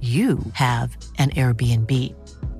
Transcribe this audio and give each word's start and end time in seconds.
you 0.00 0.38
have 0.52 0.96
an 1.18 1.30
Airbnb. 1.30 1.90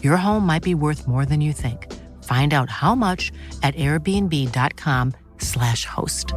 Your 0.02 0.16
home 0.16 0.44
might 0.46 0.64
be 0.64 0.74
worth 0.74 1.06
more 1.06 1.24
than 1.24 1.40
you 1.40 1.52
think. 1.52 1.86
Find 2.24 2.52
out 2.52 2.68
how 2.70 2.96
much 2.96 3.30
at 3.62 3.76
airbnb.com/slash 3.76 5.86
host. 5.86 6.34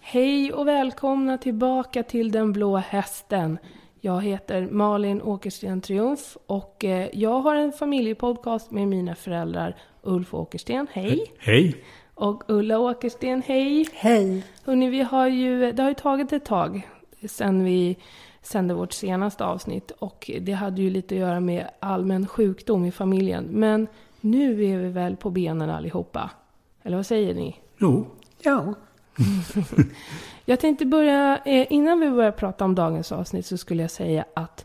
Hej 0.00 0.52
och 0.52 0.68
välkomna 0.68 1.38
tillbaka 1.38 2.02
till 2.02 2.32
Den 2.32 2.52
blå 2.52 2.76
hästen. 2.76 3.58
Jag 4.00 4.22
heter 4.22 4.68
Malin 4.70 5.22
Åkersten 5.22 5.80
Triumf 5.80 6.36
och 6.46 6.84
eh, 6.84 7.08
jag 7.12 7.40
har 7.40 7.56
en 7.56 7.72
familjepodcast 7.72 8.70
med 8.70 8.88
mina 8.88 9.14
föräldrar 9.14 9.76
Ulf 10.02 10.34
Åkersten. 10.34 10.86
Hej! 10.92 11.32
Hej! 11.38 11.84
Och 12.14 12.42
Ulla 12.48 12.78
Åkersten, 12.78 13.42
hej! 13.46 13.86
Hej! 13.92 14.44
Hörrni, 14.64 14.88
vi 14.88 15.02
har 15.02 15.26
ju, 15.26 15.72
det 15.72 15.82
har 15.82 15.90
ju 15.90 15.94
tagit 15.94 16.32
ett 16.32 16.44
tag 16.44 16.88
sedan 17.28 17.64
vi 17.64 17.96
sände 18.42 18.74
vårt 18.74 18.92
senaste 18.92 19.44
avsnitt 19.44 19.90
och 19.90 20.30
det 20.40 20.52
hade 20.52 20.82
ju 20.82 20.90
lite 20.90 21.14
att 21.14 21.20
göra 21.20 21.40
med 21.40 21.70
allmän 21.80 22.26
sjukdom 22.26 22.84
i 22.84 22.92
familjen. 22.92 23.44
Men 23.44 23.86
nu 24.20 24.64
är 24.64 24.78
vi 24.78 24.88
väl 24.88 25.16
på 25.16 25.30
benen 25.30 25.70
allihopa? 25.70 26.30
Eller 26.82 26.96
vad 26.96 27.06
säger 27.06 27.34
ni? 27.34 27.56
Jo. 27.78 28.06
Ja. 28.42 28.74
jag 30.44 30.60
tänkte 30.60 30.86
börja, 30.86 31.40
eh, 31.44 31.66
innan 31.72 32.00
vi 32.00 32.10
börjar 32.10 32.32
prata 32.32 32.64
om 32.64 32.74
dagens 32.74 33.12
avsnitt 33.12 33.46
så 33.46 33.56
skulle 33.56 33.82
jag 33.82 33.90
säga 33.90 34.24
att 34.34 34.64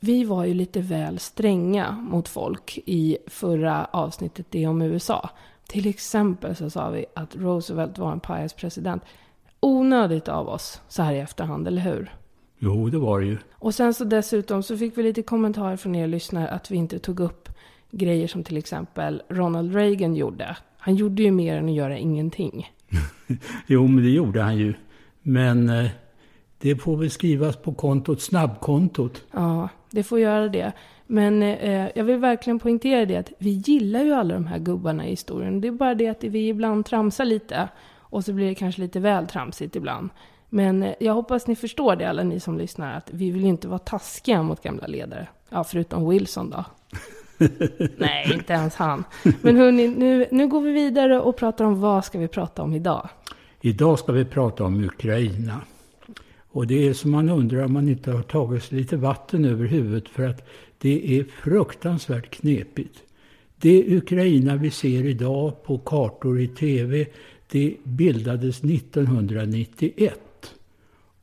vi 0.00 0.24
var 0.24 0.44
ju 0.44 0.54
lite 0.54 0.80
väl 0.80 1.18
stränga 1.18 1.90
mot 1.92 2.28
folk 2.28 2.78
i 2.86 3.18
förra 3.26 3.84
avsnittet, 3.84 4.46
det 4.50 4.66
om 4.66 4.82
USA. 4.82 5.30
Till 5.70 5.86
exempel 5.86 6.56
så 6.56 6.70
sa 6.70 6.90
vi 6.90 7.04
att 7.14 7.36
Roosevelt 7.36 7.98
var 7.98 8.12
en 8.12 8.20
pajas 8.20 8.52
president. 8.52 9.02
Onödigt 9.60 10.28
av 10.28 10.48
oss 10.48 10.80
så 10.88 11.02
här 11.02 11.12
i 11.12 11.18
efterhand, 11.18 11.68
eller 11.68 11.82
hur? 11.82 12.14
Jo, 12.58 12.88
det 12.88 12.98
var 12.98 13.20
det 13.20 13.26
ju. 13.26 13.38
Och 13.52 13.74
sen 13.74 13.94
så 13.94 14.04
dessutom 14.04 14.62
så 14.62 14.76
fick 14.76 14.98
vi 14.98 15.02
lite 15.02 15.22
kommentarer 15.22 15.76
från 15.76 15.94
er 15.94 16.06
lyssnare 16.06 16.48
att 16.48 16.70
vi 16.70 16.76
inte 16.76 16.98
tog 16.98 17.20
upp 17.20 17.48
grejer 17.90 18.26
som 18.26 18.44
till 18.44 18.56
exempel 18.56 19.22
Ronald 19.28 19.74
Reagan 19.74 20.16
gjorde. 20.16 20.56
Han 20.78 20.94
gjorde 20.94 21.22
ju 21.22 21.30
mer 21.30 21.56
än 21.56 21.68
att 21.68 21.74
göra 21.74 21.98
ingenting. 21.98 22.70
jo, 23.66 23.86
men 23.86 24.04
det 24.04 24.10
gjorde 24.10 24.42
han 24.42 24.56
ju. 24.56 24.74
Men 25.22 25.68
eh, 25.68 25.90
det 26.58 26.76
får 26.76 26.96
väl 26.96 27.10
skrivas 27.10 27.56
på 27.56 27.74
kontot, 27.74 28.20
snabbkontot. 28.20 29.22
Ja, 29.32 29.68
det 29.90 30.02
får 30.02 30.20
göra 30.20 30.48
det. 30.48 30.72
Men 31.12 31.42
eh, 31.42 31.88
jag 31.94 32.04
vill 32.04 32.16
verkligen 32.16 32.58
poängtera 32.58 33.04
det 33.04 33.16
att 33.16 33.32
vi 33.38 33.50
gillar 33.50 34.02
ju 34.02 34.12
alla 34.12 34.34
de 34.34 34.46
här 34.46 34.58
gubbarna 34.58 35.06
i 35.06 35.10
historien. 35.10 35.60
Det 35.60 35.68
är 35.68 35.72
bara 35.72 35.94
det 35.94 36.08
att 36.08 36.24
vi 36.24 36.48
ibland 36.48 36.86
tramsar 36.86 37.24
lite. 37.24 37.68
Och 37.98 38.24
så 38.24 38.32
blir 38.32 38.46
det 38.46 38.54
kanske 38.54 38.80
lite 38.80 39.00
väl 39.00 39.26
tramsigt 39.26 39.76
ibland. 39.76 40.10
Men 40.48 40.82
eh, 40.82 40.94
jag 41.00 41.14
hoppas 41.14 41.46
ni 41.46 41.56
förstår 41.56 41.96
det, 41.96 42.04
alla 42.04 42.22
ni 42.22 42.40
som 42.40 42.58
lyssnar, 42.58 42.96
att 42.96 43.10
vi 43.12 43.30
vill 43.30 43.44
inte 43.44 43.68
vara 43.68 43.78
taskiga 43.78 44.42
mot 44.42 44.62
gamla 44.62 44.86
ledare. 44.86 45.28
Ja, 45.48 45.64
förutom 45.64 46.08
Wilson 46.08 46.50
då. 46.50 46.64
Nej, 47.96 48.32
inte 48.34 48.52
ens 48.52 48.74
han. 48.74 49.04
Men 49.42 49.56
hörni, 49.56 49.88
nu, 49.88 50.26
nu 50.30 50.48
går 50.48 50.60
vi 50.60 50.72
vidare 50.72 51.20
och 51.20 51.36
pratar 51.36 51.64
om 51.64 51.80
vad 51.80 52.04
ska 52.04 52.18
vi 52.18 52.28
prata 52.28 52.62
om 52.62 52.74
idag? 52.74 53.08
Idag 53.60 53.98
ska 53.98 54.12
vi 54.12 54.24
prata 54.24 54.64
om 54.64 54.84
Ukraina. 54.84 55.60
Och 56.52 56.66
det 56.66 56.88
är 56.88 56.92
som 56.92 57.10
man 57.10 57.28
undrar 57.28 57.64
om 57.64 57.72
man 57.72 57.88
inte 57.88 58.10
har 58.12 58.22
tagit 58.22 58.62
sig 58.62 58.78
lite 58.78 58.96
vatten 58.96 59.44
över 59.44 59.66
huvudet 59.66 60.08
för 60.08 60.28
att 60.28 60.48
det 60.80 61.18
är 61.18 61.24
fruktansvärt 61.24 62.30
knepigt. 62.30 63.02
Det 63.56 63.96
Ukraina 63.96 64.56
vi 64.56 64.70
ser 64.70 65.06
idag 65.06 65.62
på 65.64 65.78
kartor 65.78 66.40
i 66.40 66.48
tv, 66.48 67.06
det 67.50 67.76
bildades 67.84 68.64
1991. 68.64 70.20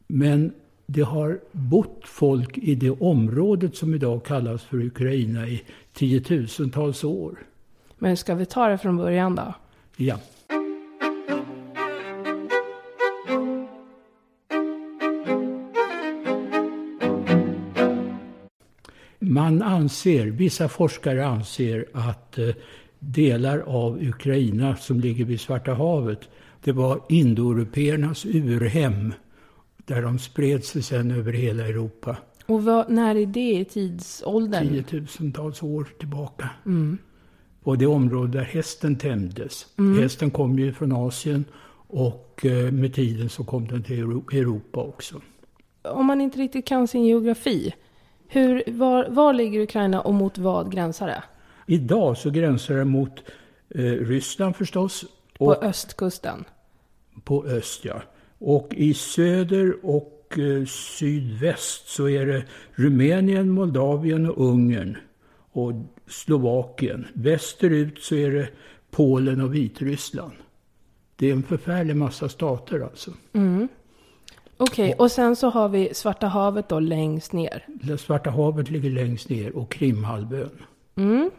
Men 0.07 0.53
det 0.85 1.01
har 1.01 1.39
bott 1.51 2.01
folk 2.03 2.57
i 2.57 2.75
det 2.75 2.91
området 2.91 3.75
som 3.75 3.93
idag 3.93 4.25
kallas 4.25 4.63
för 4.63 4.85
Ukraina 4.85 5.47
i 5.47 5.63
tiotusentals 5.93 7.03
år. 7.03 7.37
Men 7.97 8.17
ska 8.17 8.35
vi 8.35 8.45
ta 8.45 8.67
det 8.67 8.77
från 8.77 8.97
början 8.97 9.35
då? 9.35 9.53
Ja. 9.95 10.19
Man 19.37 19.61
anser, 19.61 20.25
vissa 20.25 20.69
forskare 20.69 21.25
anser 21.25 21.85
att 21.93 22.37
eh, 22.37 22.49
delar 22.99 23.59
av 23.59 24.01
Ukraina 24.01 24.75
som 24.75 24.99
ligger 24.99 25.25
vid 25.25 25.39
Svarta 25.39 25.73
havet, 25.73 26.19
det 26.63 26.71
var 26.71 27.01
indoeuropeernas 27.09 28.25
urhem 28.25 29.13
där 29.77 30.01
de 30.01 30.19
spred 30.19 30.63
sig 30.63 30.83
sen 30.83 31.11
över 31.11 31.33
hela 31.33 31.67
Europa. 31.67 32.17
Och 32.45 32.63
vad, 32.63 32.89
när 32.89 33.15
är 33.15 33.25
det 33.25 33.59
i 33.59 33.65
tidsåldern? 33.65 34.69
Tiotusentals 34.69 35.63
år 35.63 35.87
tillbaka. 35.99 36.49
Mm. 36.65 36.97
Och 37.63 37.77
det 37.77 37.87
område 37.87 38.37
där 38.37 38.45
hästen 38.45 38.95
tämjdes. 38.95 39.65
Mm. 39.77 40.01
Hästen 40.01 40.31
kom 40.31 40.59
ju 40.59 40.73
från 40.73 40.91
Asien 40.91 41.45
och 41.87 42.45
eh, 42.45 42.71
med 42.71 42.93
tiden 42.93 43.29
så 43.29 43.43
kom 43.43 43.67
den 43.67 43.83
till 43.83 43.99
Europa 43.99 44.79
också. 44.79 45.21
Om 45.81 46.05
man 46.05 46.21
inte 46.21 46.39
riktigt 46.39 46.67
kan 46.67 46.87
sin 46.87 47.05
geografi, 47.05 47.73
hur, 48.27 48.63
var, 48.67 49.07
var 49.09 49.33
ligger 49.33 49.61
Ukraina 49.61 50.01
och 50.01 50.13
mot 50.13 50.37
vad 50.37 50.71
gränsar 50.71 51.07
det? 51.07 51.23
Idag 51.65 52.17
så 52.17 52.29
gränsar 52.29 52.75
det 52.75 52.85
mot 52.85 53.23
eh, 53.69 53.81
Ryssland 53.81 54.55
förstås. 54.55 55.05
På 55.37 55.53
östkusten? 55.53 56.45
På 57.23 57.45
öst, 57.45 57.85
ja. 57.85 58.01
Och 58.39 58.73
i 58.73 58.93
söder 58.93 59.75
och 59.85 60.37
eh, 60.37 60.65
sydväst 60.65 61.87
så 61.87 62.09
är 62.09 62.25
det 62.25 62.43
Rumänien, 62.75 63.49
Moldavien 63.49 64.29
och 64.29 64.45
Ungern 64.45 64.97
och 65.51 65.73
Slovakien. 66.07 67.07
Västerut 67.13 67.99
så 67.99 68.15
är 68.15 68.31
det 68.31 68.49
Polen 68.91 69.41
och 69.41 69.55
Vitryssland. 69.55 70.33
Det 71.15 71.27
är 71.27 71.31
en 71.31 71.43
förfärlig 71.43 71.95
massa 71.95 72.29
stater 72.29 72.79
alltså. 72.79 73.11
Mm. 73.33 73.67
Okej, 74.57 74.93
okay, 74.93 75.05
och 75.05 75.11
sen 75.11 75.35
så 75.35 75.49
har 75.49 75.69
vi 75.69 75.93
Svarta 75.93 76.27
havet 76.27 76.69
då 76.69 76.79
längst 76.79 77.33
ner. 77.33 77.67
Svarta 77.97 78.29
havet 78.29 78.69
ligger 78.69 78.89
längst 78.89 79.29
ner 79.29 79.55
och 79.55 79.71
Krimhalvön. 79.71 80.49
Mm. 80.95 81.31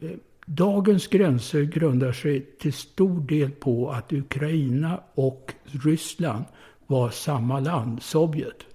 Eh, 0.00 0.10
dagens 0.46 1.06
gränser 1.06 1.62
grundar 1.62 2.12
sig 2.12 2.40
till 2.40 2.72
stor 2.72 3.20
del 3.20 3.50
på 3.50 3.90
att 3.90 4.12
Ukraina 4.12 5.00
och 5.14 5.54
Ryssland 5.64 6.44
var 6.86 7.10
samma 7.10 7.60
land, 7.60 8.02
Sovjet. 8.02 8.66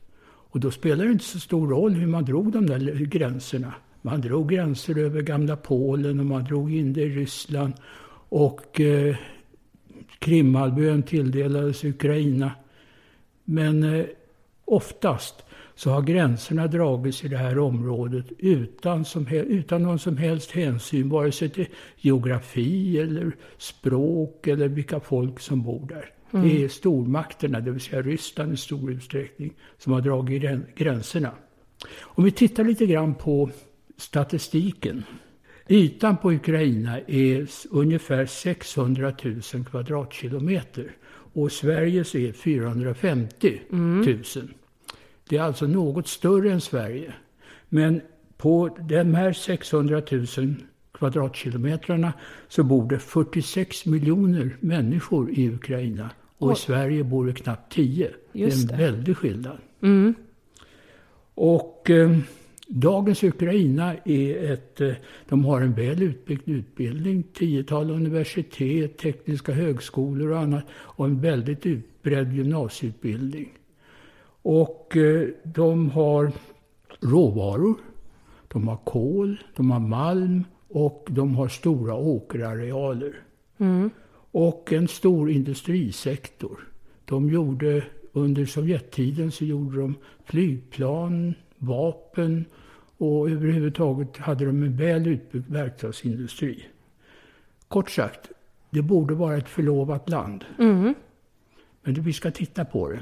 Och 0.49 0.59
då 0.59 0.71
spelar 0.71 1.05
det 1.05 1.11
inte 1.11 1.25
så 1.25 1.39
stor 1.39 1.67
roll 1.67 1.93
hur 1.93 2.07
man 2.07 2.25
drog 2.25 2.51
de 2.51 2.65
där 2.65 3.05
gränserna. 3.05 3.73
Man 4.01 4.21
drog 4.21 4.49
gränser 4.49 4.97
över 4.97 5.21
gamla 5.21 5.55
Polen 5.55 6.19
och 6.19 6.25
man 6.25 6.43
drog 6.43 6.75
in 6.75 6.93
det 6.93 7.01
i 7.01 7.09
Ryssland. 7.09 7.73
Och 8.29 8.81
eh, 8.81 9.15
Krimhalvön 10.19 11.03
tilldelades 11.03 11.83
Ukraina. 11.83 12.51
Men 13.49 13.83
eh, 13.83 14.05
oftast 14.65 15.43
så 15.75 15.89
har 15.89 16.01
gränserna 16.01 16.67
dragits 16.67 17.23
i 17.23 17.27
det 17.27 17.37
här 17.37 17.59
området 17.59 18.25
utan, 18.37 19.05
som, 19.05 19.27
utan 19.27 19.83
någon 19.83 19.99
som 19.99 20.17
helst 20.17 20.51
hänsyn, 20.51 21.09
vare 21.09 21.31
sig 21.31 21.49
till 21.49 21.67
geografi 21.97 22.99
eller 22.99 23.31
språk 23.57 24.47
eller 24.47 24.67
vilka 24.67 24.99
folk 24.99 25.39
som 25.39 25.63
bor 25.63 25.87
där. 25.87 26.09
Det 26.43 26.63
är 26.63 26.67
stormakterna, 26.67 27.59
det 27.59 27.71
vill 27.71 27.81
säga 27.81 28.01
Ryssland 28.01 28.53
i 28.53 28.57
stor 28.57 28.91
utsträckning, 28.91 29.53
som 29.77 29.93
har 29.93 30.01
dragit 30.01 30.75
gränserna. 30.75 31.31
Om 31.99 32.23
vi 32.23 32.31
tittar 32.31 32.63
lite 32.63 32.85
grann 32.85 33.15
på 33.15 33.49
statistiken. 33.97 35.03
Ytan 35.67 36.17
på 36.17 36.31
Ukraina 36.31 36.99
är 37.07 37.47
ungefär 37.69 38.25
600 38.25 39.13
000 39.23 39.65
kvadratkilometer 39.65 40.95
och 41.37 41.51
Sveriges 41.51 42.15
är 42.15 42.31
450 42.31 43.61
000. 43.69 44.23
Det 45.29 45.37
är 45.37 45.41
alltså 45.41 45.67
något 45.67 46.07
större 46.07 46.51
än 46.51 46.61
Sverige. 46.61 47.13
Men 47.69 48.01
på 48.37 48.77
de 48.79 49.13
här 49.13 49.33
600 49.33 50.01
000 50.11 50.55
kvadratkilometrarna 50.91 52.13
så 52.47 52.63
bor 52.63 52.89
det 52.89 52.99
46 52.99 53.85
miljoner 53.85 54.57
människor 54.59 55.31
i 55.31 55.49
Ukraina. 55.49 56.09
Och 56.37 56.51
i 56.51 56.55
Sverige 56.55 57.03
bor 57.03 57.25
det 57.25 57.33
knappt 57.33 57.73
10. 57.73 58.11
Just 58.31 58.67
det 58.67 58.73
är 58.73 58.77
det. 58.77 58.85
en 58.85 58.93
väldig 58.93 59.17
skillnad. 59.17 59.57
Mm. 59.81 60.13
Och 61.33 61.89
eh, 61.89 62.17
dagens 62.67 63.23
Ukraina 63.23 63.95
är 64.05 64.51
ett, 64.53 64.81
eh, 64.81 64.93
de 65.29 65.45
har 65.45 65.61
en 65.61 65.73
väl 65.73 66.03
utbyggd 66.03 66.49
utbildning, 66.49 67.23
tiotal 67.23 67.91
universitet, 67.91 68.97
tekniska 68.97 69.51
högskolor 69.51 70.31
och 70.31 70.39
annat 70.39 70.63
och 70.71 71.05
en 71.05 71.21
väldigt 71.21 71.65
utbredd 71.65 72.33
gymnasieutbildning. 72.33 73.49
Och 74.41 74.97
eh, 74.97 75.27
de 75.43 75.89
har 75.89 76.31
råvaror, 76.99 77.75
de 78.47 78.67
har 78.67 78.77
kol, 78.77 79.43
de 79.55 79.71
har 79.71 79.79
malm 79.79 80.43
och 80.67 81.07
de 81.09 81.35
har 81.35 81.47
stora 81.47 81.95
åkerarealer. 81.95 83.13
Mm. 83.57 83.89
Och 84.31 84.73
en 84.73 84.87
stor 84.87 85.31
industrisektor. 85.31 86.67
De 87.05 87.29
gjorde, 87.29 87.83
under 88.13 88.45
Sovjettiden 88.45 89.31
så 89.31 89.45
gjorde 89.45 89.77
de 89.77 89.95
flygplan, 90.25 91.33
vapen 91.57 92.45
och 92.97 93.29
överhuvudtaget 93.29 94.17
hade 94.17 94.45
de 94.45 94.63
en 94.63 94.77
väl 94.77 95.07
utbyggd 95.07 95.49
verkstadsindustri. 95.49 96.65
Kort 97.67 97.89
sagt, 97.89 98.31
det 98.69 98.81
borde 98.81 99.13
vara 99.13 99.37
ett 99.37 99.49
förlovat 99.49 100.09
land. 100.09 100.45
Mm. 100.59 100.93
Men 101.83 101.93
vi 101.93 102.13
ska 102.13 102.31
titta 102.31 102.65
på 102.65 102.89
det. 102.89 102.99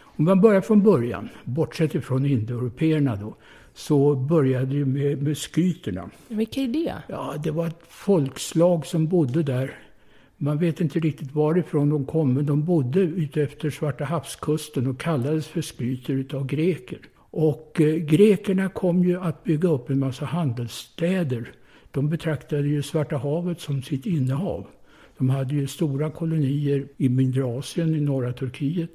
Om 0.00 0.24
man 0.24 0.40
börjar 0.40 0.60
från 0.60 0.82
början, 0.82 1.28
bortsett 1.44 1.94
ifrån 1.94 2.26
indoeuropeerna 2.26 3.16
då, 3.16 3.36
så 3.74 4.14
började 4.14 4.78
det 4.78 4.84
med, 4.84 5.22
med 5.22 5.38
skyterna. 5.38 6.10
Vilka 6.28 6.60
är 6.60 6.68
det? 6.68 6.94
Ja, 7.08 7.34
det 7.42 7.50
var 7.50 7.66
ett 7.66 7.82
folkslag 7.88 8.86
som 8.86 9.06
bodde 9.08 9.42
där. 9.42 9.78
Man 10.36 10.58
vet 10.58 10.80
inte 10.80 11.00
riktigt 11.00 11.32
varifrån 11.32 11.90
de 11.90 12.06
kom, 12.06 12.34
men 12.34 12.46
de 12.46 12.64
bodde 12.64 13.00
utefter 13.00 13.70
Svarta 13.70 14.04
havskusten 14.04 14.86
och 14.86 15.00
kallades 15.00 15.46
för 15.48 15.60
skryter 15.60 16.12
utav 16.12 16.46
greker. 16.46 16.98
Och 17.36 17.80
eh, 17.80 17.94
grekerna 17.94 18.68
kom 18.68 19.04
ju 19.04 19.20
att 19.20 19.44
bygga 19.44 19.68
upp 19.68 19.90
en 19.90 19.98
massa 19.98 20.24
handelsstäder. 20.24 21.52
De 21.90 22.08
betraktade 22.08 22.68
ju 22.68 22.82
Svarta 22.82 23.16
havet 23.16 23.60
som 23.60 23.82
sitt 23.82 24.06
innehav. 24.06 24.66
De 25.18 25.30
hade 25.30 25.54
ju 25.54 25.66
stora 25.66 26.10
kolonier 26.10 26.86
i 26.96 27.08
mindre 27.08 27.44
Asien, 27.44 27.94
i 27.94 28.00
norra 28.00 28.32
Turkiet 28.32 28.90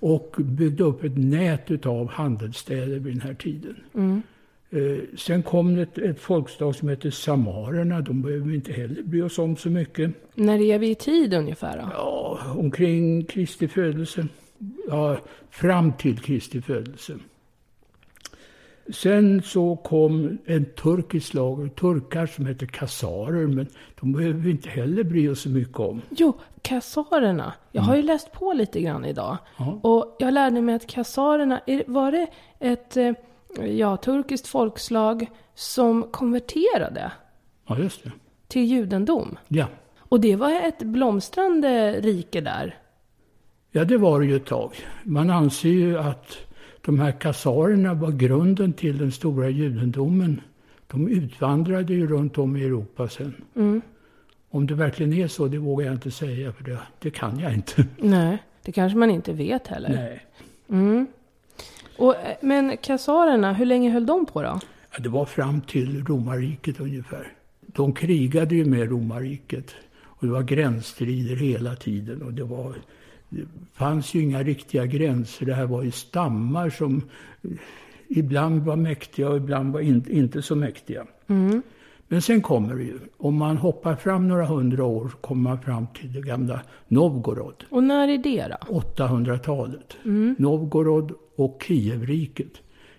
och 0.00 0.36
byggde 0.38 0.84
upp 0.84 1.04
ett 1.04 1.18
nät 1.18 1.70
utav 1.70 2.08
handelsstäder 2.08 2.98
vid 2.98 3.12
den 3.12 3.20
här 3.20 3.34
tiden. 3.34 3.76
Mm. 3.94 4.22
Eh, 4.70 4.98
sen 5.16 5.42
kom 5.42 5.74
det 5.74 5.82
ett, 5.82 5.98
ett 5.98 6.20
folkslag 6.20 6.74
som 6.74 6.88
heter 6.88 7.10
samarerna. 7.10 8.00
De 8.00 8.22
behöver 8.22 8.46
vi 8.46 8.54
inte 8.54 8.72
heller 8.72 9.02
bry 9.02 9.22
oss 9.22 9.38
om 9.38 9.56
så 9.56 9.70
mycket. 9.70 10.10
När 10.34 10.60
är 10.60 10.78
vi 10.78 10.90
i 10.90 10.94
tid 10.94 11.34
ungefär 11.34 11.76
då? 11.76 11.88
Ja, 11.92 12.40
omkring 12.58 13.24
Kristi 13.24 13.68
födelse. 13.68 14.26
Ja, 14.88 15.18
fram 15.50 15.92
till 15.92 16.18
Kristi 16.18 16.62
födelse. 16.62 17.18
Sen 18.90 19.42
så 19.42 19.76
kom 19.76 20.38
en 20.44 20.64
turkisk 20.64 21.34
lag, 21.34 21.74
turkar 21.76 22.26
som 22.26 22.46
heter 22.46 22.66
kasarer, 22.66 23.46
men 23.46 23.66
de 24.00 24.12
behöver 24.12 24.40
vi 24.40 24.50
inte 24.50 24.68
heller 24.68 25.04
bry 25.04 25.28
oss 25.28 25.40
så 25.40 25.48
mycket 25.48 25.78
om. 25.80 26.02
Jo, 26.10 26.38
kassarerna. 26.62 27.52
Jag 27.72 27.82
har 27.82 27.96
ju 27.96 28.02
läst 28.02 28.32
på 28.32 28.52
lite 28.52 28.80
grann 28.80 29.04
idag. 29.04 29.36
Ja. 29.58 29.80
Och 29.82 30.16
jag 30.18 30.34
lärde 30.34 30.60
mig 30.62 30.74
att 30.74 30.86
kassarerna, 30.86 31.60
var 31.86 32.12
det 32.12 32.26
ett 32.60 32.96
eh, 32.96 33.12
ja, 33.66 33.96
turkiskt 33.96 34.46
folkslag 34.46 35.26
som 35.54 36.02
konverterade 36.02 37.12
Ja, 37.66 37.78
just 37.78 38.04
det. 38.04 38.12
till 38.48 38.64
judendom? 38.64 39.38
Ja. 39.48 39.66
Och 39.98 40.20
det 40.20 40.36
var 40.36 40.52
ett 40.52 40.78
blomstrande 40.78 41.92
rike 42.00 42.40
där. 42.40 42.78
Ja, 43.70 43.84
det 43.84 43.96
var 43.96 44.20
det 44.20 44.26
ju 44.26 44.36
ett 44.36 44.46
tag. 44.46 44.72
Man 45.04 45.30
anser 45.30 45.68
ju 45.68 45.98
att 45.98 46.36
de 46.86 46.98
här 46.98 47.12
kasarerna 47.12 47.94
var 47.94 48.10
grunden 48.10 48.72
till 48.72 48.98
den 48.98 49.12
stora 49.12 49.48
judendomen. 49.48 50.40
De 50.86 51.08
utvandrade 51.08 51.94
ju 51.94 52.06
runt 52.06 52.38
om 52.38 52.56
i 52.56 52.64
Europa 52.64 53.08
sen. 53.08 53.34
Mm. 53.56 53.82
Om 54.50 54.66
det 54.66 54.74
verkligen 54.74 55.12
är 55.12 55.28
så, 55.28 55.48
det 55.48 55.58
vågar 55.58 55.86
jag 55.86 55.94
inte 55.94 56.10
säga, 56.10 56.52
för 56.52 56.64
det, 56.64 56.78
det 56.98 57.10
kan 57.10 57.38
jag 57.38 57.54
inte. 57.54 57.84
Nej, 57.96 58.42
det 58.62 58.72
kanske 58.72 58.98
man 58.98 59.10
inte 59.10 59.32
vet 59.32 59.66
heller. 59.66 59.88
Nej. 59.88 60.26
Mm. 60.68 61.06
Och, 61.98 62.16
eh, 62.16 62.36
men 62.40 62.76
kassarerna, 62.76 63.52
hur 63.52 63.66
länge 63.66 63.90
höll 63.90 64.06
de 64.06 64.26
på 64.26 64.42
då? 64.42 64.60
Ja, 64.92 64.98
det 64.98 65.08
var 65.08 65.24
fram 65.24 65.60
till 65.60 66.04
romarriket 66.04 66.80
ungefär. 66.80 67.32
De 67.60 67.92
krigade 67.92 68.54
ju 68.54 68.64
med 68.64 68.90
romarriket. 68.90 69.74
Och 70.02 70.26
det 70.26 70.32
var 70.32 70.42
gränsstrider 70.42 71.36
hela 71.36 71.76
tiden. 71.76 72.22
Och 72.22 72.32
det, 72.32 72.44
var, 72.44 72.74
fanns 73.74 74.14
ju 74.14 74.22
inga 74.22 74.42
riktiga 74.42 74.86
gränser. 74.86 75.46
Det 75.46 75.54
här 75.54 75.66
var 75.66 75.82
ju 75.82 75.90
stammar 75.90 76.70
som 76.70 77.02
ibland 78.08 78.62
var 78.62 78.76
mäktiga 78.76 79.28
och 79.28 79.36
ibland 79.36 79.72
var 79.72 79.80
in, 79.80 80.04
inte 80.10 80.42
så 80.42 80.56
mäktiga. 80.56 81.06
Mm. 81.26 81.62
Men 82.08 82.22
sen 82.22 82.42
kommer 82.42 82.74
det 82.74 82.82
ju, 82.82 82.98
om 83.16 83.34
man 83.34 83.56
hoppar 83.56 83.96
fram 83.96 84.28
några 84.28 84.46
hundra 84.46 84.84
år, 84.84 85.12
kommer 85.20 85.42
man 85.42 85.60
fram 85.60 85.86
till 85.94 86.12
det 86.12 86.20
gamla 86.20 86.60
Novgorod. 86.88 87.64
Och 87.70 87.82
när 87.82 88.08
är 88.08 88.18
det 88.18 88.56
då? 88.60 88.80
800-talet. 88.80 89.96
Novgorod 90.38 91.12
och 91.36 91.62
Kievriket. 91.66 92.52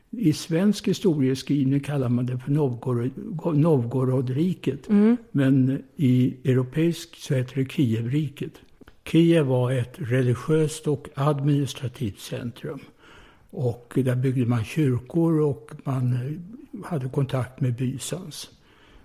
I 0.10 0.34
svensk 0.34 0.88
historieskrivning 0.88 1.80
kallar 1.80 2.10
man 2.10 2.26
det 2.26 2.38
för 2.38 2.52
Novgorod, 2.52 3.12
Novgorodriket. 3.58 4.90
Men 5.32 5.84
i 5.96 6.36
europeisk 6.44 7.16
så 7.16 7.34
heter 7.34 7.56
det 7.56 7.72
Kievriket. 7.72 8.54
Kiev 9.12 9.46
var 9.46 9.72
ett 9.72 9.94
religiöst 9.98 10.88
och 10.88 11.08
administrativt 11.14 12.20
centrum. 12.20 12.80
Och 13.50 13.94
där 13.96 14.16
byggde 14.16 14.46
man 14.46 14.64
kyrkor 14.64 15.42
och 15.42 15.72
man 15.84 16.14
eh, 16.14 16.86
hade 16.86 17.10
kontakt 17.10 17.62
med 17.62 17.76
Bysans. 17.76 18.50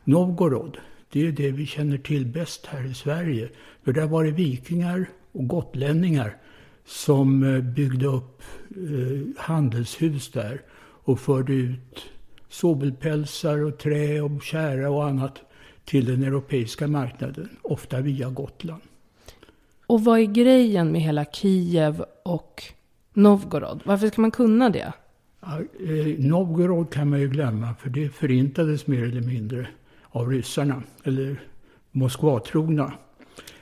Novgorod, 0.04 0.78
det 1.12 1.26
är 1.26 1.32
det 1.32 1.50
vi 1.50 1.66
känner 1.66 1.98
till 1.98 2.26
bäst 2.26 2.66
här 2.66 2.84
i 2.84 2.94
Sverige. 2.94 3.48
För 3.84 3.92
där 3.92 4.06
var 4.06 4.24
det 4.24 4.30
vikingar 4.30 5.06
och 5.32 5.48
gotlänningar 5.48 6.36
som 6.84 7.42
eh, 7.42 7.60
byggde 7.60 8.06
upp 8.06 8.42
eh, 8.70 9.42
handelshus 9.42 10.30
där 10.30 10.62
och 11.04 11.20
förde 11.20 11.52
ut 11.52 12.06
sobelpälsar 12.48 13.64
och 13.64 13.78
trä 13.78 14.20
och 14.20 14.42
kära 14.42 14.90
och 14.90 15.06
annat 15.06 15.38
till 15.84 16.04
den 16.04 16.22
europeiska 16.22 16.88
marknaden, 16.88 17.48
ofta 17.62 18.00
via 18.00 18.30
Gotland. 18.30 18.82
Och 19.92 20.04
vad 20.04 20.18
är 20.18 20.24
grejen 20.24 20.92
med 20.92 21.00
hela 21.00 21.24
Kiev 21.24 22.04
och 22.22 22.62
Novgorod? 23.12 23.80
Varför 23.84 24.08
ska 24.08 24.20
man 24.20 24.30
kunna 24.30 24.70
det? 24.70 24.92
Ja, 25.40 25.58
eh, 25.58 26.18
Novgorod 26.18 26.90
kan 26.92 27.10
man 27.10 27.20
ju 27.20 27.28
glömma 27.28 27.74
för 27.74 27.90
det 27.90 28.08
förintades 28.08 28.86
mer 28.86 29.04
eller 29.04 29.20
mindre 29.20 29.68
av 30.08 30.28
ryssarna, 30.30 30.82
eller 31.04 31.40
Moskvatrogna. 31.90 32.92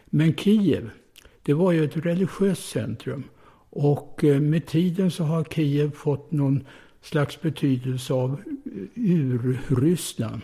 Men 0.06 0.36
Kiev, 0.36 0.90
det 1.42 1.54
var 1.54 1.72
ju 1.72 1.84
ett 1.84 1.96
religiöst 1.96 2.68
centrum. 2.68 3.24
Och 3.70 4.24
eh, 4.24 4.40
med 4.40 4.66
tiden 4.66 5.10
så 5.10 5.24
har 5.24 5.44
Kiev 5.44 5.92
fått 5.92 6.32
någon 6.32 6.66
slags 7.02 7.40
betydelse 7.40 8.12
av 8.14 8.30
eh, 8.30 8.82
ur-Ryssland. 8.94 10.40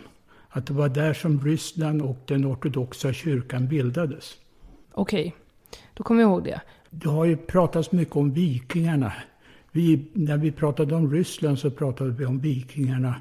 Att 0.49 0.65
det 0.65 0.73
var 0.73 0.89
där 0.89 1.13
som 1.13 1.45
Ryssland 1.45 2.01
och 2.01 2.17
den 2.25 2.45
ortodoxa 2.45 3.13
kyrkan 3.13 3.67
bildades. 3.67 4.35
Okej, 4.91 5.35
då 5.97 6.03
kommer 6.03 6.21
jag 6.21 6.29
ihåg 6.29 6.43
det. 6.43 6.61
Det 6.89 7.09
har 7.09 7.25
ju 7.25 7.37
pratats 7.37 7.91
mycket 7.91 8.15
om 8.15 8.33
vikingarna. 8.33 9.13
Vi, 9.71 10.05
när 10.13 10.37
vi 10.37 10.51
pratade 10.51 10.95
om 10.95 11.11
Ryssland 11.11 11.59
så 11.59 11.71
pratade 11.71 12.09
vi 12.09 12.25
om 12.25 12.39
vikingarna. 12.39 13.15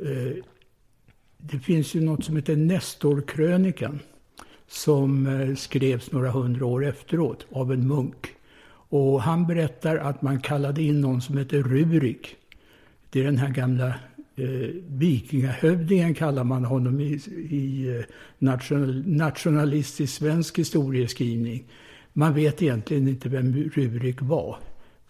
Eh, 0.00 0.44
det 1.38 1.58
finns 1.58 1.94
ju 1.94 2.00
något 2.00 2.24
som 2.24 2.36
heter 2.36 2.56
Nestorkrönikan 2.56 4.00
som 4.68 5.26
eh, 5.26 5.54
skrevs 5.54 6.12
några 6.12 6.30
hundra 6.30 6.66
år 6.66 6.86
efteråt 6.86 7.46
av 7.52 7.72
en 7.72 7.88
munk. 7.88 8.26
Och 8.90 9.22
han 9.22 9.46
berättar 9.46 9.96
att 9.96 10.22
man 10.22 10.40
kallade 10.40 10.82
in 10.82 11.00
någon 11.00 11.22
som 11.22 11.38
heter 11.38 11.62
Rurik. 11.62 12.36
Det 13.10 13.20
är 13.20 13.24
den 13.24 13.38
här 13.38 13.50
gamla 13.50 13.86
eh, 14.36 14.70
vikingahövdingen 14.88 16.14
kallar 16.14 16.44
man 16.44 16.64
honom 16.64 17.00
i, 17.00 17.20
i 17.50 17.96
eh, 17.96 18.04
national, 18.38 19.02
nationalistisk 19.06 20.14
svensk 20.14 20.58
historieskrivning. 20.58 21.64
Man 22.18 22.34
vet 22.34 22.62
egentligen 22.62 23.08
inte 23.08 23.28
vem 23.28 23.52
Rurik 23.52 24.22
var. 24.22 24.56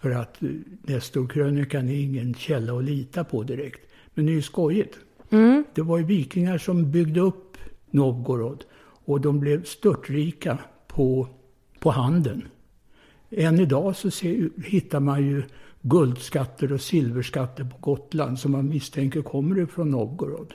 För 0.00 0.10
att 0.10 0.42
eh, 0.42 0.48
Nestorkrönikan 0.82 1.88
är 1.88 2.00
ingen 2.00 2.34
källa 2.34 2.78
att 2.78 2.84
lita 2.84 3.24
på 3.24 3.42
direkt. 3.42 3.90
Men 4.14 4.26
det 4.26 4.32
är 4.32 4.34
ju 4.34 4.42
skojigt. 4.42 4.98
Mm. 5.30 5.64
Det 5.74 5.82
var 5.82 5.98
ju 5.98 6.04
vikingar 6.04 6.58
som 6.58 6.90
byggde 6.90 7.20
upp 7.20 7.56
Novgorod. 7.90 8.64
Och 8.80 9.20
de 9.20 9.40
blev 9.40 9.64
störtrika 9.64 10.58
på, 10.86 11.28
på 11.78 11.90
handeln. 11.90 12.48
Än 13.30 13.60
idag 13.60 13.96
så 13.96 14.10
ser, 14.10 14.50
hittar 14.64 15.00
man 15.00 15.26
ju 15.26 15.42
guldskatter 15.82 16.72
och 16.72 16.80
silverskatter 16.80 17.64
på 17.64 17.76
Gotland 17.80 18.38
som 18.38 18.52
man 18.52 18.68
misstänker 18.68 19.22
kommer 19.22 19.58
ifrån 19.58 19.90
Novgorod. 19.90 20.54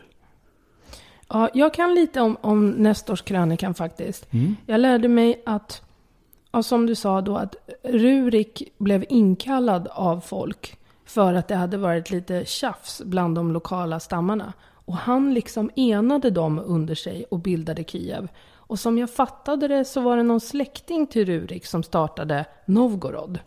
Ja, 1.29 1.49
jag 1.53 1.73
kan 1.73 1.95
lite 1.95 2.21
om, 2.21 2.37
om 2.41 2.69
Nestors 2.69 3.21
krönikan 3.21 3.73
faktiskt. 3.73 4.33
Mm. 4.33 4.55
Jag 4.65 4.79
lärde 4.79 5.07
mig 5.07 5.41
att, 5.45 5.81
och 6.53 6.65
som 6.65 6.85
du 6.85 6.95
sa 6.95 7.21
då, 7.21 7.37
att 7.37 7.55
Rurik 7.83 8.73
blev 8.77 9.05
inkallad 9.09 9.87
av 9.91 10.19
folk 10.19 10.77
för 11.05 11.33
att 11.33 11.47
det 11.47 11.55
hade 11.55 11.77
varit 11.77 12.11
lite 12.11 12.45
tjafs 12.45 13.01
bland 13.05 13.35
de 13.35 13.51
lokala 13.51 13.99
stammarna. 13.99 14.53
Och 14.85 14.95
han 14.95 15.33
liksom 15.33 15.71
enade 15.75 16.29
dem 16.29 16.61
under 16.65 16.95
sig 16.95 17.25
och 17.31 17.39
bildade 17.39 17.83
Kiev. 17.83 18.27
Och 18.53 18.79
som 18.79 18.97
jag 18.97 19.09
fattade 19.09 19.67
det 19.67 19.85
så 19.85 20.01
var 20.01 20.17
det 20.17 20.23
någon 20.23 20.39
släkting 20.39 21.07
till 21.07 21.25
Rurik 21.25 21.65
som 21.65 21.83
startade 21.83 22.45
Novgorod. 22.65 23.39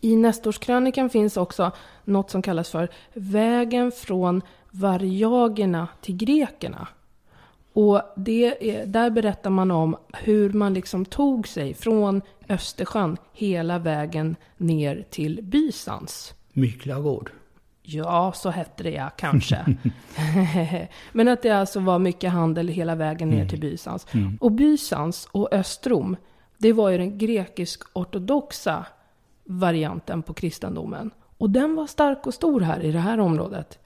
I 0.00 0.16
Nestorskrönikan 0.16 1.10
finns 1.10 1.36
också 1.36 1.70
något 2.04 2.30
som 2.30 2.42
kallas 2.42 2.70
för 2.70 2.88
vägen 3.12 3.92
från 3.92 4.42
varjagerna 4.70 5.88
till 6.00 6.16
grekerna. 6.16 6.88
Och 7.72 8.02
det 8.16 8.70
är, 8.70 8.86
där 8.86 9.10
berättar 9.10 9.50
man 9.50 9.70
om 9.70 9.96
hur 10.12 10.52
man 10.52 10.74
liksom 10.74 11.04
tog 11.04 11.48
sig 11.48 11.74
från 11.74 12.22
Östersjön 12.48 13.16
hela 13.32 13.78
vägen 13.78 14.36
ner 14.56 15.04
till 15.10 15.40
Bysans. 15.42 16.34
Miklagård. 16.52 17.30
Ja, 17.82 18.32
så 18.36 18.50
hette 18.50 18.82
det 18.82 18.90
ja, 18.90 19.10
kanske. 19.16 19.76
Men 21.12 21.28
att 21.28 21.42
det 21.42 21.50
alltså 21.50 21.80
var 21.80 21.98
mycket 21.98 22.32
handel 22.32 22.68
hela 22.68 22.94
vägen 22.94 23.30
ner 23.30 23.48
till 23.48 23.60
Bysans. 23.60 24.06
Och 24.40 24.52
Bysans 24.52 25.28
och 25.32 25.54
Östrom, 25.54 26.16
det 26.58 26.72
var 26.72 26.90
ju 26.90 26.98
den 26.98 27.18
grekisk-ortodoxa 27.18 28.86
varianten 29.44 30.22
på 30.22 30.34
kristendomen. 30.34 31.10
Och 31.38 31.50
den 31.50 31.74
var 31.74 31.86
stark 31.86 32.26
och 32.26 32.34
stor 32.34 32.60
här 32.60 32.80
i 32.80 32.92
det 32.92 32.98
här 32.98 33.20
området. 33.20 33.78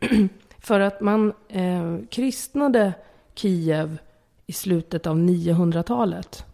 För 0.58 0.80
att 0.80 1.00
man 1.00 1.32
eh, 1.48 1.96
kristnade 2.10 2.92
Kiev 3.34 3.98
i 4.46 4.52
slutet 4.52 5.06
av 5.06 5.16
900-talet. 5.16 6.44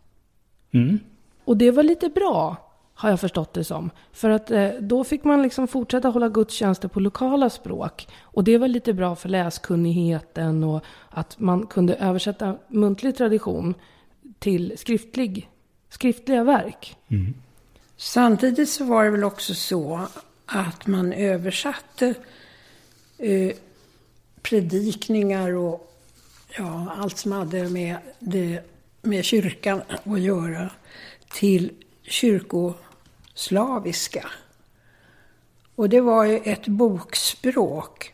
Mm. 0.73 0.99
Och 1.45 1.57
det 1.57 1.71
var 1.71 1.83
lite 1.83 2.09
bra, 2.09 2.57
har 2.95 3.11
jag 3.11 3.21
förstått 3.21 3.55
det 3.55 3.65
som. 3.65 3.91
För 4.13 4.31
att 4.31 4.51
eh, 4.51 4.69
då 4.81 5.05
fick 5.05 5.25
man 5.25 5.43
liksom 5.43 5.69
fortsätta 5.69 6.09
hålla 6.09 6.29
gudstjänster 6.29 6.89
på 6.89 7.01
lokala 7.01 7.51
språk. 7.51 8.09
Och 8.21 8.45
det 8.45 8.59
var 8.59 8.69
lite 8.69 8.93
bra 8.93 9.17
för 9.17 9.29
läskunnigheten 9.29 10.65
och 10.65 10.85
att 11.11 11.39
man 11.39 11.67
kunde 11.67 11.95
översätta 11.95 12.57
muntlig 12.69 13.17
tradition 13.17 13.75
till 14.39 14.79
skriftlig, 14.79 15.51
skriftliga 15.89 16.45
verk. 16.45 16.97
Samtidigt 17.97 18.69
så 18.69 18.85
var 18.85 19.05
det 19.05 19.11
väl 19.11 19.25
också 19.25 19.55
så 19.55 20.01
att 20.47 20.87
man 20.87 21.13
översatte 21.13 22.15
eh, 23.19 23.57
predikningar 24.43 25.53
och 25.53 25.96
ja, 26.57 26.97
allt 26.99 27.19
som 27.19 27.33
hade 27.33 27.69
med, 27.69 27.97
det, 28.19 28.61
med 29.03 29.25
kyrkan 29.25 29.83
att 30.05 30.21
göra 30.21 30.71
till 31.33 31.73
kyrkoslaviska. 32.03 34.31
Och 35.75 35.89
det 35.89 36.01
var 36.01 36.25
ju 36.25 36.37
ett 36.37 36.67
bokspråk 36.67 38.13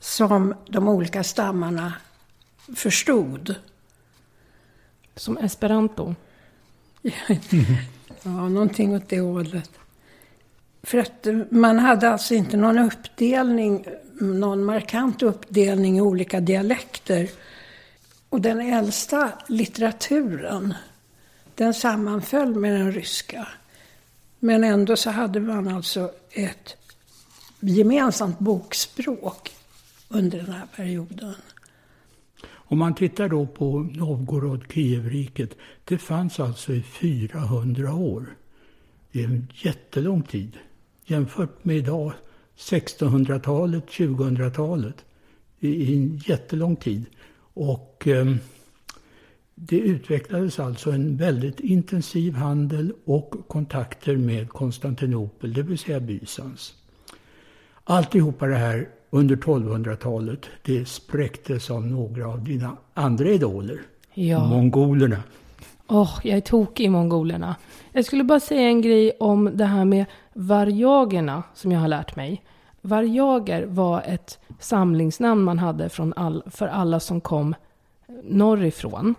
som 0.00 0.54
de 0.66 0.88
olika 0.88 1.24
stammarna 1.24 1.92
förstod. 2.76 3.54
Som 5.16 5.38
esperanto. 5.38 6.14
Ja, 8.22 8.48
någonting 8.48 8.94
åt 8.94 9.08
det 9.08 9.20
hållet. 9.20 9.70
För 10.82 10.98
att 10.98 11.26
man 11.50 11.78
hade 11.78 12.10
alltså 12.10 12.34
inte 12.34 12.56
någon 12.56 12.78
uppdelning, 12.78 13.86
någon 14.20 14.64
markant 14.64 15.22
uppdelning 15.22 15.98
i 15.98 16.00
olika 16.00 16.40
dialekter. 16.40 17.28
Och 18.28 18.40
den 18.40 18.60
äldsta 18.60 19.32
litteraturen, 19.48 20.74
den 21.54 21.74
sammanföll 21.74 22.54
med 22.54 22.72
den 22.72 22.92
ryska. 22.92 23.48
Men 24.38 24.64
ändå 24.64 24.96
så 24.96 25.10
hade 25.10 25.40
man 25.40 25.68
alltså 25.68 26.10
ett 26.30 26.76
gemensamt 27.60 28.38
bokspråk 28.38 29.50
under 30.08 30.38
den 30.38 30.52
här 30.52 30.66
perioden. 30.76 31.34
Om 32.70 32.78
man 32.78 32.94
tittar 32.94 33.28
då 33.28 33.46
på 33.46 33.78
Novgorod, 33.78 34.72
Kievriket. 34.72 35.50
Det 35.84 35.98
fanns 35.98 36.40
alltså 36.40 36.72
i 36.72 36.82
400 36.82 37.94
år. 37.94 38.26
Det 39.12 39.20
är 39.20 39.24
en 39.24 39.48
jättelång 39.54 40.22
tid. 40.22 40.58
Jämfört 41.04 41.64
med 41.64 41.76
idag, 41.76 42.12
1600-talet, 42.56 43.86
2000-talet. 43.86 45.04
Det 45.60 45.68
är 45.68 45.96
en 45.96 46.16
jättelång 46.16 46.76
tid. 46.76 47.06
Och 47.60 48.08
eh, 48.08 48.26
det 49.54 49.78
utvecklades 49.78 50.60
alltså 50.60 50.90
en 50.90 51.16
väldigt 51.16 51.60
intensiv 51.60 52.34
handel 52.34 52.92
och 53.04 53.34
kontakter 53.48 54.16
med 54.16 54.48
Konstantinopel, 54.48 55.52
det 55.52 55.62
vill 55.62 55.78
säga 55.78 56.00
Bysans. 56.00 56.74
Alltihopa 57.84 58.46
det 58.46 58.56
här 58.56 58.88
under 59.10 59.36
1200-talet, 59.36 60.46
det 60.62 60.88
spräcktes 60.88 61.70
av 61.70 61.86
några 61.86 62.28
av 62.28 62.44
dina 62.44 62.76
andra 62.94 63.28
idoler. 63.28 63.80
Ja. 64.14 64.46
Mongolerna. 64.46 65.22
Åh, 65.88 66.18
jag 66.22 66.36
är 66.36 66.40
tokig 66.40 66.84
i 66.84 66.88
mongolerna. 66.88 67.56
Jag 67.92 68.04
skulle 68.04 68.24
bara 68.24 68.40
säga 68.40 68.68
en 68.68 68.82
grej 68.82 69.12
om 69.20 69.50
det 69.54 69.64
här 69.64 69.84
med 69.84 70.04
varjagerna 70.34 71.42
som 71.54 71.72
jag 71.72 71.80
har 71.80 71.88
lärt 71.88 72.16
mig. 72.16 72.42
Varjager 72.80 73.66
var 73.66 74.02
ett 74.06 74.38
samlingsnamn 74.58 75.42
man 75.42 75.58
hade 75.58 75.88
från 75.88 76.12
all, 76.16 76.42
för 76.46 76.68
alla 76.68 77.00
som 77.00 77.20
kom 77.20 77.54
norrifrån. 78.22 79.14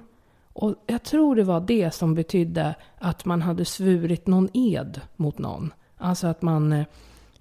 Och 0.53 0.75
jag 0.87 1.03
tror 1.03 1.35
det 1.35 1.43
var 1.43 1.59
det 1.59 1.93
som 1.93 2.15
betydde 2.15 2.75
att 2.97 3.25
man 3.25 3.41
hade 3.41 3.65
svurit 3.65 4.27
någon 4.27 4.49
ed 4.53 5.01
mot 5.15 5.37
någon. 5.37 5.73
Alltså 5.97 6.27
att 6.27 6.41
man 6.41 6.73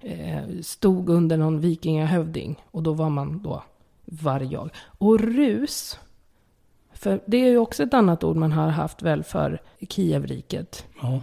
eh, 0.01 0.43
stod 0.61 1.09
under 1.09 1.37
någon 1.37 1.59
vikingahövding 1.59 2.63
och 2.71 2.83
då 2.83 2.93
var 2.93 3.09
man 3.09 3.41
då 3.43 3.63
varjag. 4.05 4.69
Och 4.85 5.19
rus, 5.19 5.99
för 6.93 7.19
det 7.25 7.37
är 7.37 7.49
ju 7.49 7.57
också 7.57 7.83
ett 7.83 7.93
annat 7.93 8.23
ord 8.23 8.35
man 8.35 8.51
har 8.51 8.67
haft 8.67 9.01
väl 9.01 9.23
för 9.23 9.61
Kievriket. 9.89 10.85
Ja. 11.01 11.21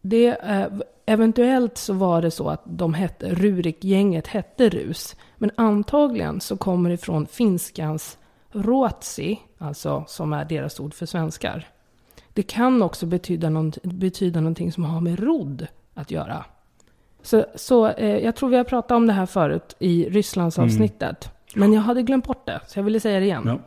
Det, 0.00 0.26
eh, 0.26 0.66
eventuellt 1.06 1.78
så 1.78 1.92
var 1.92 2.22
det 2.22 2.30
så 2.30 2.48
att 2.48 2.62
de 2.64 2.94
hette, 2.94 3.34
Rurik-gänget 3.34 4.26
hette 4.26 4.68
Rus. 4.68 5.16
Men 5.36 5.50
antagligen 5.56 6.40
så 6.40 6.56
kommer 6.56 6.90
det 6.90 6.96
från 6.96 7.26
finskans 7.26 8.18
Ruotsi, 8.52 9.38
alltså 9.58 10.04
som 10.08 10.32
är 10.32 10.44
deras 10.44 10.80
ord 10.80 10.94
för 10.94 11.06
svenskar. 11.06 11.68
Det 12.32 12.42
kan 12.42 12.82
också 12.82 13.06
betyda, 13.06 13.50
någon, 13.50 13.72
betyda 13.82 14.40
någonting 14.40 14.72
som 14.72 14.84
har 14.84 15.00
med 15.00 15.20
rodd 15.20 15.66
att 15.94 16.10
göra. 16.10 16.44
Så, 17.22 17.44
så 17.54 17.88
eh, 17.88 18.18
jag 18.18 18.36
tror 18.36 18.48
vi 18.48 18.56
har 18.56 18.64
pratat 18.64 18.96
om 18.96 19.06
det 19.06 19.12
här 19.12 19.26
förut 19.26 19.76
i 19.78 20.08
Rysslandsavsnittet. 20.10 21.30
Men 21.54 21.72
jag 21.72 21.80
hade 21.80 22.02
glömt 22.02 22.26
bort 22.26 22.46
det, 22.46 22.60
så 22.66 22.78
jag 22.78 22.84
ville 22.84 23.00
säga 23.00 23.20
det 23.20 23.26
igen. 23.26 23.42
Ja. 23.46 23.58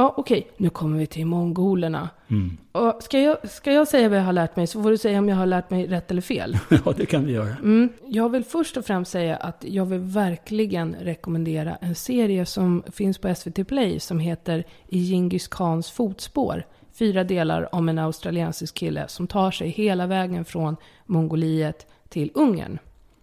Ja, 0.00 0.14
okej. 0.16 0.50
Nu 0.56 0.70
kommer 0.70 0.98
vi 0.98 1.06
till 1.06 1.26
mongolerna. 1.26 2.08
Mm. 2.28 2.56
Och 2.72 3.02
ska, 3.02 3.20
jag, 3.20 3.50
ska 3.50 3.72
jag 3.72 3.88
säga 3.88 4.08
vad 4.08 4.18
jag 4.18 4.24
har 4.24 4.32
lärt 4.32 4.56
mig 4.56 4.66
så 4.66 4.82
får 4.82 4.90
du 4.90 4.98
säga 4.98 5.18
om 5.18 5.28
jag 5.28 5.36
har 5.36 5.46
lärt 5.46 5.70
mig 5.70 5.86
rätt 5.86 6.10
eller 6.10 6.22
fel. 6.22 6.58
ja, 6.84 6.92
det 6.96 7.06
kan 7.06 7.26
vi 7.26 7.32
göra. 7.32 7.48
Mm. 7.48 7.88
Jag 8.06 8.28
vill 8.28 8.44
först 8.44 8.76
och 8.76 8.84
främst 8.84 9.10
säga 9.10 9.36
att 9.36 9.64
jag 9.68 9.84
vill 9.84 9.98
verkligen 10.00 10.96
rekommendera 11.00 11.76
en 11.76 11.94
serie 11.94 12.46
som 12.46 12.82
finns 12.92 13.18
på 13.18 13.34
SVT 13.34 13.68
Play 13.68 14.00
som 14.00 14.18
heter 14.18 14.64
I 14.88 14.98
Djingis 14.98 15.48
Khans 15.48 15.90
fotspår. 15.90 16.66
Fyra 16.92 17.24
delar 17.24 17.74
om 17.74 17.88
en 17.88 17.98
australiensisk 17.98 18.74
kille 18.74 19.08
som 19.08 19.26
tar 19.26 19.50
sig 19.50 19.68
hela 19.68 20.06
vägen 20.06 20.44
från 20.44 20.76
Mongoliet 21.06 21.86
till 22.08 22.30
Ungern. 22.34 22.78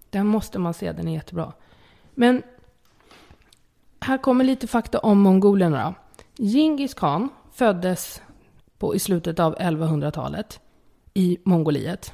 Den 0.10 0.28
måste 0.28 0.60
man 0.60 0.74
se, 0.74 0.92
den 0.92 1.08
är 1.08 1.14
jättebra. 1.14 1.54
Men 2.14 2.44
här 4.00 4.18
kommer 4.18 4.44
lite 4.44 4.68
fakta 4.68 5.00
om 5.00 5.20
mongolerna 5.20 5.86
då. 5.86 5.96
Djingis 6.38 6.94
khan 6.94 7.30
föddes 7.52 8.22
på, 8.78 8.96
i 8.96 9.00
slutet 9.00 9.40
av 9.40 9.56
1100-talet 9.56 10.60
i 11.14 11.38
Mongoliet. 11.44 12.14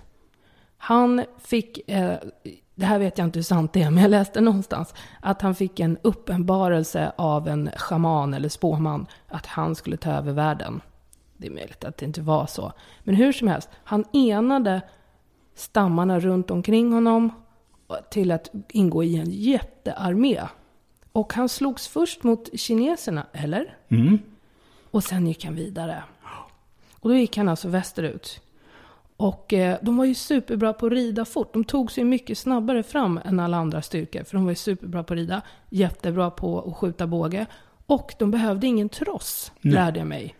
Han 0.77 1.24
fick, 1.39 1.89
eh, 1.89 2.15
det 2.75 2.86
här 2.86 3.00
vet 3.00 3.18
jag 3.18 3.27
inte 3.27 3.39
hur 3.39 3.44
sant 3.44 3.74
det 3.74 3.82
är, 3.82 3.92
men 3.92 4.03
jag 4.03 4.12
läste 4.12 4.42
någonstans 4.42 4.94
att 5.22 5.42
han 5.42 5.56
fick 5.56 5.80
en 5.80 5.98
uppenbarelse 6.01 7.12
av 7.15 7.48
en 7.48 7.70
schaman 7.75 8.34
eller 8.34 8.50
spåman 8.50 9.08
att 9.27 9.46
han 9.46 9.75
skulle 9.75 9.98
ta 9.98 10.12
över 10.12 10.32
världen. 10.32 10.82
det 11.38 11.48
är 11.48 11.51
möjligt 11.51 11.84
att 11.84 11.98
det 11.98 12.06
inte 12.06 12.22
var 12.22 12.46
så. 12.46 12.74
Men 13.03 13.15
hur 13.15 13.32
som 13.32 13.48
helst, 13.48 13.70
han 13.84 14.06
enade 14.13 14.82
stammarna 15.56 16.20
runt 16.20 16.51
omkring 16.51 16.94
honom 16.94 17.32
till 18.10 18.32
att 18.32 18.50
ingå 18.70 19.03
i 19.03 19.18
en 19.18 19.32
jättearmé. 19.32 20.42
Och 21.13 21.34
han 21.34 21.50
slogs 21.50 21.88
först 21.88 22.24
mot 22.24 22.60
kineserna, 22.60 23.25
eller? 23.34 23.77
Mm. 23.89 24.20
Och 24.91 25.03
sen 25.03 25.27
gick 25.27 25.46
han 25.46 25.55
vidare. 25.55 26.03
Och 27.00 27.10
då 27.10 27.15
gick 27.15 27.38
han 27.38 27.50
alltså 27.50 27.67
västerut. 27.67 28.41
Och 29.17 29.53
eh, 29.53 29.77
de 29.82 29.98
var 29.98 30.05
ju 30.05 30.15
superbra 30.15 30.74
på 30.74 30.86
att 30.86 30.91
rida 30.91 31.25
fort. 31.25 31.53
De 31.53 31.63
tog 31.63 31.91
sig 31.91 32.03
mycket 32.03 32.38
snabbare 32.38 32.84
fram 32.84 33.20
än 33.25 33.39
alla 33.39 33.58
andra 33.58 33.82
styrkor. 33.82 34.24
För 34.24 34.38
de 34.38 34.43
var 34.43 34.51
ju 34.51 34.55
superbra 34.55 35.03
på 35.03 35.13
att 35.13 35.17
rida, 35.17 35.41
jättebra 35.70 36.32
på 36.32 36.62
att 36.62 36.77
skjuta 36.77 37.08
båge. 37.08 37.46
Och 37.86 38.13
de 38.20 38.32
behövde 38.32 38.67
ingen 38.67 38.89
tross, 38.89 39.51
Nej. 39.62 39.74
lärde 39.74 40.00
jag 40.00 40.08
mig. 40.08 40.36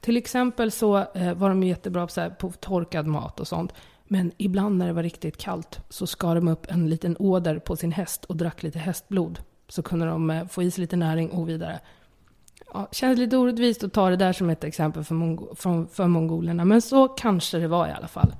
Till 0.00 0.16
exempel 0.16 0.70
så 0.70 0.96
eh, 1.14 1.34
var 1.34 1.48
de 1.48 1.62
jättebra 1.62 2.06
på, 2.06 2.12
så 2.12 2.20
här, 2.20 2.30
på 2.30 2.50
torkad 2.50 3.06
mat 3.06 3.40
och 3.40 3.48
sånt. 3.48 3.72
Men 4.04 4.32
ibland 4.36 4.78
när 4.78 4.86
det 4.86 4.92
var 4.92 5.02
riktigt 5.02 5.36
kallt 5.36 5.80
så 5.88 6.06
skar 6.06 6.34
de 6.34 6.48
upp 6.48 6.66
en 6.70 6.90
liten 6.90 7.16
åder 7.16 7.58
på 7.58 7.76
sin 7.76 7.92
häst 7.92 8.24
och 8.24 8.36
drack 8.36 8.62
lite 8.62 8.78
hästblod. 8.78 9.38
Så 9.68 9.82
kunde 9.82 10.06
de 10.06 10.30
eh, 10.30 10.46
få 10.46 10.62
i 10.62 10.70
sig 10.70 10.80
lite 10.80 10.96
näring 10.96 11.30
och 11.30 11.48
vidare. 11.48 11.80
Ja, 12.72 12.88
känns 12.92 13.18
lite 13.18 13.36
orättvist 13.36 13.84
att 13.84 13.92
ta 13.92 14.10
det 14.10 14.16
där 14.16 14.32
som 14.32 14.50
ett 14.50 14.64
exempel 14.64 15.04
för, 15.04 15.14
mongo 15.14 15.54
för, 15.54 15.84
för 15.92 16.06
mongolerna. 16.06 16.64
Men 16.64 16.82
så 16.82 17.08
kanske 17.08 17.58
det 17.58 17.68
var 17.68 17.88
i 17.88 17.92
alla 17.92 18.08
fall. 18.08 18.34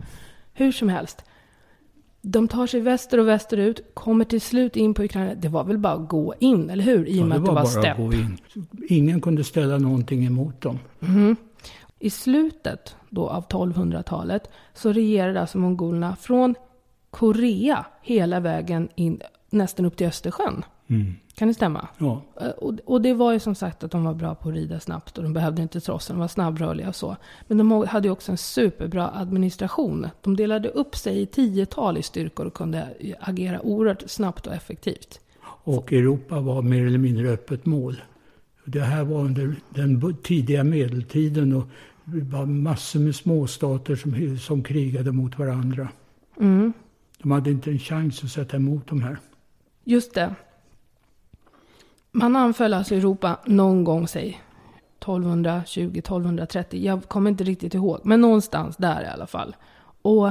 Hur 0.53 0.73
som 0.73 0.89
helst. 0.89 1.25
De 2.21 2.49
tar 2.49 2.67
sig 2.67 2.81
väster 2.81 3.21
och 3.21 3.29
västerut, 3.29 3.81
kommer 3.95 4.25
till 4.25 4.41
slut 4.41 4.77
in 4.77 4.95
på 4.95 5.05
Ukraina. 5.05 5.35
Det 5.35 5.49
var 5.49 5.65
väl 5.65 5.79
bara 5.79 5.93
att 5.93 6.09
gå 6.09 6.35
in, 6.39 6.71
eller 6.71 6.85
hur? 6.85 7.09
I 7.09 7.13
och 7.13 7.23
Ja, 7.23 7.25
med 7.25 7.43
det 7.43 7.61
att 7.61 7.83
det 7.83 7.95
var 7.99 8.15
in. 8.15 8.39
Ingen 8.89 9.21
kunde 9.21 9.45
ställa 9.45 9.79
någonting 9.79 10.27
emot 10.27 10.61
dem. 10.61 10.79
I 11.99 12.11
slutet 12.11 12.97
då 13.11 13.29
av 13.29 13.49
1200-talet 13.49 14.51
så 14.75 14.93
regerade 14.93 15.41
alltså 15.41 15.59
mongolerna 15.59 16.17
från 16.17 16.55
Korea 17.11 17.87
hela 18.03 18.41
vägen 18.41 18.89
in 18.95 19.21
nästan 19.51 19.87
upp 19.87 19.97
till 19.97 20.07
Östersjön. 20.07 20.65
Mm. 20.87 21.15
Kan 21.35 21.49
det 21.49 21.55
stämma? 21.55 21.89
Ja. 21.99 22.23
Eh, 22.41 22.49
Och, 22.49 22.75
och 22.85 23.03
det 23.03 23.15
var 23.15 23.33
ju 23.33 23.39
som 23.39 23.55
sagt 23.55 23.85
att 23.85 23.91
de 23.91 24.05
var 24.05 24.15
bra 24.15 24.35
på 24.35 24.49
att 24.49 24.55
rida 24.55 24.81
snabbt 24.81 25.19
och 25.19 25.25
de 25.25 25.33
behövde 25.33 25.63
inte 25.63 25.81
trossa, 25.81 26.13
de 26.13 26.21
var 26.21 26.29
snabbrörliga 26.29 26.89
och 26.89 26.97
så. 26.97 27.17
Men 27.47 27.59
de 27.59 27.87
hade 27.89 28.09
ju 28.09 28.13
också 28.13 28.33
en 28.33 28.39
superbra 28.39 29.11
administration. 29.15 30.07
De 30.21 30.37
delade 30.37 30.69
upp 30.69 30.97
sig 30.97 31.23
i 31.23 31.27
tiotal 31.27 31.99
i 31.99 32.03
styrkor 32.03 32.47
och 32.47 32.55
kunde 32.55 32.89
agera 33.21 33.61
oerhört 33.63 34.03
snabbt 34.07 34.47
och 34.47 34.55
effektivt. 34.55 35.21
Och 35.65 35.93
Europa 35.93 36.41
var 36.41 36.63
mer 36.63 36.87
eller 36.87 36.99
mindre 36.99 37.29
öppet 37.29 37.67
mål. 37.67 38.03
Det 38.65 38.81
här 38.81 39.05
var 39.05 39.21
under 39.21 39.55
den 39.71 40.17
tidiga 40.23 40.65
medeltiden 40.65 41.53
och 41.53 41.69
det 42.05 42.21
var 42.21 42.47
massor 42.47 43.01
med 43.01 43.15
småstater 43.15 43.97
som, 43.97 44.39
som 44.39 44.63
krigade 44.63 45.13
mot 45.13 45.39
varandra. 45.39 45.89
Mm. 46.41 46.73
De 47.23 47.31
hade 47.31 47.51
inte 47.51 47.71
en 47.71 47.79
chans 47.79 48.25
att 48.25 48.31
sätta 48.31 48.57
emot 48.57 48.87
de 48.87 49.03
här. 49.03 49.19
Just 49.85 50.15
det. 50.15 50.35
Man 52.19 52.37
anföll 52.37 52.75
alltså 52.75 52.95
Europa 52.95 53.37
någon 53.45 53.85
gång, 53.85 54.09
säg 54.09 54.43
1220, 54.99 55.81
1230. 55.99 56.81
Jag 56.85 57.09
kommer 57.09 57.31
inte 57.31 57.45
riktigt 57.45 57.75
ihåg, 57.75 58.01
men 58.05 58.21
någonstans 58.21 58.77
där 58.77 59.03
i 59.03 59.07
alla 59.07 59.27
fall. 59.27 59.57
Och 60.03 60.27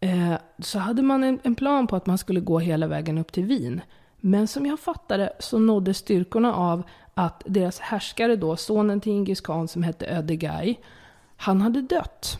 eh, 0.00 0.34
så 0.58 0.78
hade 0.78 1.02
man 1.02 1.24
en, 1.24 1.38
en 1.42 1.54
plan 1.54 1.86
på 1.86 1.96
att 1.96 2.06
man 2.06 2.18
skulle 2.18 2.40
gå 2.40 2.58
hela 2.58 2.86
vägen 2.86 3.18
upp 3.18 3.32
till 3.32 3.44
Wien. 3.44 3.80
Men 4.16 4.48
som 4.48 4.66
jag 4.66 4.80
fattade 4.80 5.32
så 5.38 5.58
nådde 5.58 5.94
styrkorna 5.94 6.54
av 6.54 6.82
att 7.14 7.42
deras 7.46 7.78
härskare 7.78 8.36
då, 8.36 8.56
sonen 8.56 9.00
till 9.00 9.12
Ingis 9.12 9.40
khan 9.40 9.68
som 9.68 9.82
hette 9.82 10.06
Ödegai, 10.06 10.78
han 11.36 11.60
hade 11.60 11.82
dött. 11.82 12.38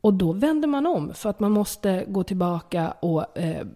Och 0.00 0.14
då 0.14 0.32
vände 0.32 0.66
man 0.66 0.86
om 0.86 1.14
för 1.14 1.30
att 1.30 1.40
man 1.40 1.52
måste 1.52 2.04
gå 2.08 2.22
tillbaka 2.22 2.90
och 2.90 3.38
eh, 3.38 3.66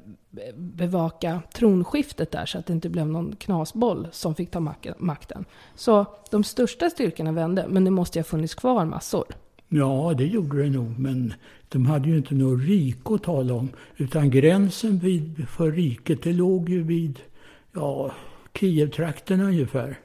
bevaka 0.57 1.43
tronskiftet 1.55 2.31
där 2.31 2.47
så 2.47 2.59
att 2.59 2.67
det 2.67 2.73
inte 2.73 2.89
blev 2.89 3.07
någon 3.07 3.37
knasboll 3.37 4.09
som 4.13 4.35
fick 4.35 4.51
ta 4.51 4.61
mak- 4.61 4.99
makten. 4.99 5.45
Så 5.75 6.07
de 6.31 6.45
största 6.45 6.91
styrkorna 6.91 7.33
vände, 7.33 7.67
men 7.69 7.85
det 7.85 7.91
måste 7.91 8.19
ju 8.19 8.21
ha 8.21 8.25
funnits 8.25 8.55
kvar 8.55 8.85
massor. 8.85 9.25
Ja, 9.69 10.15
det 10.19 10.27
gjorde 10.27 10.63
det 10.63 10.71
nog, 10.71 10.99
men 10.99 11.35
de 11.69 11.87
hade 11.87 12.09
ju 12.09 12.17
inte 12.17 12.35
något 12.35 12.63
rike 12.69 13.15
att 13.15 13.23
tala 13.23 13.55
om. 13.55 13.69
Utan 13.97 14.31
gränsen 14.31 14.99
vid, 14.99 15.49
för 15.49 15.73
riket, 15.73 16.23
det 16.23 16.33
låg 16.33 16.69
ju 16.69 16.83
vid 16.83 17.19
ja, 17.73 18.13
Kiev-trakten 18.55 19.41
ungefär. 19.41 19.99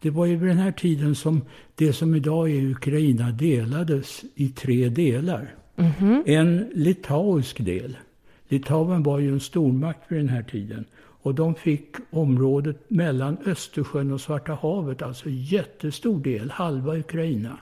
Det 0.00 0.10
var 0.10 0.26
ju 0.26 0.36
vid 0.36 0.48
den 0.48 0.58
här 0.58 0.72
tiden 0.72 1.14
som 1.14 1.40
det 1.74 1.92
som 1.92 2.14
idag 2.14 2.50
är 2.50 2.70
Ukraina 2.70 3.30
delades 3.30 4.22
i 4.34 4.48
tre 4.48 4.88
delar. 4.88 5.54
En 6.26 6.70
litauisk 6.74 7.64
del. 7.64 7.96
Litauen 8.48 9.02
var 9.02 9.18
ju 9.18 9.32
en 9.32 9.40
stormakt 9.40 10.12
vid 10.12 10.18
den 10.18 10.28
här 10.28 10.42
tiden. 10.42 10.84
Och 11.22 11.34
de 11.34 11.54
fick 11.54 11.96
området 12.10 12.90
mellan 12.90 13.36
Östersjön 13.46 14.12
och 14.12 14.20
Svarta 14.20 14.58
havet, 14.62 15.02
alltså 15.02 15.28
jättestor 15.28 16.20
del, 16.20 16.50
halva 16.50 16.96
Ukraina. 16.96 17.58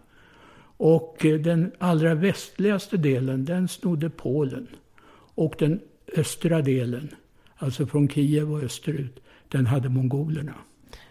Och 0.77 1.25
eh, 1.25 1.41
den 1.41 1.73
allra 1.79 2.15
västligaste 2.15 2.97
delen, 2.97 3.45
den 3.45 3.69
snodde 3.69 4.11
Polen. 4.11 4.67
Och 5.35 5.55
den 5.59 5.81
östra 6.17 6.63
delen, 6.63 7.09
alltså 7.57 7.87
från 7.87 8.09
Kiev 8.09 8.53
och 8.53 8.63
österut, 8.63 9.21
den 9.49 9.67
hade 9.67 9.89
mongolerna. 9.89 10.55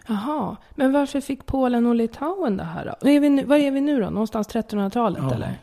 Jaha, 0.08 0.58
men 0.76 0.92
varför 0.92 1.22
fick 1.22 1.46
Polen 1.46 1.86
och 1.86 1.96
Litauen 1.96 2.58
det 2.58 2.64
här 2.64 2.86
då? 3.02 3.10
Är 3.10 3.20
vi 3.20 3.30
nu, 3.30 3.46
var 3.46 3.58
är 3.58 3.72
vi 3.72 3.82
nu 3.82 4.02
då? 4.02 4.10
Någonstans 4.10 4.50
1300-talet 4.50 5.24
Ja. 5.24 5.34
eller? 5.34 5.54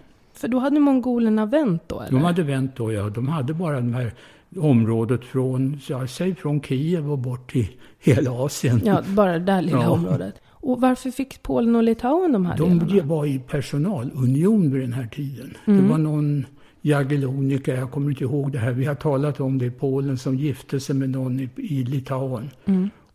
För 0.43 0.49
då 0.49 0.59
hade 0.59 0.81
mongolerna 0.81 1.47
vänt 1.47 1.83
då 1.87 2.01
eller? 2.01 2.11
De 2.11 2.23
hade 2.25 2.43
vänt 2.43 2.77
då, 2.77 2.93
ja. 2.93 3.09
De 3.11 3.29
hade 3.29 3.55
bara 3.55 3.81
det 3.81 3.93
här 3.93 4.13
området 4.57 5.25
från, 5.25 5.81
ja, 5.89 6.07
säg 6.07 6.35
från 6.35 6.63
Kiev 6.63 7.13
och 7.13 7.19
bort 7.19 7.53
till 7.53 7.69
hela 7.99 8.31
Asien. 8.33 8.81
Ja, 8.85 9.03
bara 9.17 9.33
det 9.33 9.39
där 9.45 9.63
lilla 9.63 9.83
Ja. 9.83 9.91
området. 9.91 10.35
Och 10.51 10.81
varför 10.81 11.11
fick 11.11 11.43
Polen 11.43 11.77
och 11.77 11.83
Litauen 11.83 12.33
de 12.33 12.47
här 12.47 12.57
De 12.59 12.79
delarna? 12.79 13.09
var 13.09 13.27
i 13.27 13.39
personalunion 13.39 14.71
vid 14.73 14.81
den 14.83 14.93
här 14.93 15.07
tiden. 15.07 15.55
Det 15.67 15.83
var 15.89 15.99
någon 15.99 16.47
Jagellonica, 16.81 17.75
jag 17.75 17.91
kommer 17.91 18.11
inte 18.11 18.25
ihåg 18.25 18.53
det 18.53 18.59
här, 18.59 18.73
vi 18.73 18.85
har 18.85 18.95
talat 18.95 19.41
om 19.41 19.59
det 19.59 19.67
i 19.67 19.71
Polen, 19.71 20.19
som 20.19 20.37
gifte 20.37 20.81
sig 20.81 20.97
med 20.97 21.11
någon 21.11 21.41
i, 21.41 21.49
i 21.57 21.85
Litauen. 21.85 22.51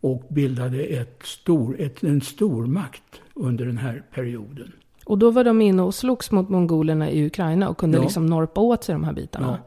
Och 0.00 0.26
bildade 0.28 0.80
ett 0.84 1.20
stor, 1.24 1.76
ett, 1.80 2.02
en 2.02 2.20
stormakt 2.20 3.02
under 3.34 3.66
den 3.66 3.78
här 3.78 4.02
perioden. 4.14 4.72
Och 5.08 5.18
då 5.18 5.30
var 5.30 5.44
de 5.44 5.60
inne 5.60 5.82
och 5.82 5.94
slogs 5.94 6.30
mot 6.30 6.48
mongolerna 6.48 7.10
i 7.10 7.26
Ukraina 7.26 7.68
och 7.68 7.78
kunde 7.78 7.96
Ja. 7.98 8.02
liksom 8.02 8.26
norpa 8.26 8.60
åt 8.60 8.84
sig 8.84 8.92
de 8.92 9.04
här 9.04 9.12
bitarna. 9.12 9.58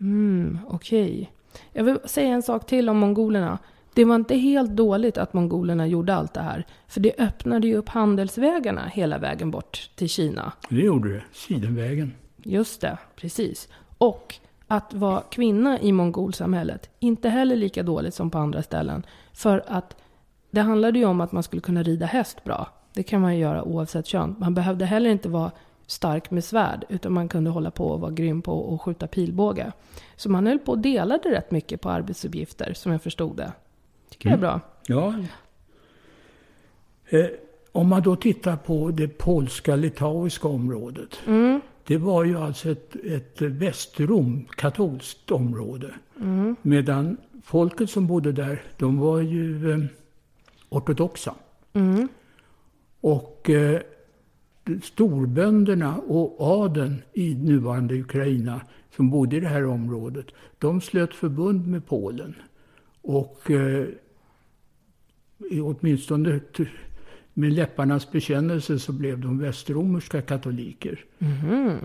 Mm, 0.00 0.58
okej. 0.68 1.32
Jag 1.72 1.84
vill 1.84 1.98
säga 2.04 2.28
en 2.28 2.42
sak 2.42 2.66
till 2.66 2.88
om 2.88 2.98
mongolerna. 2.98 3.58
Det 3.94 4.04
var 4.04 4.14
inte 4.14 4.36
helt 4.36 4.70
dåligt 4.70 5.18
att 5.18 5.32
mongolerna 5.32 5.86
gjorde 5.86 6.14
allt 6.14 6.34
det 6.34 6.40
här. 6.40 6.66
För 6.86 7.00
det 7.00 7.14
öppnade 7.18 7.66
ju 7.66 7.76
upp 7.76 7.88
handelsvägarna 7.88 8.86
hela 8.86 9.18
vägen 9.18 9.50
bort 9.50 9.90
till 9.96 10.08
Kina. 10.08 10.52
Det 10.68 10.80
gjorde 10.80 11.12
det, 11.12 11.22
Sidenvägen. 11.32 12.12
Just 12.36 12.80
det, 12.80 12.98
precis. 13.16 13.68
Och 13.98 14.34
att 14.66 14.94
vara 14.94 15.20
kvinna 15.30 15.80
i 15.80 15.92
mongolsamhället, 15.92 16.90
inte 16.98 17.28
heller 17.28 17.56
lika 17.56 17.82
dåligt 17.82 18.14
som 18.14 18.30
på 18.30 18.38
andra 18.38 18.62
ställen. 18.62 19.02
För 19.32 19.64
att 19.66 19.96
det 20.50 20.60
handlade 20.60 20.98
ju 20.98 21.04
om 21.04 21.20
att 21.20 21.32
man 21.32 21.42
skulle 21.42 21.62
kunna 21.62 21.82
rida 21.82 22.06
häst 22.06 22.44
bra. 22.44 22.68
Det 22.92 23.02
kan 23.02 23.20
man 23.20 23.38
göra 23.38 23.62
oavsett 23.62 24.06
kön. 24.06 24.36
Man 24.38 24.54
behövde 24.54 24.84
heller 24.84 25.10
inte 25.10 25.28
vara 25.28 25.50
stark 25.86 26.30
med 26.30 26.44
svärd, 26.44 26.84
utan 26.88 27.12
man 27.12 27.28
kunde 27.28 27.50
hålla 27.50 27.70
på 27.70 27.86
och 27.86 28.00
vara 28.00 28.10
grym 28.10 28.42
på 28.42 28.74
att 28.74 28.80
skjuta 28.80 29.06
pilbåge. 29.06 29.72
Så 30.16 30.30
man 30.30 30.46
höll 30.46 30.58
på 30.58 30.72
och 30.72 30.78
delade 30.78 31.30
rätt 31.30 31.50
mycket 31.50 31.80
på 31.80 31.90
arbetsuppgifter, 31.90 32.74
som 32.74 32.92
jag 32.92 33.02
förstod 33.02 33.36
det. 33.36 33.52
Tycker 34.10 34.28
jag 34.28 34.36
är 34.36 34.40
bra. 34.40 34.60
Ja. 34.86 35.14
Eh, 37.08 37.26
om 37.72 37.88
man 37.88 38.02
då 38.02 38.16
tittar 38.16 38.56
på 38.56 38.90
det 38.90 39.08
polska-litauiska 39.08 40.48
området. 40.48 41.18
Det 41.86 41.96
var 41.96 42.24
ju 42.24 42.38
alltså 42.38 42.70
ett, 42.70 42.96
ett 42.96 43.42
västrom, 43.42 44.46
katolskt 44.56 45.30
område. 45.30 45.94
Medan 46.62 47.16
folket 47.44 47.90
som 47.90 48.06
bodde 48.06 48.32
där, 48.32 48.62
de 48.76 48.98
var 48.98 49.20
ju 49.20 49.72
eh, 49.72 49.78
ortodoxa. 50.68 51.34
Och 53.00 53.50
eh, 53.50 53.80
storbönderna 54.82 55.96
och 55.96 56.36
adeln 56.40 57.02
i 57.12 57.34
nuvarande 57.34 57.94
Ukraina 57.94 58.60
som 58.96 59.10
bodde 59.10 59.36
i 59.36 59.40
det 59.40 59.48
här 59.48 59.66
området, 59.66 60.26
de 60.58 60.80
slöt 60.80 61.14
förbund 61.14 61.68
med 61.68 61.86
Polen. 61.86 62.34
Och 63.02 63.50
eh, 63.50 63.86
åtminstone 65.62 66.40
med 67.34 67.52
läpparnas 67.52 68.12
bekännelse 68.12 68.78
så 68.78 68.92
blev 68.92 69.20
de 69.20 69.38
västromerska 69.38 70.22
katoliker. 70.22 71.04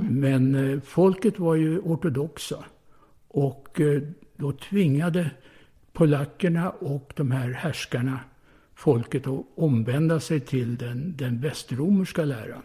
Men 0.09 0.55
eh, 0.55 0.79
folket 0.79 1.39
var 1.39 1.55
ju 1.55 1.79
ortodoxa. 1.79 2.65
Och 3.27 3.81
eh, 3.81 4.01
då 4.35 4.51
tvingade 4.51 5.31
polackerna 5.93 6.69
och 6.69 7.13
de 7.15 7.31
här 7.31 7.51
härskarna 7.51 8.19
folket 8.75 9.27
att 9.27 9.45
omvända 9.55 10.19
sig 10.19 10.39
till 10.39 10.77
den, 10.77 11.13
den 11.17 11.41
västromerska 11.41 12.25
läran. 12.25 12.61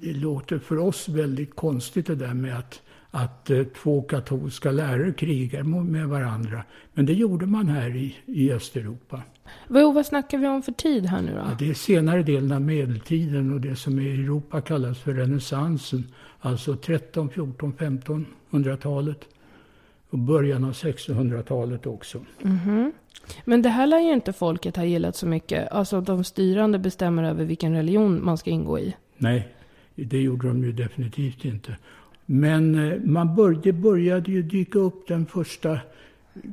Det 0.00 0.12
låter 0.12 0.58
för 0.58 0.78
oss 0.78 1.08
väldigt 1.08 1.56
konstigt 1.56 2.06
det 2.06 2.14
där 2.14 2.34
med 2.34 2.58
att, 2.58 2.82
att 3.10 3.50
eh, 3.50 3.64
två 3.64 4.02
katolska 4.02 4.70
lärare 4.70 5.12
krigar 5.12 5.62
med 5.62 6.08
varandra. 6.08 6.64
Men 6.92 7.06
det 7.06 7.12
gjorde 7.12 7.46
man 7.46 7.68
här 7.68 7.96
i, 7.96 8.16
i 8.26 8.52
Östeuropa. 8.52 9.22
Vad, 9.68 9.94
vad 9.94 10.06
snackar 10.06 10.38
vi 10.38 10.46
om 10.46 10.62
för 10.62 10.72
tid 10.72 11.06
här 11.06 11.22
nu 11.22 11.32
då? 11.32 11.38
Ja, 11.38 11.56
det 11.58 11.70
är 11.70 11.74
senare 11.74 12.22
delen 12.22 12.52
av 12.52 12.60
medeltiden 12.60 13.52
och 13.52 13.60
det 13.60 13.76
som 13.76 14.00
i 14.00 14.10
Europa 14.10 14.60
kallas 14.60 14.98
för 14.98 15.14
renässansen. 15.14 16.04
Alltså 16.40 16.76
13, 16.76 17.30
14, 17.30 17.72
1500-talet. 17.72 19.24
Och 20.10 20.18
början 20.18 20.64
av 20.64 20.72
1600-talet 20.72 21.86
också. 21.86 22.24
Men 23.44 23.62
det 23.62 23.68
här 23.68 23.86
lär 23.86 24.00
ju 24.00 24.12
inte 24.12 24.32
folket 24.32 24.76
ha 24.76 24.84
gillat 24.84 25.16
så 25.16 25.26
mycket. 25.26 25.72
Alltså 25.72 25.96
att 25.96 26.06
de 26.06 26.24
styrande 26.24 26.78
bestämmer 26.78 27.22
över 27.24 27.44
vilken 27.44 27.74
religion 27.74 28.24
man 28.24 28.38
ska 28.38 28.50
ingå 28.50 28.78
i. 28.78 28.96
Nej, 29.16 29.48
det 29.94 30.18
gjorde 30.18 30.48
de 30.48 30.64
ju 30.64 30.72
definitivt 30.72 31.44
inte. 31.44 31.76
Men 32.26 32.92
eh, 32.92 33.00
man 33.04 33.34
bör, 33.36 33.60
det 33.62 33.72
började 33.72 34.32
ju 34.32 34.42
dyka 34.42 34.78
upp 34.78 35.08
den 35.08 35.26
första 35.26 35.78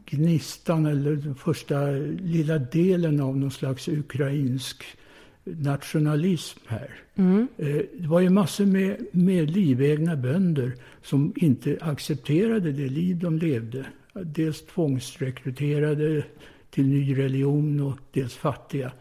gnistan 0.05 0.85
eller 0.85 1.15
den 1.15 1.35
första 1.35 1.85
lilla 2.21 2.57
delen 2.57 3.21
av 3.21 3.37
någon 3.37 3.51
slags 3.51 3.87
ukrainsk 3.87 4.83
nationalism 5.43 6.59
här. 6.67 6.89
Eh, 7.15 7.81
Det 7.93 8.07
var 8.07 8.19
ju 8.19 8.29
massor 8.29 8.65
med, 8.65 9.05
med 9.11 9.51
livegna 9.51 10.15
bönder 10.15 10.71
som 11.03 11.33
inte 11.35 11.77
accepterade 11.81 12.71
det 12.71 12.87
liv 12.87 13.19
de 13.19 13.37
levde. 13.37 13.85
Dels 14.13 14.65
tvångsrekryterade 14.65 16.23
till 16.75 16.87
ny 16.87 17.17
religion 17.17 17.79
och 17.79 17.99
dels 18.11 18.33
fattiga. 18.33 18.91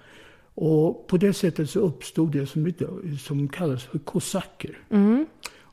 Och 0.54 1.06
på 1.06 1.16
det 1.16 1.32
sättet 1.32 1.70
så 1.70 1.80
uppstod 1.80 2.32
det 2.32 2.46
som, 2.46 2.72
som 3.20 3.48
kallas 3.48 3.84
för 3.84 3.98
kosacker. 3.98 4.78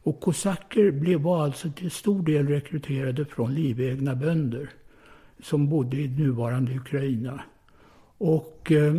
Och 0.03 0.19
kosacker 0.19 0.91
blev, 0.91 1.27
alltså 1.27 1.71
till 1.71 1.91
stor 1.91 2.23
del 2.23 2.47
rekryterade 2.47 3.25
från 3.25 3.55
livegna 3.55 4.15
bönder 4.15 4.69
som 5.43 5.69
bodde 5.69 5.97
i 5.97 6.07
nuvarande 6.07 6.75
Ukraina. 6.75 7.41
Och 8.17 8.71
eh, 8.71 8.95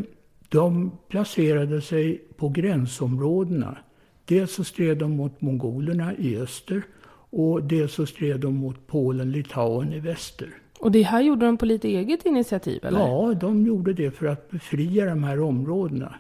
de 0.49 0.91
placerade 1.09 1.81
sig 1.81 2.23
på 2.37 2.49
gränsområdena. 2.49 3.79
Dels 4.25 4.55
så 4.55 4.65
stred 4.65 4.99
de 4.99 5.17
mot 5.17 5.41
mongolerna 5.41 6.17
i 6.17 6.37
öster 6.37 6.83
och 7.31 7.63
dels 7.63 7.93
så 7.93 8.07
stred 8.07 8.41
de 8.41 8.55
mot 8.55 8.87
Polen, 8.87 9.33
Litauen 9.33 9.93
i 9.93 10.01
väster. 10.01 10.62
Och 10.83 10.93
det 10.93 11.03
här 11.03 11.21
gjorde 11.23 11.47
de 11.47 11.57
på 11.57 11.67
lite 11.67 11.89
eget 11.89 12.27
initiativ 12.27 12.85
eller? 12.85 13.01
Ja, 13.01 13.35
de 13.35 13.67
gjorde 13.67 13.93
det 13.93 14.11
för 14.11 14.27
att 14.27 14.51
befria 14.51 15.07
de 15.07 15.25
här 15.25 15.41
områdena. 15.41 16.15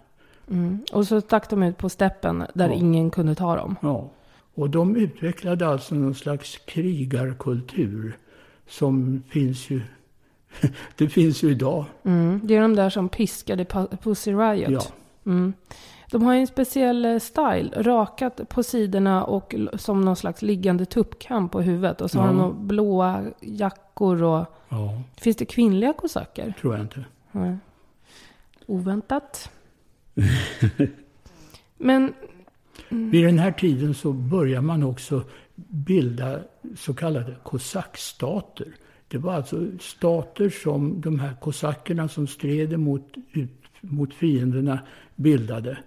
Och 0.92 1.06
så 1.06 1.20
stack 1.20 1.50
de 1.50 1.62
ut 1.62 1.78
på 1.78 1.88
steppen 1.88 2.44
där 2.54 2.68
Ja. 2.68 2.74
ingen 2.74 3.10
kunde 3.10 3.34
ta 3.34 3.56
dem. 3.56 3.76
Ja. 3.82 4.10
Och 4.54 4.70
de 4.70 4.96
utvecklade 4.96 5.66
alltså 5.66 5.94
någon 5.94 6.14
slags 6.14 6.56
krigarkultur 6.66 8.16
som 8.68 9.22
finns 9.28 9.70
ju, 9.70 9.80
det 10.96 11.08
finns 11.08 11.42
ju 11.42 11.50
idag. 11.50 11.84
Mm. 12.04 12.40
Det 12.44 12.56
är 12.56 12.60
de 12.60 12.74
där 12.76 12.90
som 12.90 13.08
piskade 13.08 13.64
Pussy 14.02 14.32
Riot. 14.32 14.70
Ja. 14.70 14.82
Mm. 15.26 15.52
De 16.12 16.22
har 16.22 16.34
ju 16.34 16.40
en 16.40 16.46
speciell 16.46 17.04
eh, 17.04 17.18
style, 17.18 17.70
rakat 17.82 18.40
på 18.48 18.62
sidorna 18.62 19.24
och 19.24 19.54
som 19.74 20.00
någon 20.00 20.16
slags 20.16 20.42
liggande 20.42 20.84
tuppkam 20.84 21.48
på 21.48 21.60
huvudet. 21.60 22.00
Och 22.00 22.10
så 22.10 22.18
har 22.18 22.26
Ja. 22.26 22.32
de 22.32 22.38
några 22.38 22.52
blåa 22.54 23.24
jackor 23.40 24.22
och... 24.22 24.46
ja, 24.68 25.02
Finns 25.16 25.36
det 25.36 25.44
kvinnliga 25.44 25.92
kosacker? 25.92 26.54
tror 26.60 26.74
jag 26.74 26.84
inte. 26.84 27.04
Nej. 27.32 27.56
Oväntat. 28.66 29.50
Men, 31.78 32.12
Vid 32.88 33.24
den 33.24 33.38
här 33.38 33.52
tiden 33.52 33.94
så 33.94 34.12
börjar 34.12 34.60
man 34.60 34.82
också 34.82 35.22
bilda 35.66 36.38
så 36.76 36.94
kallade 36.94 37.34
kosackstater. 37.42 38.66
Det 39.08 39.18
var 39.18 39.34
alltså 39.34 39.66
stater 39.80 40.50
som 40.50 41.00
de 41.00 41.20
här 41.20 41.34
kosackerna 41.40 42.08
som 42.08 42.26
stred 42.26 42.78
mot, 42.78 43.14
ut, 43.32 43.50
mot 43.80 44.14
fienderna 44.14 44.78
bildade 45.16 45.78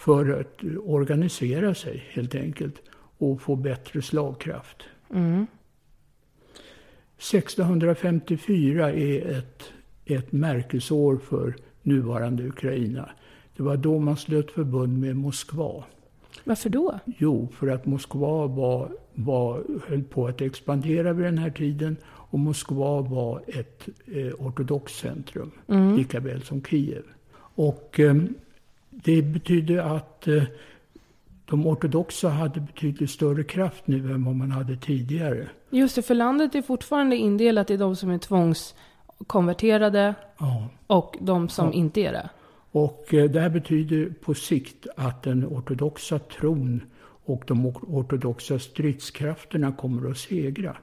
för 0.00 0.40
att 0.40 0.64
organisera 0.84 1.74
sig 1.74 2.04
helt 2.10 2.34
enkelt 2.34 2.74
och 3.18 3.42
få 3.42 3.56
bättre 3.56 4.02
slagkraft. 4.02 4.82
1654 7.18 8.92
är 8.92 9.38
ett, 9.38 9.62
ett 10.04 10.32
märkesår 10.32 11.16
för 11.16 11.56
nuvarande 11.82 12.46
Ukraina. 12.48 13.10
Det 13.56 13.62
var 13.62 13.76
då 13.76 13.98
man 13.98 14.16
slöt 14.16 14.50
förbund 14.50 14.98
med 15.00 15.16
Moskva. 15.16 15.84
varför 16.44 16.70
då? 16.70 16.98
Jo, 17.18 17.48
för 17.52 17.68
att 17.68 17.86
Moskva 17.86 18.46
var, 18.46 18.88
var, 19.14 19.64
höll 19.86 20.02
på 20.02 20.26
att 20.26 20.40
expandera 20.40 21.12
vid 21.12 21.26
den 21.26 21.38
här 21.38 21.50
tiden 21.50 21.96
och 22.06 22.38
Moskva 22.38 23.00
var 23.00 23.42
ett 23.46 23.88
eh, 24.06 24.32
ortodoxt 24.38 24.98
centrum, 24.98 25.50
lika 25.96 26.20
väl 26.20 26.42
som 26.42 26.62
Kiev. 26.62 27.02
Och 27.54 28.00
eh, 28.00 28.14
det 29.04 29.22
betydde 29.22 29.84
att 29.84 30.28
eh, 30.28 30.42
de 31.44 31.66
ortodoxa 31.66 32.28
hade 32.28 32.60
betydligt 32.60 33.10
större 33.10 33.44
kraft 33.44 33.86
nu 33.86 34.12
än 34.12 34.24
vad 34.24 34.34
man 34.34 34.50
hade 34.50 34.76
tidigare. 34.76 35.48
Just 35.70 35.96
det, 35.96 36.02
för 36.02 36.14
landet 36.14 36.54
är 36.54 36.62
fortfarande 36.62 37.16
indelat 37.16 37.70
i 37.70 37.76
de 37.76 37.96
som 37.96 38.10
är 38.10 38.18
tvångskonverterade 38.18 40.14
Ja. 40.38 40.68
och 40.86 41.16
de 41.20 41.48
som 41.48 41.66
Ja. 41.66 41.72
inte 41.72 42.00
är 42.00 42.12
det. 42.12 42.30
Och 42.72 43.14
eh, 43.14 43.30
det 43.30 43.40
här 43.40 43.50
betyder 43.50 44.12
på 44.20 44.34
sikt 44.34 44.86
att 44.96 45.22
den 45.22 45.46
ortodoxa 45.46 46.18
tron 46.18 46.82
och 47.24 47.44
de 47.46 47.66
or- 47.66 47.84
ortodoxa 47.86 48.58
stridskrafterna 48.58 49.72
kommer 49.72 50.10
att 50.10 50.18
segra. 50.18 50.76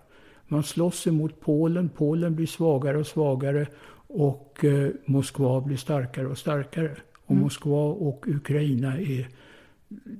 Man 0.48 0.64
slåss 0.64 1.08
emot 1.08 1.40
Polen, 1.42 1.90
Polen 1.90 2.36
blir 2.36 2.46
svagare 2.48 2.98
och 2.98 3.08
svagare 3.08 3.68
och 4.08 4.66
eh, 4.66 4.90
Moskva 5.06 5.62
blir 5.62 5.78
starkare 5.78 6.28
och 6.28 6.38
starkare. 6.38 6.96
Och 7.28 7.36
Moskva 7.36 7.86
och 7.86 8.26
Ukraina 8.28 8.98
är, 8.98 9.28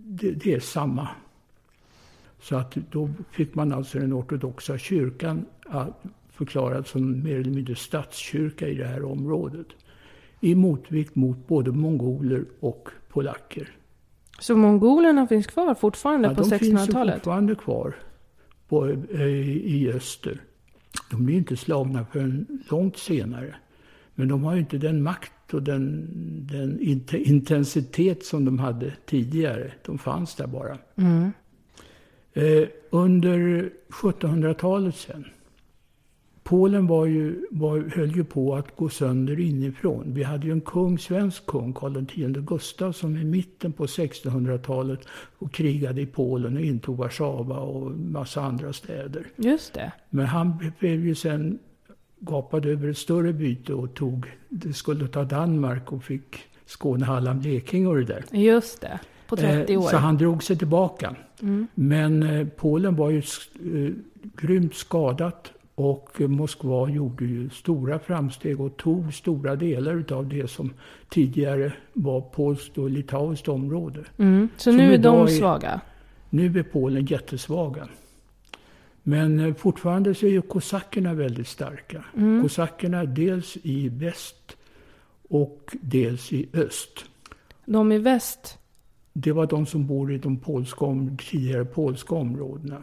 det, 0.04 0.32
det 0.32 0.54
är 0.54 0.60
samma. 0.60 1.08
Så 2.42 2.56
att 2.56 2.78
då 2.92 3.10
fick 3.32 3.56
man 3.56 3.74
alltså 3.74 4.00
den 4.00 4.14
ortodoxa 4.14 4.78
kyrkan 4.78 5.46
förklarad 6.30 6.88
som 6.88 7.24
mer 7.24 7.40
eller 7.40 7.52
mindre 7.52 7.76
statskyrka 7.76 8.68
i 8.68 8.76
det 8.76 8.86
här 8.88 9.04
området 9.04 9.68
i 10.40 10.56
motvikt 10.56 11.16
mot 11.16 11.48
både 11.48 11.72
mongoler 11.72 12.46
och 12.60 12.90
polacker. 13.10 13.70
Så 14.40 14.56
mongolerna 14.56 15.28
finns 15.28 15.48
kvar 15.48 15.76
fortfarande 15.76 16.28
Ja, 16.28 16.36
på 16.36 16.42
de 16.42 16.50
finns 16.50 16.62
ju 16.64 16.76
1600-talet? 16.76 17.16
fortfarande 17.16 17.56
kvar 17.56 17.96
på, 18.68 18.88
eh, 19.12 19.22
i 19.28 19.92
öster. 19.96 20.42
De 21.12 21.26
blir 21.26 21.38
inte 21.38 21.58
slagna 21.58 22.06
förrän 22.06 22.64
långt 22.70 22.98
senare. 22.98 23.56
Men 24.16 24.28
de 24.28 24.44
har 24.44 24.54
ju 24.54 24.60
inte 24.60 24.78
den 24.78 25.04
makt 25.04 25.32
och 25.54 25.64
den, 25.64 26.08
den 26.52 26.80
int- 26.80 27.16
intensitet 27.16 28.26
som 28.26 28.46
de 28.46 28.60
hade 28.60 28.94
tidigare. 29.06 29.72
De 29.86 29.98
fanns 29.98 30.36
där 30.36 30.48
bara. 30.48 30.78
Mm. 30.96 31.32
Eh, 32.34 32.68
under 32.90 33.70
1700-talet 33.90 34.96
sen. 34.96 35.26
Polen 36.48 36.88
var 36.88 37.06
ju, 37.06 37.46
var, 37.52 37.92
höll 37.96 38.16
ju 38.16 38.24
på 38.24 38.56
att 38.56 38.76
gå 38.76 38.90
sönder 38.90 39.40
inifrån. 39.40 40.14
Vi 40.14 40.24
hade 40.24 40.46
ju 40.48 40.52
en 40.52 40.62
kung, 40.62 41.00
svensk 41.00 41.46
kung, 41.46 41.74
Karl 41.74 41.98
X 41.98 42.48
Gustav, 42.48 42.92
som 42.92 43.18
i 43.18 43.24
mitten 43.24 43.74
på 43.74 43.86
1600-talet 43.86 45.00
och 45.38 45.52
krigade 45.52 46.02
i 46.02 46.06
Polen 46.06 46.58
och 46.58 46.64
intog 46.64 46.98
Warszawa 46.98 47.60
och 47.60 47.92
massa 47.92 48.42
andra 48.42 48.74
städer. 48.74 49.28
Just 49.36 49.74
det. 49.74 49.92
Men 50.10 50.26
han 50.26 50.72
blev 50.80 51.06
ju 51.06 51.16
sen 51.16 51.60
gapad 52.20 52.66
över 52.66 52.90
ett 52.90 52.98
större 52.98 53.34
byte 53.34 53.74
och 53.74 53.94
tog, 53.94 54.26
det 54.50 54.74
skulle 54.74 55.08
ta 55.08 55.24
Danmark 55.24 55.92
och 55.92 56.04
fick 56.04 56.38
Skåne, 56.66 57.06
Halland, 57.06 57.42
Blekinge 57.42 57.88
och 57.88 57.96
det 57.96 58.04
där. 58.04 58.24
Just 58.32 58.82
det. 58.82 59.00
På 59.28 59.36
30 59.36 59.74
Eh, 59.74 59.80
år. 59.82 59.90
Så 59.90 59.98
han 59.98 60.18
drog 60.18 60.44
sig 60.44 60.58
tillbaka. 60.58 61.16
Men 61.74 62.24
eh, 62.24 62.48
Polen 62.48 62.96
var 62.96 63.10
ju 63.10 63.18
eh, 63.18 63.94
grymt 64.36 64.76
skadat 64.76 65.52
och 65.76 66.22
Moskva 66.22 66.90
gjorde 66.90 67.26
ju 67.26 67.50
stora 67.50 68.00
framsteg 68.00 68.62
och 68.62 68.78
tog 68.78 69.14
stora 69.14 69.56
delar 69.56 70.04
av 70.12 70.30
det 70.30 70.50
som 70.50 70.74
tidigare 71.10 71.74
var 71.94 72.22
polskt 72.22 72.78
och 72.78 72.90
litauiskt 72.90 73.48
område. 73.48 74.00
Mm. 74.18 74.50
Så 74.58 74.64
som 74.64 74.78
nu 74.78 74.94
är 74.94 74.98
de 74.98 75.28
svaga? 75.28 75.82
Nu 76.30 76.60
är 76.60 76.64
Polen 76.64 77.06
jättesvaga. 77.06 77.88
Men 79.10 79.40
eh, 79.40 79.54
fortfarande 79.54 80.16
så 80.16 80.26
är 80.26 80.30
ju 80.30 80.42
kosackerna 80.42 81.14
väldigt 81.14 81.48
starka. 81.48 82.04
Kosackerna 82.42 83.06
dels 83.06 83.58
i 83.64 83.90
väst 83.90 84.58
och 85.30 85.76
dels 85.82 86.34
i 86.34 86.50
öst. 86.54 87.06
De 87.66 87.92
i 87.92 87.98
väst? 87.98 88.58
Det 89.14 89.32
var 89.32 89.46
de 89.48 89.66
som 89.66 89.88
bor 89.88 90.14
i 90.14 90.18
de 90.18 90.38
polska, 90.38 90.86
tidigare 91.18 91.66
polska 91.66 92.16
områdena. 92.16 92.82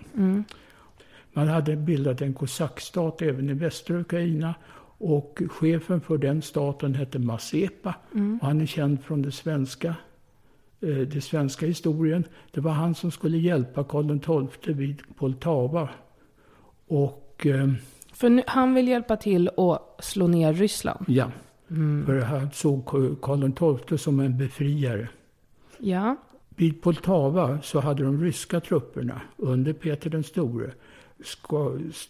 Man 1.32 1.48
hade 1.48 1.76
bildat 1.76 2.20
en 2.20 2.34
kosackstat 2.34 3.22
även 3.22 3.50
i 3.50 3.52
västra 3.52 4.00
Ukraina. 4.00 4.54
Och 4.98 5.42
chefen 5.50 6.00
för 6.00 6.18
den 6.18 6.42
staten 6.42 6.94
hette 6.94 7.18
Mazepa. 7.18 7.94
Och 8.40 8.46
han 8.46 8.60
är 8.60 8.66
känd 8.66 9.04
från 9.04 9.22
det 9.22 9.32
svenska 9.32 9.94
eh, 10.80 10.96
den 10.96 11.22
svenska 11.22 11.66
historien. 11.66 12.24
Det 12.50 12.60
var 12.60 12.72
han 12.72 12.94
som 12.94 13.10
skulle 13.10 13.38
hjälpa 13.38 13.84
Karl 13.84 14.48
XII 14.50 14.74
vid 14.74 15.02
Poltava. 15.16 15.88
Och... 16.94 17.46
Eh, 17.46 17.68
För 18.12 18.30
nu, 18.30 18.42
han 18.46 18.74
vill 18.74 18.88
hjälpa 18.88 19.16
till 19.16 19.50
att 19.56 20.04
slå 20.04 20.26
ner 20.26 20.52
Ryssland? 20.52 21.04
Ja. 21.08 21.30
Mm. 21.70 22.06
För 22.06 22.20
han 22.20 22.50
såg 22.50 22.86
Karl 23.22 23.78
XII 23.86 23.98
som 23.98 24.20
en 24.20 24.38
befriare. 24.38 25.08
Ja. 25.78 26.16
Vid 26.48 26.82
Poltava 26.82 27.58
så 27.62 27.80
hade 27.80 28.04
de 28.04 28.22
ryska 28.24 28.60
trupperna 28.60 29.20
under 29.36 29.72
Peter 29.72 30.10
den 30.10 30.24
store 30.24 30.70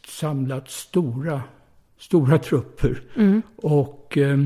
samlat 0.06 0.70
stora, 0.70 1.42
stora 1.98 2.38
trupper. 2.38 3.02
Mm. 3.16 3.42
Och 3.56 4.18
eh, 4.18 4.38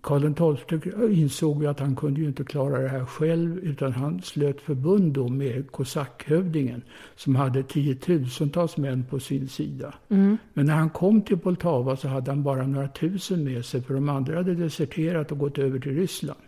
Karl 0.00 0.56
XII 0.56 1.20
insåg 1.20 1.62
ju 1.62 1.68
att 1.68 1.80
han 1.80 1.96
kunde 1.96 2.20
ju 2.20 2.26
inte 2.26 2.44
klara 2.44 2.82
det 2.82 2.88
här 2.88 3.04
själv 3.04 3.58
utan 3.58 3.92
han 3.92 4.22
slöt 4.22 4.60
förbund 4.60 5.12
då 5.12 5.28
med 5.28 5.70
kosackhövdingen 5.70 6.82
som 7.16 7.36
hade 7.36 7.62
tiotusentals 7.62 8.76
män 8.76 9.04
på 9.10 9.20
sin 9.20 9.48
sida. 9.48 9.94
Mm. 10.08 10.38
Men 10.52 10.66
när 10.66 10.74
han 10.74 10.90
kom 10.90 11.22
till 11.22 11.38
Poltava 11.38 11.96
så 11.96 12.08
hade 12.08 12.30
han 12.30 12.42
bara 12.42 12.66
några 12.66 12.88
tusen 12.88 13.44
med 13.44 13.64
sig 13.64 13.82
för 13.82 13.94
de 13.94 14.08
andra 14.08 14.36
hade 14.36 14.54
deserterat 14.54 15.32
och 15.32 15.38
gått 15.38 15.58
över 15.58 15.78
till 15.78 15.96
Ryssland. 15.96 16.40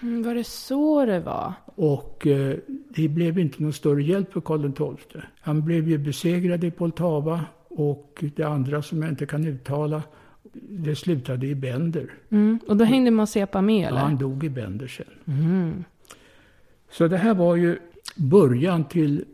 Mm, 0.00 0.22
var 0.22 0.34
det 0.34 0.44
så 0.44 1.06
det 1.06 1.20
var? 1.20 1.52
Och 1.64 2.26
eh, 2.26 2.56
det 2.88 3.08
blev 3.08 3.38
inte 3.38 3.62
någon 3.62 3.72
större 3.72 4.02
hjälp 4.02 4.32
för 4.32 4.40
Karl 4.40 4.72
XII. 4.72 5.22
Han 5.40 5.64
blev 5.64 5.88
ju 5.88 5.98
besegrad 5.98 6.64
i 6.64 6.70
Poltava 6.70 7.44
och 7.68 8.24
det 8.36 8.44
andra 8.44 8.82
som 8.82 9.02
jag 9.02 9.10
inte 9.10 9.26
kan 9.26 9.46
uttala 9.46 10.02
det 10.52 10.96
slutade 10.96 11.46
i 11.46 11.54
Bender. 11.54 12.14
Mm. 12.30 12.58
Och 12.66 12.76
då 12.76 12.84
hängde 12.84 13.10
Mazepa 13.10 13.62
med 13.62 13.88
eller? 13.88 13.98
Ja, 13.98 14.04
han 14.04 14.18
dog 14.18 14.44
i 14.44 14.48
Bender 14.48 14.86
sen. 14.86 15.06
Mm. 15.26 15.84
Så 16.90 17.08
det 17.08 17.16
här 17.16 17.34
var 17.34 17.56
ju 17.56 17.78
början 18.16 18.84
till, 18.84 19.24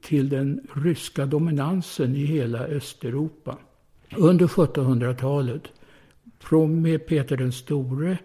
till 0.00 0.28
den 0.28 0.66
ryska 0.74 1.26
dominansen 1.26 2.16
i 2.16 2.24
hela 2.24 2.58
Östeuropa. 2.58 3.58
Under 4.16 4.46
1700-talet, 4.46 5.62
från 6.38 6.82
med 6.82 7.06
Peter 7.06 7.36
den 7.36 7.52
store, 7.52 8.18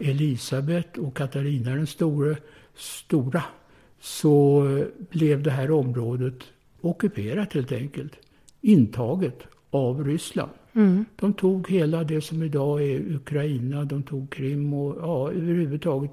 Elisabet 0.00 0.98
och 0.98 1.16
Katarina 1.16 1.74
den 1.74 1.86
store, 1.86 2.36
stora, 2.74 3.42
så 4.00 4.64
blev 5.10 5.42
det 5.42 5.50
här 5.50 5.70
området 5.70 6.38
ockuperat 6.80 7.52
helt 7.52 7.72
enkelt. 7.72 8.12
Intaget 8.60 9.42
av 9.70 10.04
Ryssland. 10.04 10.50
Mm. 10.72 11.04
De 11.16 11.32
tog 11.32 11.70
hela 11.70 12.04
det 12.04 12.20
som 12.20 12.42
idag 12.42 12.82
är 12.82 13.14
Ukraina, 13.14 13.84
de 13.84 14.02
tog 14.02 14.30
Krim 14.30 14.74
och 14.74 14.96
ja, 15.00 15.32
överhuvudtaget. 15.32 16.12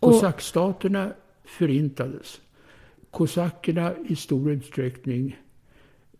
Kosackstaterna 0.00 1.12
förintades. 1.44 2.40
Kosackerna 3.10 3.94
i 4.08 4.16
stor 4.16 4.50
utsträckning, 4.50 5.36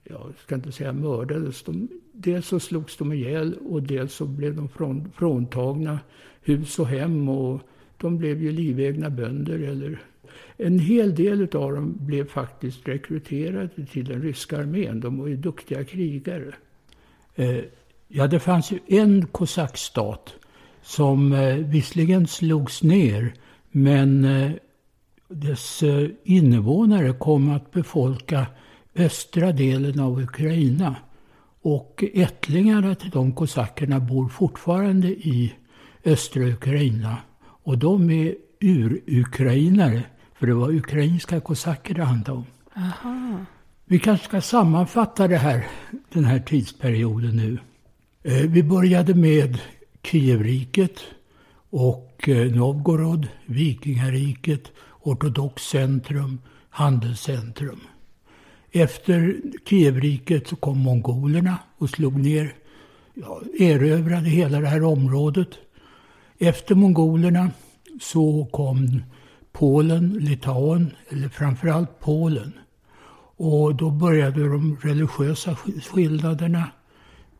jag 0.04 0.32
ska 0.38 0.54
inte 0.54 0.72
säga 0.72 0.92
mördades. 0.92 1.62
De, 1.62 1.88
dels 2.12 2.46
så 2.46 2.60
slogs 2.60 2.96
de 2.96 3.12
ihjäl 3.12 3.54
och 3.54 3.82
dels 3.82 4.14
så 4.14 4.26
blev 4.26 4.56
de 4.56 4.68
från, 4.68 5.10
fråntagna 5.14 5.98
hus 6.42 6.78
och 6.78 6.86
hem. 6.86 7.28
och 7.28 7.60
De 7.96 8.18
blev 8.18 8.42
ju 8.42 8.52
livegna 8.52 9.10
bönder. 9.10 9.58
Eller, 9.58 10.02
en 10.56 10.78
hel 10.78 11.14
del 11.14 11.42
av 11.42 11.72
dem 11.72 11.98
blev 12.00 12.28
faktiskt 12.28 12.88
rekryterade 12.88 13.86
till 13.86 14.04
den 14.04 14.22
ryska 14.22 14.58
armén. 14.58 15.00
De 15.00 15.18
var 15.18 15.26
ju 15.26 15.36
duktiga 15.36 15.84
krigare. 15.84 16.54
Eh, 17.36 17.58
ja, 18.08 18.26
det 18.26 18.40
fanns 18.40 18.72
ju 18.72 18.78
en 18.86 19.26
kosackstat 19.26 20.34
som 20.82 21.32
eh, 21.32 21.54
visserligen 21.54 22.26
slogs 22.26 22.82
ner, 22.82 23.34
men 23.70 24.24
eh, 24.24 24.50
dess 25.28 25.82
invånare 26.24 27.12
kom 27.12 27.50
att 27.50 27.70
befolka 27.70 28.46
östra 28.94 29.52
delen 29.52 30.00
av 30.00 30.20
Ukraina. 30.22 30.96
Och 31.62 32.04
ättlingarna 32.14 32.94
till 32.94 33.10
de 33.10 33.32
kosackerna 33.32 34.00
bor 34.00 34.28
fortfarande 34.28 35.08
i 35.08 35.54
östra 36.04 36.42
Ukraina. 36.42 37.16
Och 37.40 37.78
de 37.78 38.10
är 38.10 38.34
ur-ukrainare, 38.60 40.02
för 40.34 40.46
det 40.46 40.54
var 40.54 40.70
ukrainska 40.74 41.40
kosacker 41.40 41.94
det 41.94 42.04
handlade 42.04 42.38
om. 42.38 42.44
Aha. 42.76 43.38
Vi 43.88 43.98
kanske 43.98 44.24
ska 44.26 44.40
sammanfatta 44.40 45.28
det 45.28 45.36
här, 45.36 45.66
den 46.12 46.24
här 46.24 46.38
tidsperioden 46.38 47.36
nu. 47.36 47.58
Eh, 48.22 48.50
vi 48.50 48.62
började 48.62 49.14
med 49.14 49.58
Kievriket 50.02 51.00
och 51.70 52.28
eh, 52.28 52.52
Novgorod, 52.52 53.28
vikingariket, 53.44 54.62
ortodox 55.02 55.62
centrum, 55.62 56.40
handelscentrum. 56.70 57.80
Efter 58.72 59.36
Kievriket 59.68 60.48
så 60.48 60.56
kom 60.56 60.78
mongolerna 60.78 61.58
och 61.78 61.90
slog 61.90 62.20
ner, 62.20 62.54
ja, 63.14 63.40
erövrade 63.58 64.28
hela 64.28 64.60
det 64.60 64.68
här 64.68 64.82
området. 64.82 65.48
Efter 66.38 66.74
mongolerna 66.74 67.50
så 68.00 68.48
kom 68.52 69.02
Polen, 69.52 70.12
Litauen, 70.20 70.90
eller 71.08 71.28
framförallt 71.28 72.00
Polen. 72.00 72.52
Och 73.36 73.74
då 73.74 73.90
började 73.90 74.48
de 74.48 74.76
religiösa 74.82 75.56
skillnaderna. 75.56 76.70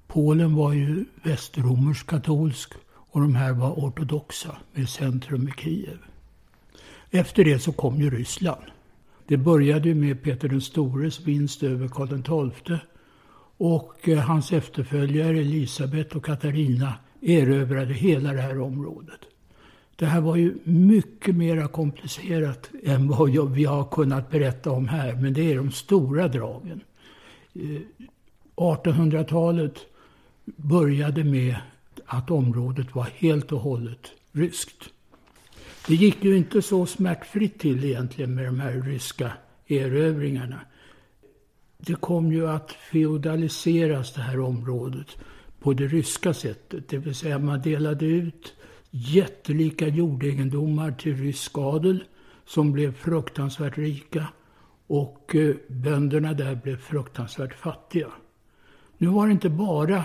Polen 0.06 0.54
var 0.54 0.72
ju 0.72 1.04
västromersk 1.22 2.06
katolsk 2.06 2.72
och 2.88 3.20
de 3.20 3.34
här 3.34 3.52
var 3.52 3.70
ortodoxa 3.70 4.56
med 4.72 4.88
centrum 4.88 5.48
i 5.48 5.52
Kiev. 5.60 5.98
Efter 7.10 7.44
det 7.44 7.58
så 7.58 7.72
kom 7.72 8.00
ju 8.00 8.10
Ryssland. 8.10 8.62
Det 9.26 9.36
började 9.36 9.94
med 9.94 10.22
Peter 10.22 10.48
den 10.48 10.60
stores 10.60 11.20
vinst 11.20 11.62
över 11.62 11.88
Karl 11.88 12.52
XII 12.52 12.78
och 13.58 14.08
eh, 14.08 14.18
hans 14.18 14.52
efterföljare 14.52 15.38
Elisabet 15.38 16.14
och 16.14 16.24
Katarina 16.24 16.94
erövrade 17.22 17.94
hela 17.94 18.32
det 18.32 18.40
här 18.40 18.60
området. 18.60 19.20
Det 19.96 20.06
här 20.06 20.20
var 20.20 20.36
ju 20.36 20.54
mycket 20.64 21.36
mer 21.36 21.66
komplicerat 21.66 22.70
än 22.82 23.08
vad 23.08 23.50
vi 23.50 23.64
har 23.64 23.84
kunnat 23.84 24.30
berätta 24.30 24.70
om 24.70 24.88
här. 24.88 25.14
Men 25.14 25.32
det 25.32 25.52
är 25.52 25.56
de 25.56 25.70
stora 25.70 26.28
dragen. 26.28 26.80
Eh, 27.54 27.80
1800-talet 28.56 29.74
började 30.44 31.24
med 31.24 31.56
att 32.06 32.30
området 32.30 32.94
var 32.94 33.08
helt 33.14 33.52
och 33.52 33.60
hållet 33.60 34.12
ryskt. 34.32 34.90
Det 35.86 35.94
gick 35.94 36.24
ju 36.24 36.36
inte 36.36 36.62
så 36.62 36.86
smärtfritt 36.86 37.58
till 37.58 37.84
egentligen 37.84 38.34
med 38.34 38.44
de 38.44 38.60
här 38.60 38.72
ryska 38.72 39.32
erövringarna. 39.66 40.60
Det 41.78 41.94
kom 41.94 42.32
ju 42.32 42.48
att 42.48 42.72
feodaliseras 42.72 44.14
det 44.14 44.22
här 44.22 44.40
området 44.40 45.16
på 45.60 45.72
det 45.72 45.86
ryska 45.86 46.34
sättet. 46.34 46.88
Det 46.88 46.98
vill 46.98 47.14
säga 47.14 47.38
man 47.38 47.62
delade 47.62 48.06
ut 48.06 48.54
jättelika 48.98 49.88
jordegendomar 49.88 50.92
till 50.92 51.16
rysk 51.16 51.58
adel 51.58 52.04
som 52.44 52.72
blev 52.72 52.94
fruktansvärt 52.94 53.78
rika 53.78 54.28
och 54.86 55.34
eh, 55.34 55.54
bönderna 55.68 56.32
där 56.32 56.54
blev 56.54 56.76
fruktansvärt 56.76 57.54
fattiga. 57.54 58.08
Nu 58.98 59.06
var 59.06 59.26
det 59.26 59.32
inte 59.32 59.50
bara 59.50 60.04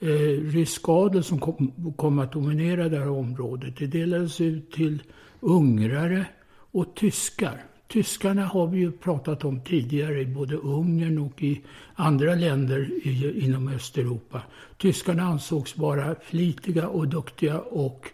eh, 0.00 0.08
rysk 0.52 0.88
adel 0.88 1.24
som 1.24 1.38
kom, 1.38 1.92
kom 1.96 2.18
att 2.18 2.32
dominera 2.32 2.88
det 2.88 2.98
här 2.98 3.10
området. 3.10 3.76
Det 3.76 3.86
delades 3.86 4.40
ut 4.40 4.72
till 4.72 5.02
ungrare 5.40 6.26
och 6.70 6.94
tyskar. 6.94 7.64
Tyskarna 7.88 8.44
har 8.44 8.66
vi 8.66 8.78
ju 8.78 8.92
pratat 8.92 9.44
om 9.44 9.60
tidigare 9.60 10.20
i 10.20 10.26
både 10.26 10.56
Ungern 10.56 11.18
och 11.18 11.42
i 11.42 11.60
andra 11.94 12.34
länder 12.34 12.90
i, 13.02 13.44
inom 13.44 13.68
Östeuropa. 13.68 14.42
Tyskarna 14.78 15.22
ansågs 15.22 15.76
vara 15.76 16.16
flitiga 16.24 16.88
och 16.88 17.08
duktiga 17.08 17.60
och 17.60 18.06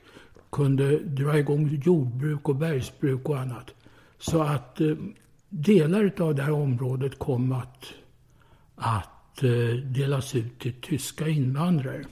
kunde 0.51 0.99
dra 0.99 1.39
igång 1.39 1.81
jordbruk 1.85 2.49
och 2.49 2.57
bergsbruk 2.57 3.29
och 3.29 3.39
annat. 3.39 3.75
Så 4.19 4.43
att 4.43 4.81
eh, 4.81 4.95
delar 5.49 6.13
av 6.19 6.35
det 6.35 6.43
här 6.43 6.53
området 6.53 7.19
kom 7.19 7.53
att, 7.53 7.85
att 8.75 9.43
eh, 9.43 9.77
delas 9.85 10.35
ut 10.35 10.59
till 10.59 10.73
tyska 10.81 11.29
invandrare. 11.29 12.05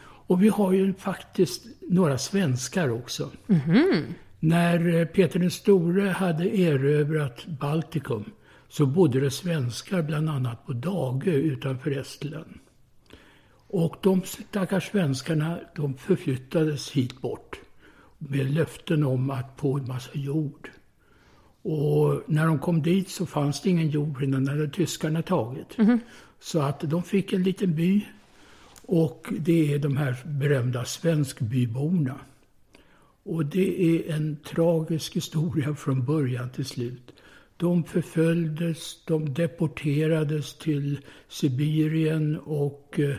Och 0.00 0.42
vi 0.42 0.48
har 0.48 0.72
ju 0.72 0.94
faktiskt 0.94 1.66
några 1.80 2.18
svenskar 2.18 2.90
också. 2.90 3.30
Mm 3.48 3.60
-hmm. 3.60 4.04
När 4.40 4.94
eh, 4.94 5.04
Peter 5.04 5.38
den 5.38 5.50
store 5.50 6.08
hade 6.08 6.58
erövrat 6.58 7.46
Baltikum 7.46 8.24
så 8.68 8.86
bodde 8.86 9.20
det 9.20 9.30
svenskar 9.30 10.02
bland 10.02 10.28
annat 10.30 10.66
på 10.66 10.72
Dagö 10.72 11.30
utanför 11.30 11.90
Estland. 11.90 12.58
Och 13.70 13.96
de 14.02 14.22
stackars 14.22 14.90
svenskarna 14.90 15.58
de 15.76 15.94
förflyttades 15.94 16.90
hit 16.90 17.20
bort 17.20 17.60
med 18.18 18.50
löften 18.54 19.04
om 19.04 19.30
att 19.30 19.54
få 19.56 19.78
en 19.78 19.86
massa 19.86 20.10
jord. 20.12 20.70
Och 21.62 22.22
när 22.26 22.46
de 22.46 22.58
kom 22.58 22.82
dit 22.82 23.08
så 23.08 23.26
fanns 23.26 23.62
det 23.62 23.70
ingen 23.70 23.90
jord 23.90 24.22
innan 24.22 24.44
den 24.44 24.58
hade 24.58 24.70
tyskarna 24.70 25.22
tagit. 25.22 25.78
Mm. 25.78 26.00
Så 26.40 26.60
att 26.60 26.80
de 26.80 27.02
fick 27.02 27.32
en 27.32 27.42
liten 27.42 27.74
by 27.74 28.06
och 28.86 29.26
det 29.38 29.74
är 29.74 29.78
de 29.78 29.96
här 29.96 30.16
berömda 30.24 30.84
svenskbyborna. 30.84 32.20
Och 33.28 33.46
det 33.46 33.82
är 33.82 34.14
en 34.14 34.36
tragisk 34.36 35.16
historia 35.16 35.74
från 35.74 36.04
början 36.04 36.50
till 36.50 36.64
slut. 36.64 37.12
De 37.56 37.84
förföljdes, 37.84 39.04
de 39.04 39.34
deporterades 39.34 40.58
till 40.58 41.00
Sibirien 41.28 42.38
och 42.38 43.00
eh, 43.00 43.16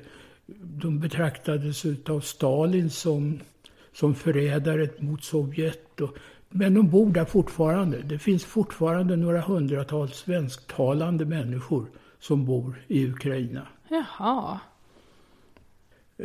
de 0.61 0.99
betraktades 0.99 1.85
av 2.09 2.19
Stalin 2.19 2.89
som, 2.89 3.39
som 3.93 4.15
förrädare 4.15 4.89
mot 4.99 5.23
Sovjet. 5.23 6.01
Och, 6.01 6.17
men 6.49 6.73
de 6.73 6.89
bor 6.89 7.13
där 7.13 7.25
fortfarande. 7.25 8.01
Det 8.01 8.19
finns 8.19 8.45
fortfarande 8.45 9.15
några 9.15 9.41
hundratals 9.41 10.15
svensktalande 10.15 11.25
människor 11.25 11.85
som 12.19 12.45
bor 12.45 12.81
i 12.87 13.05
Ukraina. 13.07 13.67
Jaha. 13.89 14.59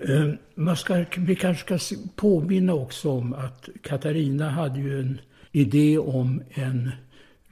Eh, 0.02 0.30
man 0.54 0.76
ska, 0.76 1.04
vi 1.16 1.37
kanske 1.37 1.78
ska 1.78 1.96
påminna 2.16 2.74
också 2.74 3.11
om 3.11 3.33
att 3.33 3.68
Katarina 3.83 4.50
hade 4.50 4.80
ju 4.80 5.00
en 5.00 5.20
idé 5.52 5.98
om 5.98 6.42
en 6.50 6.90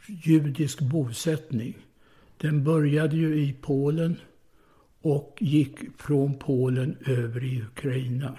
judisk 0.06 0.80
bosättning. 0.80 1.76
Den 2.36 2.64
började 2.64 3.16
ju 3.16 3.42
i 3.42 3.54
Polen 3.60 4.16
och 5.00 5.36
gick 5.40 5.78
från 5.96 6.34
Polen 6.34 6.96
över 7.06 7.44
i 7.44 7.62
Ukraina. 7.62 8.38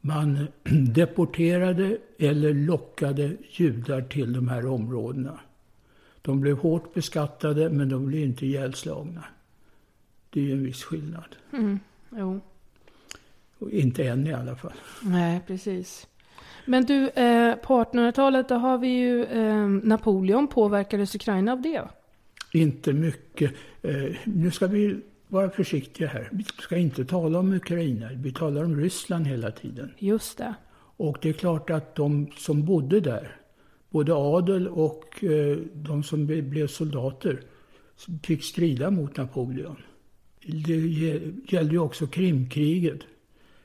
Man 0.00 0.46
deporterade 0.94 1.98
eller 2.18 2.54
lockade 2.54 3.36
judar 3.50 4.02
till 4.02 4.32
de 4.32 4.48
här 4.48 4.66
områdena. 4.66 5.40
De 6.22 6.40
blev 6.40 6.58
hårt 6.58 6.94
beskattade 6.94 7.70
men 7.70 7.88
de 7.88 8.06
blev 8.06 8.22
inte 8.22 8.46
ihjälslagna. 8.46 9.24
Det 10.30 10.40
är 10.40 10.44
ju 10.44 10.52
en 10.52 10.64
viss 10.64 10.84
skillnad. 10.84 11.36
Mm. 11.52 11.78
Jo. 12.10 12.40
Inte 13.70 14.04
än 14.04 14.26
i 14.26 14.32
alla 14.32 14.56
fall. 14.56 14.72
Nej, 15.02 15.40
precis. 15.46 16.06
Men 16.66 16.84
du, 16.84 17.08
eh, 17.08 17.54
på 17.54 17.84
1800-talet 17.84 18.48
då 18.48 18.54
har 18.54 18.78
vi 18.78 18.88
ju 18.88 19.24
eh, 19.24 19.68
Napoleon. 19.68 20.48
Påverkades 20.48 21.14
Ukraina 21.14 21.52
av 21.52 21.62
det? 21.62 21.82
Inte 22.52 22.92
mycket. 22.92 23.52
Eh, 23.82 24.16
nu 24.24 24.50
ska 24.50 24.66
vi 24.66 25.00
vara 25.28 25.50
försiktiga 25.50 26.08
här. 26.08 26.28
Vi 26.32 26.44
ska 26.44 26.76
inte 26.76 27.04
tala 27.04 27.38
om 27.38 27.52
Ukraina. 27.52 28.08
Vi 28.14 28.32
talar 28.32 28.64
om 28.64 28.80
Ryssland 28.80 29.26
hela 29.26 29.50
tiden. 29.50 29.94
Just 29.98 30.38
det. 30.38 30.54
Och 30.96 31.18
det 31.22 31.28
är 31.28 31.32
klart 31.32 31.70
att 31.70 31.94
de 31.94 32.30
som 32.36 32.64
bodde 32.64 33.00
där, 33.00 33.36
både 33.90 34.14
adel 34.14 34.68
och 34.68 35.24
eh, 35.24 35.56
de 35.72 36.02
som 36.02 36.26
blev 36.26 36.66
soldater, 36.66 37.40
fick 38.22 38.44
strida 38.44 38.90
mot 38.90 39.16
Napoleon. 39.16 39.76
Det 40.66 40.76
gällde 41.48 41.72
ju 41.72 41.78
också 41.78 42.06
Krimkriget. 42.06 43.00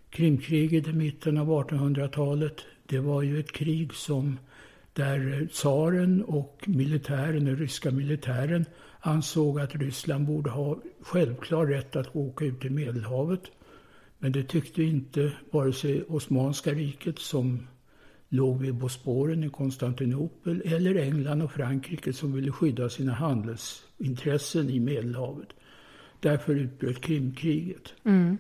Krimkriget 0.10 0.88
i 0.88 0.94
mitten 0.94 1.38
av 1.38 1.48
1800-talet, 1.48 2.66
det 2.86 3.00
var 3.00 3.22
ju 3.22 3.40
ett 3.40 3.52
krig 3.52 3.94
som 3.94 4.38
där 4.94 5.48
tsaren 5.52 6.24
och 6.24 6.64
militären, 6.68 7.46
den 7.46 7.56
ryska 7.56 7.92
militären, 7.92 8.66
ansåg 9.00 9.60
att 9.60 9.76
Ryssland 9.76 10.26
borde 10.26 10.50
ha 10.50 10.82
självklar 11.02 11.66
rätt 11.66 11.96
att 11.96 12.16
åka 12.16 12.46
ut 12.46 12.66
i 12.66 12.70
Medelhavet. 12.70 13.42
Men 14.20 14.32
det 14.32 14.44
tyckte 14.44 14.84
inte 14.84 15.34
vare 15.52 15.74
sig 15.74 16.04
Osmanska 16.04 16.74
riket 16.74 17.20
som 17.20 17.68
låg 18.30 18.62
vid 18.62 18.76
Bosporen 18.76 19.44
i 19.44 19.50
Konstantinopel 19.50 20.62
eller 20.66 20.96
England 20.96 21.42
och 21.42 21.52
Frankrike 21.52 22.14
som 22.14 22.34
ville 22.34 22.52
skydda 22.52 22.90
sina 22.90 23.14
handelsintressen 23.14 24.70
i 24.70 24.80
Medelhavet. 24.80 25.50
Därför 26.20 26.56
utbröt 26.56 27.02
Krimkriget. 27.02 27.94
Mm. 28.04 28.38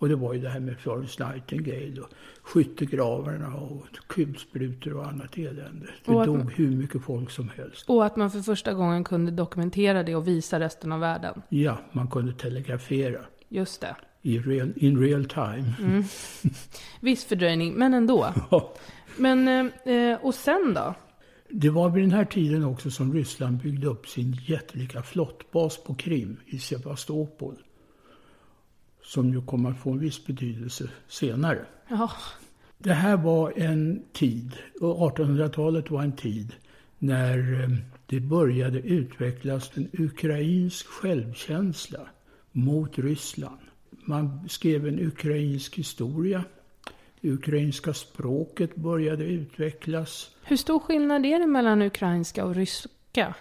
Och 0.00 0.08
det 0.08 0.16
var 0.16 0.34
ju 0.34 0.40
det 0.40 0.48
här 0.48 0.60
med 0.60 0.78
Florence 0.78 1.26
Nightingale 1.26 2.00
och 2.00 2.08
skyttegravarna 2.42 3.54
och 3.54 3.86
kulsprutor 4.06 4.96
och 4.96 5.06
annat 5.06 5.38
elände. 5.38 5.86
Det 6.04 6.12
Och 6.12 6.26
dog 6.26 6.52
hur 6.52 6.70
mycket 6.70 7.02
folk 7.02 7.30
som 7.30 7.48
helst. 7.48 7.90
Och 7.90 8.06
att 8.06 8.16
man 8.16 8.30
för 8.30 8.40
första 8.40 8.74
gången 8.74 9.04
kunde 9.04 9.32
dokumentera 9.32 10.02
det 10.02 10.14
och 10.14 10.28
visa 10.28 10.60
resten 10.60 10.92
av 10.92 11.00
världen. 11.00 11.42
Ja, 11.48 11.78
man 11.92 12.08
kunde 12.08 12.32
telegrafera 12.32 13.20
Just 13.48 13.80
det. 13.80 13.96
i 14.22 14.38
real, 14.38 14.72
in 14.76 14.98
real 14.98 15.24
time. 15.24 15.72
Mm. 15.80 16.04
Viss 17.00 17.24
fördröjning, 17.24 17.74
men 17.74 17.94
ändå. 17.94 18.34
Men, 19.16 19.48
eh, 19.84 20.18
och 20.22 20.34
sen 20.34 20.74
då? 20.74 20.94
Det 21.48 21.70
var 21.70 21.90
vid 21.90 22.02
den 22.02 22.12
här 22.12 22.24
tiden 22.24 22.64
också 22.64 22.90
som 22.90 23.14
Ryssland 23.14 23.58
byggde 23.58 23.86
upp 23.86 24.06
sin 24.06 24.36
jättelika 24.46 25.02
flottbas 25.02 25.84
på 25.84 25.94
Krim 25.94 26.36
i 26.46 26.58
Sevastopol. 26.58 27.56
Som 29.10 29.32
ju 29.32 29.42
kommer 29.42 29.70
att 29.70 29.78
få 29.78 29.90
en 29.90 29.98
viss 29.98 30.26
betydelse 30.26 30.88
senare. 31.08 31.66
Ja, 31.88 32.10
Det 32.78 32.92
här 32.92 33.16
var 33.16 33.52
en 33.56 34.02
tid, 34.12 34.56
och 34.80 35.16
1800-talet 35.18 35.90
var 35.90 36.02
en 36.02 36.12
tid, 36.12 36.52
när 36.98 37.62
eh, 37.62 37.68
det 38.06 38.20
började 38.20 38.78
utvecklas 38.78 39.70
en 39.74 39.88
ukrainsk 39.92 40.86
självkänsla 40.86 42.00
mot 42.52 42.98
Ryssland. 42.98 43.60
Man 43.90 44.48
skrev 44.48 44.88
en 44.88 45.06
ukrainsk 45.06 45.76
historia. 45.76 46.44
Det 47.20 47.30
ukrainska 47.30 47.94
språket 47.94 48.76
började 48.76 49.24
utvecklas. 49.24 50.30
hur 50.44 50.56
stor 50.56 50.78
skillnad 50.78 51.26
är 51.26 51.38
det 51.38 51.46
mellan 51.46 51.82
ukrainska 51.82 52.44
och 52.44 52.54
ryska? 52.54 53.34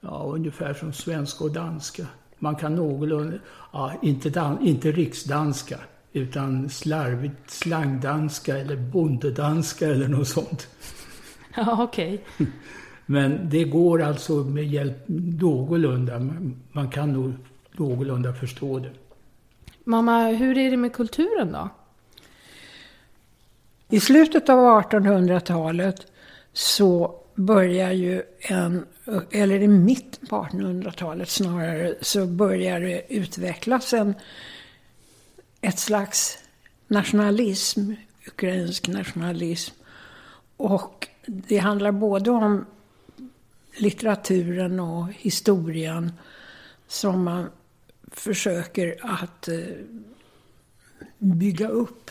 Ja, 0.00 0.32
ungefär 0.34 0.74
som 0.74 0.92
svenska 0.92 1.44
och 1.44 1.52
danska. 1.52 2.06
Man 2.42 2.56
kan 2.56 2.74
någorlunda, 2.74 3.36
ja, 3.72 3.92
inte, 4.02 4.30
dan, 4.30 4.66
inte 4.66 4.92
riksdanska, 4.92 5.78
utan 6.12 6.70
slarvigt 6.70 7.50
slangdanska 7.50 8.58
eller 8.58 8.76
bondedanska 8.76 9.86
eller 9.86 10.08
något 10.08 10.28
sånt. 10.28 10.68
Ja, 11.56 11.82
okej. 11.82 12.24
Men 13.06 13.48
det 13.50 13.64
går 13.64 14.02
alltså 14.02 14.32
med 14.32 14.64
hjälp 14.66 14.96
någorlunda, 15.40 16.18
man- 16.18 16.56
man 16.72 16.88
kan 16.90 17.12
nog 17.12 17.32
någorlunda 17.72 18.32
förstå 18.34 18.78
det. 18.78 18.90
Mamma, 19.84 20.26
hur 20.28 20.58
är 20.58 20.70
det 20.70 20.76
med 20.76 20.92
kulturen 20.92 21.52
då? 21.52 21.68
I 23.88 24.00
slutet 24.00 24.48
av 24.48 24.58
1800-talet 24.82 26.06
så 26.52 27.19
börjar 27.40 27.92
ju 27.92 28.22
en, 28.38 28.86
eller 29.30 29.62
i 29.62 29.68
mitten 29.68 30.26
på 30.26 30.36
1800-talet 30.36 31.28
snarare, 31.28 31.94
så 32.00 32.26
börjar 32.26 32.80
det 32.80 33.14
utvecklas 33.14 33.92
en, 33.92 34.14
ett 35.60 35.78
slags 35.78 36.38
nationalism, 36.88 37.92
ukrainsk 38.26 38.88
nationalism. 38.88 39.74
Och 40.56 41.08
det 41.26 41.58
handlar 41.58 41.92
både 41.92 42.30
om 42.30 42.66
litteraturen 43.76 44.80
och 44.80 45.06
historien 45.12 46.12
som 46.86 47.24
man 47.24 47.50
försöker 48.12 48.98
att 49.02 49.48
eh, 49.48 49.58
bygga 51.18 51.68
upp. 51.68 52.10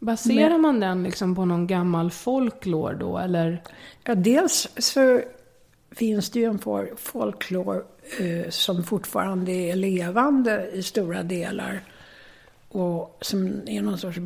Baserar 0.00 0.58
man 0.58 0.80
den 0.80 1.02
liksom 1.02 1.34
på 1.34 1.44
någon 1.44 1.66
gammal 1.66 2.10
folklore 2.10 2.94
då, 2.96 3.18
eller? 3.18 3.62
Ja, 4.04 4.14
dels 4.14 4.68
så 4.78 5.20
finns 5.90 6.30
det 6.30 6.38
ju 6.38 6.44
en 6.44 6.58
folklore 6.96 7.82
eh, 8.18 8.50
som 8.50 8.84
fortfarande 8.84 9.52
är 9.52 9.76
levande 9.76 10.70
i 10.72 10.82
stora 10.82 11.22
delar. 11.22 11.82
Och 12.68 13.18
som 13.20 13.62
är 13.66 13.82
någon 13.82 13.98
sorts 13.98 14.18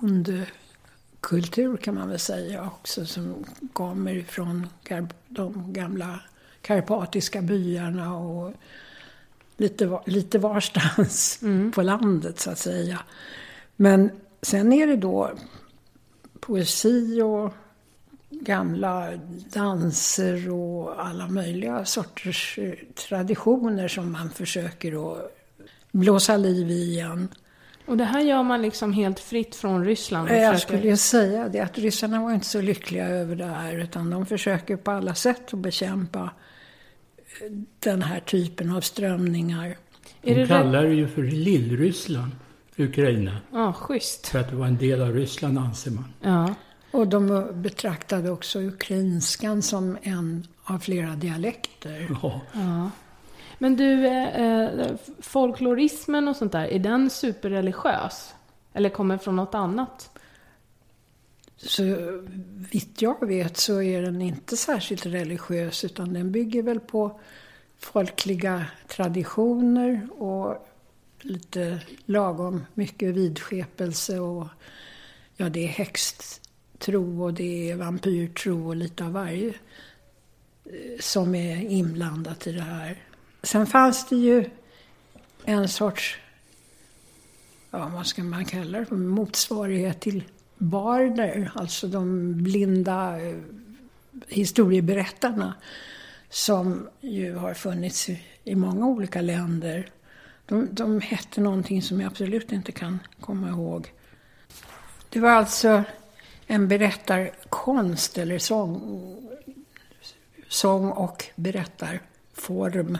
bondekultur 0.00 1.76
kan 1.76 1.94
man 1.94 2.08
väl 2.08 2.18
säga 2.18 2.64
också. 2.66 3.06
Som 3.06 3.44
kommer 3.72 4.22
från 4.22 4.66
kar- 4.84 5.08
de 5.28 5.72
gamla 5.72 6.20
karpatiska 6.62 7.42
byarna 7.42 8.16
och 8.16 8.52
lite, 9.56 9.98
lite 10.06 10.38
varstans 10.38 11.40
på 11.74 11.82
landet 11.82 12.40
så 12.40 12.50
att 12.50 12.58
säga. 12.58 13.00
Men 13.76 14.10
sen 14.42 14.72
är 14.72 14.86
det 14.86 14.96
då 14.96 15.30
poesi 16.40 17.22
och 17.22 17.52
gamla 18.30 19.10
danser 19.52 20.50
och 20.50 21.04
alla 21.06 21.28
möjliga 21.28 21.84
sorters 21.84 22.58
eh, 22.58 22.72
traditioner 23.08 23.88
som 23.88 24.12
man 24.12 24.30
försöker 24.30 25.12
att 25.12 25.36
blåsa 25.92 26.36
liv 26.36 26.70
i 26.70 26.82
igen. 26.90 27.28
Och 27.86 27.96
det 27.96 28.04
här 28.04 28.20
gör 28.20 28.42
man 28.42 28.62
liksom 28.62 28.92
helt 28.92 29.20
fritt 29.20 29.54
från 29.56 29.84
Ryssland? 29.84 30.30
och 30.30 30.36
Jag 30.36 30.54
försöker- 30.54 30.76
skulle 30.76 30.90
ju 30.90 30.96
säga 30.96 31.48
det 31.48 31.60
att 31.60 31.78
ryssarna 31.78 32.22
var 32.22 32.32
inte 32.32 32.46
så 32.46 32.60
lyckliga 32.60 33.08
över 33.08 33.36
det 33.36 33.44
här 33.46 33.78
utan 33.78 34.10
de 34.10 34.26
försöker 34.26 34.76
på 34.76 34.90
alla 34.90 35.14
sätt 35.14 35.54
att 35.54 35.58
bekämpa 35.60 36.20
eh, 36.20 37.50
den 37.78 38.02
här 38.02 38.20
typen 38.20 38.70
av 38.70 38.80
strömningar. 38.80 39.76
De 40.22 40.46
kallar 40.46 40.82
det 40.84 40.94
ju 40.94 41.08
för 41.08 41.22
Lillryssland, 41.22 42.32
Ukraina. 42.80 43.36
Ja, 43.52 43.72
schysst. 43.72 44.26
För 44.26 44.38
att 44.38 44.50
det 44.50 44.56
var 44.56 44.66
en 44.66 44.78
del 44.78 45.02
av 45.02 45.14
Ryssland 45.14 45.58
anser 45.58 45.90
man. 45.90 46.04
Ja. 46.20 46.54
Och 46.90 47.08
de 47.08 47.48
betraktade 47.54 48.30
också 48.30 48.60
ukrainskan 48.60 49.62
som 49.62 49.98
en 50.02 50.46
av 50.64 50.78
flera 50.78 51.10
dialekter. 51.10 52.16
Ja. 52.22 52.40
ja. 52.52 52.90
Men 53.58 53.76
du, 53.76 54.06
eh, 54.06 54.42
eh, 54.44 54.90
folklorismen 55.20 56.28
och 56.28 56.36
sånt 56.36 56.52
där, 56.52 56.64
är 56.64 56.78
den 56.78 57.10
superreligiös? 57.10 58.34
Eller 58.72 58.88
kommer 58.88 59.18
från 59.18 59.36
något 59.36 59.54
annat? 59.54 60.10
så 61.62 61.82
vitt 62.70 63.02
jag 63.02 63.26
vet 63.26 63.56
så 63.56 63.82
är 63.82 64.02
den 64.02 64.22
inte 64.22 64.56
särskilt 64.56 65.06
religiös 65.06 65.84
utan 65.84 66.12
den 66.12 66.32
bygger 66.32 66.62
väl 66.62 66.80
på 66.80 67.20
folkliga 67.78 68.64
traditioner 68.88 70.08
och 70.18 70.66
lite 71.24 71.80
lagom 72.06 72.66
mycket 72.74 73.14
vidskepelse 73.14 74.18
och 74.18 74.46
ja, 75.36 75.48
det 75.48 75.64
är 75.64 75.68
häxtro 75.68 77.22
och 77.22 77.34
det 77.34 77.70
är 77.70 77.76
vampyrtro 77.76 78.68
och 78.68 78.76
lite 78.76 79.04
av 79.04 79.12
varje 79.12 79.48
eh, 79.48 81.00
som 81.00 81.34
är 81.34 81.56
inblandat 81.56 82.46
i 82.46 82.52
det 82.52 82.62
här. 82.62 83.02
Sen 83.42 83.66
fanns 83.66 84.08
det 84.08 84.16
ju 84.16 84.44
en 85.44 85.68
sorts, 85.68 86.18
ja 87.70 87.90
vad 87.94 88.06
ska 88.06 88.22
man 88.22 88.44
kalla 88.44 88.78
det 88.78 88.94
motsvarighet 88.94 90.00
till 90.00 90.24
barder, 90.58 91.50
alltså 91.54 91.86
de 91.86 92.32
blinda 92.42 93.20
eh, 93.20 93.36
historieberättarna 94.28 95.54
som 96.30 96.88
ju 97.00 97.34
har 97.34 97.54
funnits 97.54 98.08
i 98.44 98.54
många 98.54 98.86
olika 98.86 99.20
länder. 99.20 99.90
De, 100.50 100.68
de 100.72 101.00
hette 101.00 101.40
någonting 101.40 101.82
som 101.82 102.00
jag 102.00 102.06
absolut 102.06 102.52
inte 102.52 102.72
kan 102.72 102.98
komma 103.20 103.48
ihåg. 103.48 103.92
Det 105.08 105.20
var 105.20 105.30
alltså 105.30 105.84
en 106.46 106.68
berättarkonst 106.68 108.18
eller 108.18 108.38
sång, 108.38 109.16
sång 110.48 110.90
och 110.90 111.24
berättarform 111.36 112.98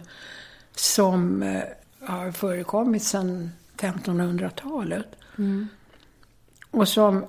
som 0.75 1.43
eh, 1.43 1.63
har 2.01 2.33
förekommit 2.33 3.03
sedan 3.03 3.51
1500-talet. 3.77 5.17
Mm. 5.39 5.69
Och 6.71 6.89
som 6.89 7.27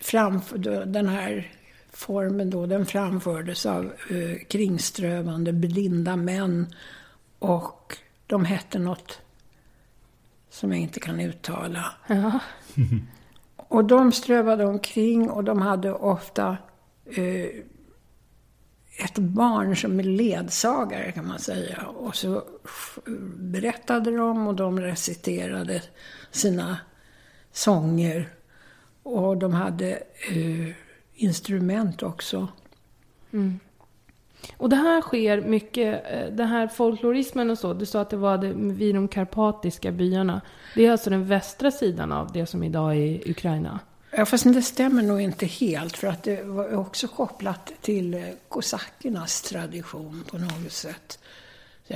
framför, 0.00 0.58
den 0.86 1.08
här 1.08 1.52
formen 1.92 2.50
då, 2.50 2.66
den 2.66 2.86
framfördes 2.86 3.66
av 3.66 3.84
eh, 3.84 4.46
kringströvande 4.48 5.52
blinda 5.52 6.16
män. 6.16 6.74
Och 7.38 7.98
de 8.26 8.44
hette 8.44 8.78
något 8.78 9.20
som 10.54 10.72
jag 10.72 10.80
inte 10.80 11.00
kan 11.00 11.20
uttala. 11.20 11.84
Ja. 12.06 12.40
och 13.56 13.84
de 13.84 14.12
strövade 14.12 14.64
omkring 14.64 15.30
och 15.30 15.44
de 15.44 15.62
hade 15.62 15.92
ofta 15.92 16.56
eh, 17.04 17.48
ett 19.04 19.18
barn 19.18 19.76
som 19.76 19.98
är 19.98 20.02
ledsagare 20.02 21.12
kan 21.12 21.28
man 21.28 21.38
säga. 21.38 21.86
Och 21.86 22.16
så 22.16 22.42
berättade 23.36 24.16
de 24.16 24.46
och 24.46 24.54
de 24.54 24.80
reciterade 24.80 25.82
sina 26.30 26.78
sånger. 27.52 28.28
Och 29.02 29.36
de 29.36 29.54
hade 29.54 29.90
eh, 30.30 30.74
instrument 31.14 32.02
också. 32.02 32.48
Mm. 33.32 33.60
Och 34.56 34.68
det 34.68 34.76
här 34.76 35.00
sker 35.00 35.40
mycket, 35.40 36.04
eh, 36.12 36.34
den 36.34 36.48
här 36.48 36.68
folklorismen 36.68 37.50
och 37.50 37.58
så, 37.58 37.72
du 37.72 37.86
sa 37.86 38.00
att 38.00 38.10
det 38.10 38.16
var 38.16 38.38
det, 38.38 38.52
vid 38.54 38.94
de 38.94 39.08
karpatiska 39.08 39.92
byarna. 39.92 40.40
Det 40.74 40.86
är 40.86 40.92
alltså 40.92 41.10
den 41.10 41.26
västra 41.26 41.70
sidan 41.70 42.12
av 42.12 42.32
det 42.32 42.46
som 42.46 42.62
idag 42.62 42.96
är 42.96 43.30
Ukraina? 43.30 43.80
Ja, 44.10 44.26
fast 44.26 44.44
det 44.44 44.62
stämmer 44.62 45.02
nog 45.02 45.20
inte 45.20 45.46
helt, 45.46 45.96
för 45.96 46.08
att 46.08 46.22
det 46.22 46.42
var 46.42 46.74
också 46.74 47.08
kopplat 47.08 47.72
till 47.80 48.14
eh, 48.14 48.20
kosackernas 48.48 49.42
tradition 49.42 50.24
på 50.30 50.38
något 50.38 50.72
sätt. 50.72 51.18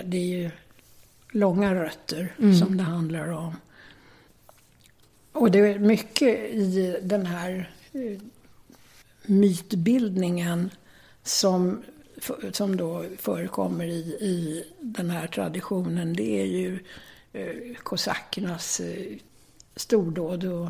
Det 0.04 0.16
är 0.16 0.26
ju 0.26 0.50
långa 1.30 1.74
rötter 1.74 2.34
mm. 2.38 2.54
som 2.54 2.76
det 2.76 2.82
handlar 2.82 3.28
om. 3.28 3.56
Och 5.32 5.50
det 5.50 5.58
är 5.58 5.78
mycket 5.78 6.38
i 6.38 6.98
den 7.02 7.26
här 7.26 7.70
eh, 7.92 8.20
mytbildningen 9.22 10.70
som, 11.22 11.82
som 12.52 12.76
då 12.76 13.04
förekommer 13.18 13.84
i, 13.84 14.00
i 14.20 14.64
den 14.80 15.10
här 15.10 15.26
traditionen. 15.26 16.12
Det 16.12 16.40
är 16.40 16.44
ju 16.44 16.78
eh, 17.32 17.76
kosackernas 17.82 18.80
eh, 18.80 19.16
stordåd 19.76 20.44
och 20.44 20.68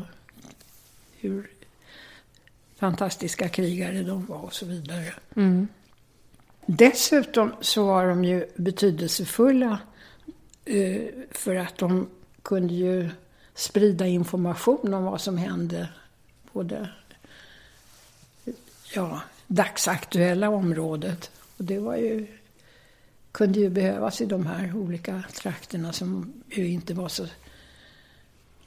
hur 1.19 1.49
fantastiska 2.75 3.49
krigare 3.49 4.03
de 4.03 4.25
var 4.25 4.37
och 4.37 4.53
så 4.53 4.65
vidare. 4.65 5.13
Mm. 5.35 5.67
Dessutom 6.65 7.53
så 7.61 7.85
var 7.85 8.07
de 8.07 8.23
ju 8.23 8.47
betydelsefulla 8.55 9.79
eh, 10.65 11.01
för 11.31 11.55
att 11.55 11.77
de 11.77 12.09
kunde 12.41 12.73
ju 12.73 13.09
sprida 13.53 14.07
information 14.07 14.93
om 14.93 15.03
vad 15.03 15.21
som 15.21 15.37
hände 15.37 15.89
på 16.51 16.63
det 16.63 16.89
ja, 18.93 19.21
dagsaktuella 19.47 20.49
området. 20.49 21.31
Och 21.59 21.65
det 21.65 21.79
var 21.79 21.95
ju, 21.95 22.27
kunde 23.31 23.59
ju 23.59 23.69
behövas 23.69 24.21
i 24.21 24.25
de 24.25 24.45
här 24.45 24.75
olika 24.75 25.23
trakterna 25.41 25.93
som 25.93 26.33
ju 26.47 26.67
inte 26.67 26.93
var 26.93 27.09
så 27.09 27.25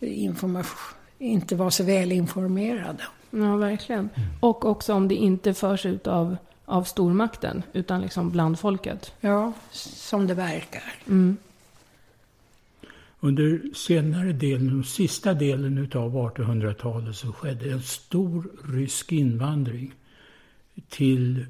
information 0.01 0.99
inte 1.23 1.57
var 1.57 1.71
så 1.71 1.85
väl 1.85 2.13
informerade. 2.13 3.03
Ja, 3.31 3.57
verkligen. 3.57 4.09
Och 4.41 4.65
också 4.65 4.95
om 4.95 5.09
det 5.09 5.15
inte 5.15 5.55
förs 5.55 5.87
ut 5.87 6.07
av, 6.07 6.37
av 6.65 6.85
stormakten, 6.85 7.63
utan 7.73 8.01
liksom 8.01 8.31
bland 8.31 8.59
folket. 8.59 9.13
Ja, 9.21 9.53
som 9.71 10.27
det 10.27 10.35
verkar. 10.35 10.95
Mm. 11.07 11.37
Under 13.21 13.75
senare 13.75 14.33
delen, 14.33 14.81
och 14.81 14.87
sista 14.87 15.35
delen 15.35 15.91
av 15.95 16.15
1800-talet 16.15 17.17
så 17.17 17.33
skedde 17.33 17.71
en 17.73 17.83
stor 17.83 18.51
rysk 18.65 19.13
invandring 19.13 19.95
till 20.89 21.47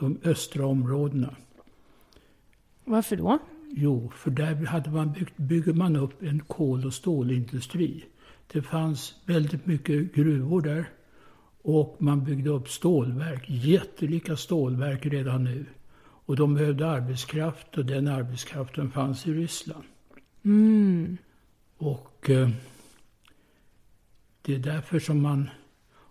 de 0.00 0.18
östra 0.24 0.66
områdena. 0.66 1.34
Varför 2.84 3.16
då? 3.16 3.38
Jo, 3.70 4.12
för 4.16 4.30
där 4.30 4.66
hade 4.66 4.90
man 4.90 5.12
byggt, 5.12 5.36
bygger 5.36 5.72
man 5.72 5.96
upp 5.96 6.22
en 6.22 6.40
kol 6.40 6.86
och 6.86 6.94
stålindustri. 6.94 8.04
Det 8.52 8.62
fanns 8.62 9.14
väldigt 9.26 9.66
mycket 9.66 10.14
gruvor 10.14 10.62
där. 10.62 10.88
Och 11.62 11.96
man 11.98 12.24
byggde 12.24 12.50
upp 12.50 12.68
stålverk, 12.68 13.44
jättelika 13.48 14.36
stålverk 14.36 15.06
redan 15.06 15.44
nu. 15.44 15.66
Och 16.00 16.36
de 16.36 16.54
behövde 16.54 16.90
arbetskraft 16.90 17.78
och 17.78 17.84
den 17.84 18.08
arbetskraften 18.08 18.90
fanns 18.90 19.26
i 19.26 19.32
Ryssland. 19.32 19.84
Mm. 20.44 21.16
Och 21.78 22.30
eh, 22.30 22.50
det 24.42 24.54
är 24.54 24.58
därför 24.58 24.98
som 24.98 25.22
man 25.22 25.50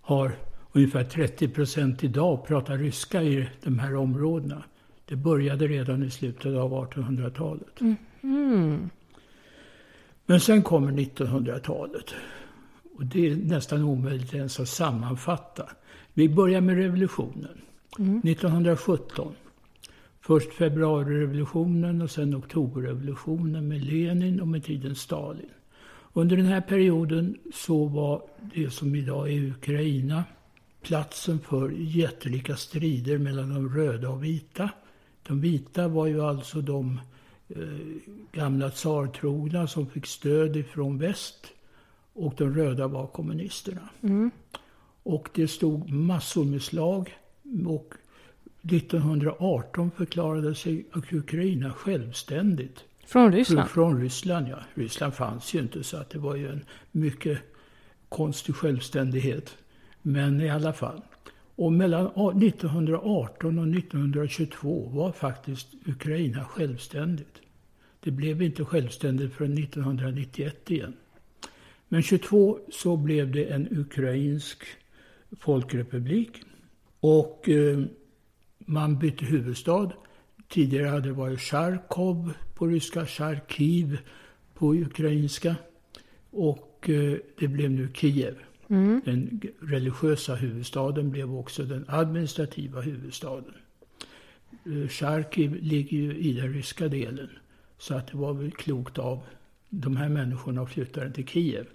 har 0.01 0.32
ungefär 0.72 1.03
30 1.03 1.47
procent 1.47 2.03
idag 2.03 2.47
pratar 2.47 2.78
ryska 2.78 3.24
i 3.24 3.49
de 3.63 3.80
här 3.80 3.95
områdena. 3.95 4.63
Det 5.05 5.15
började 5.15 5.68
redan 5.68 6.03
i 6.03 6.09
slutet 6.09 6.45
av 6.45 6.72
1800-talet. 6.72 7.82
Mm. 7.82 7.95
Mm. 8.24 8.89
Men 10.26 10.39
sen 10.39 10.61
kommer 10.61 10.91
1900-talet. 10.91 12.13
Och 12.95 13.05
det 13.05 13.28
är 13.28 13.36
nästan 13.36 13.84
omöjligt 13.84 14.34
ens 14.34 14.59
att 14.59 14.70
sammanfatta. 14.70 15.70
Vi 16.13 16.30
börjar 16.30 16.61
med 16.61 16.76
revolutionen. 16.76 17.57
Mm. 17.99 18.18
1917. 18.18 19.34
Först 20.22 20.53
februarirevolutionen 20.53 22.01
och 22.01 22.11
sen 22.11 22.36
oktoberrevolutionen 22.36 23.68
med 23.68 23.86
Lenin 23.86 24.41
och 24.41 24.47
med 24.47 24.63
tiden 24.63 24.95
Stalin. 24.95 25.49
Under 26.13 26.38
den 26.38 26.45
här 26.45 26.61
perioden 26.61 27.38
så 27.53 27.86
var 27.86 28.22
det 28.55 28.70
som 28.70 28.95
idag 28.95 29.32
är 29.32 29.49
Ukraina 29.49 30.24
platsen 30.88 31.39
för 31.39 31.69
jättelika 31.69 32.55
strider 32.55 33.17
mellan 33.17 33.49
de 33.49 33.75
röda 33.75 34.09
och 34.09 34.23
vita. 34.23 34.69
De 35.23 35.41
vita 35.41 35.88
var 35.88 36.07
ju 36.07 36.21
alltså 36.21 36.61
de 36.61 36.99
Eh, 37.49 37.63
gamla 38.31 38.69
tsartrogna 38.69 39.67
som 39.67 39.88
fick 39.88 40.05
stöd 40.05 40.55
ifrån 40.55 40.97
väst. 40.97 41.47
Och 42.13 42.33
de 42.38 42.55
röda 42.55 42.88
var 42.88 43.07
kommunisterna. 43.07 43.89
Mm. 44.01 44.31
Och 45.03 45.29
det 45.33 45.47
stod 45.47 45.89
massor 45.89 46.45
med 46.45 46.61
slag. 46.61 47.17
Och 47.67 47.93
1918 48.61 49.91
förklarade 49.91 50.55
sig 50.55 50.85
Ukraina 51.11 51.71
självständigt. 51.71 52.83
Från 53.05 53.31
Ryssland? 53.31 53.69
Från 53.69 54.01
Ryssland, 54.01 54.47
ja. 54.47 54.59
Ryssland 54.73 55.13
fanns 55.13 55.53
ju 55.53 55.59
inte 55.59 55.83
så 55.83 55.97
att 55.97 56.09
det 56.09 56.19
var 56.19 56.35
ju 56.35 56.47
en 56.51 56.65
mycket 56.91 57.39
konstig 58.09 58.55
självständighet. 58.55 59.57
Men 60.07 60.41
i 60.41 60.49
alla 60.49 60.73
fall. 60.73 61.01
Och 61.55 61.73
mellan 61.73 62.05
1918 62.05 63.59
och 63.59 63.67
1922 63.67 64.89
var 64.93 65.11
faktiskt 65.11 65.67
Ukraina 65.85 66.43
självständigt. 66.45 67.41
Det 67.99 68.11
blev 68.11 68.41
inte 68.41 68.65
självständigt 68.65 69.33
förrän 69.33 69.57
1991 69.57 70.71
igen. 70.71 70.93
Men 71.87 72.01
22 72.01 72.59
så 72.69 72.97
blev 72.97 73.31
det 73.31 73.45
en 73.45 73.67
ukrainsk 73.79 74.63
folkrepublik. 75.39 76.41
Och 76.99 77.49
eh, 77.49 77.79
man 78.59 78.99
bytte 78.99 79.25
huvudstad. 79.25 79.91
Tidigare 80.49 80.87
hade 80.87 81.09
det 81.09 81.13
varit 81.13 81.39
Charkov 81.39 82.33
på 82.53 82.67
ryska, 82.67 83.05
Charkiv 83.05 83.99
på 84.53 84.73
ukrainska. 84.73 85.55
Och 86.31 86.89
eh, 86.89 87.17
det 87.39 87.47
blev 87.47 87.71
nu 87.71 87.89
Kiev. 87.93 88.46
Mm. 88.70 89.01
Den 89.05 89.41
religiösa 89.59 90.36
huvudstaden 90.36 91.11
blev 91.11 91.36
också 91.36 91.63
den 91.63 91.86
administrativa 91.88 92.82
huvudstaden. 92.82 93.53
Eh, 94.65 94.88
Charkiv 94.88 95.55
ligger 95.61 95.97
ju 95.97 96.18
i 96.18 96.34
den 96.34 96.53
ryska 96.53 96.88
delen. 96.88 97.30
Så 97.78 97.95
att 97.95 98.07
det 98.07 98.18
var 98.18 98.34
väl 98.34 98.51
klokt 98.51 98.97
av 98.97 99.24
de 99.70 99.97
här 99.97 100.09
människorna 100.09 100.61
att 100.61 100.70
flytta 100.70 101.01
den 101.01 101.13
till 101.13 101.28
Kiev. 101.28 101.65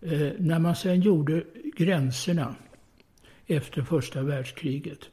Eh, 0.00 0.32
när 0.38 0.58
man 0.58 0.76
sen 0.76 1.00
gjorde 1.00 1.44
gränserna 1.76 2.54
efter 3.46 3.82
första 3.82 4.22
världskriget 4.22 5.10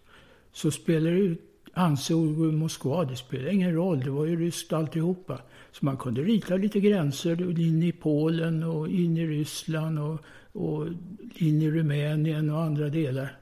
så 0.52 0.72
spelade 0.72 1.16
det 1.16 1.22
ut 1.22 1.48
ansåg 1.74 2.54
Moskva, 2.54 3.06
det 3.06 3.16
spelade 3.16 3.54
ingen 3.54 3.74
roll, 3.74 4.00
det 4.00 4.10
var 4.10 4.26
ju 4.26 4.36
ryskt 4.36 4.74
alltihopa. 4.74 5.42
Så 5.72 5.86
man 5.86 5.98
kunde 5.98 6.22
rita 6.22 6.56
lite 6.56 6.80
gränser 6.80 7.60
in 7.60 7.84
i 7.84 7.92
Polen 7.92 8.64
och 8.64 8.90
in 8.90 9.18
i 9.18 9.28
Ryssland 9.28 10.00
och, 10.00 10.22
och 10.52 10.88
in 11.36 11.62
i 11.62 11.72
Rumänien 11.72 12.50
och 12.50 12.62
andra 12.62 12.90
delar 12.90 13.38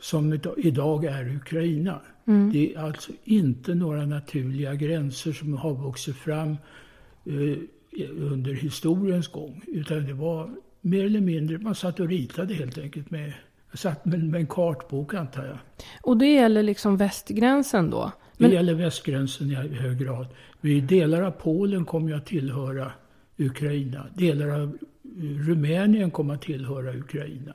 som 0.00 0.40
idag 0.56 1.04
är 1.04 1.36
Ukraina. 1.36 2.00
Mm. 2.26 2.52
Det 2.52 2.74
är 2.74 2.80
alltså 2.80 3.12
inte 3.24 3.74
några 3.74 4.06
naturliga 4.06 4.74
gränser 4.74 5.32
som 5.32 5.54
har 5.54 5.74
vuxit 5.74 6.16
fram 6.16 6.56
eh, 7.24 7.58
under 8.18 8.54
historiens 8.54 9.28
gång. 9.28 9.62
Utan 9.66 10.06
det 10.06 10.12
var 10.12 10.50
mer 10.80 11.04
eller 11.04 11.20
mindre, 11.20 11.58
man 11.58 11.74
satt 11.74 12.00
och 12.00 12.08
ritade 12.08 12.54
helt 12.54 12.78
enkelt 12.78 13.10
med 13.10 13.32
satt 13.76 14.04
med, 14.04 14.24
med 14.24 14.40
en 14.40 14.46
kartbok 14.46 15.14
antar 15.14 15.44
jag. 15.44 15.58
Och 16.02 16.16
det 16.16 16.26
gäller 16.26 16.62
liksom 16.62 16.96
västgränsen 16.96 17.90
då? 17.90 18.12
Men... 18.36 18.50
Det 18.50 18.56
gäller 18.56 18.74
västgränsen 18.74 19.50
i 19.50 19.54
hög 19.54 19.98
grad. 19.98 20.26
Vi 20.60 20.80
delar 20.80 21.22
av 21.22 21.30
Polen 21.30 21.84
kommer 21.84 22.08
ju 22.08 22.16
att 22.16 22.26
tillhöra 22.26 22.92
Ukraina. 23.36 24.06
Delar 24.14 24.48
av 24.48 24.78
Rumänien 25.18 26.10
kommer 26.10 26.34
att 26.34 26.42
tillhöra 26.42 26.96
Ukraina. 26.96 27.54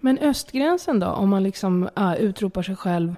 Men 0.00 0.18
östgränsen 0.18 1.00
då? 1.00 1.06
Om 1.06 1.28
man 1.28 1.42
liksom 1.42 1.88
äh, 1.96 2.14
utropar 2.14 2.62
sig 2.62 2.76
själv 2.76 3.14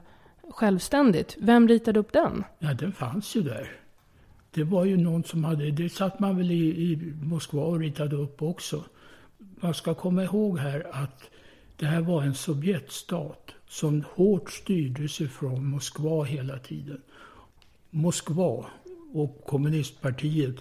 självständigt. 0.51 1.37
Vem 1.41 1.69
ritade 1.69 2.01
upp 2.01 2.13
den? 2.13 2.45
Ja, 2.59 2.75
den 2.75 2.93
fanns 2.93 3.37
ju 3.37 3.41
där. 3.43 3.71
Det 4.51 4.65
var 4.65 4.85
ju 4.85 4.97
någon 4.97 5.25
som 5.25 5.45
hade, 5.45 5.71
det 5.71 5.89
satt 5.89 6.21
man 6.21 6.37
väl 6.37 6.51
i, 6.51 6.93
i 6.93 7.13
Moskva 7.23 7.63
och 7.63 7.79
ritade 7.79 8.17
upp 8.17 8.43
också. 8.43 8.85
Man 9.39 9.75
ska 9.75 9.95
komma 9.95 10.25
ihåg 10.25 10.59
här 10.59 10.87
att 10.93 11.31
det 11.77 11.87
här 11.87 12.01
var 12.01 12.23
en 12.23 12.35
Sovjetstat 12.35 13.51
som 13.69 14.05
hårt 14.15 14.51
styrdes 14.51 15.21
ifrån 15.21 15.67
Moskva 15.67 16.25
hela 16.25 16.59
tiden. 16.59 17.01
Moskva 17.91 18.67
och 19.13 19.45
kommunistpartiet 19.47 20.57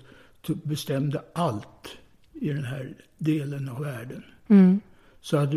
bestämde 0.64 1.22
allt 1.34 1.98
i 2.34 2.50
den 2.50 2.64
här 2.64 2.94
delen 3.18 3.70
av 3.70 3.82
världen. 3.82 4.24
Mm. 4.48 4.80
Så 5.22 5.38
att 5.38 5.50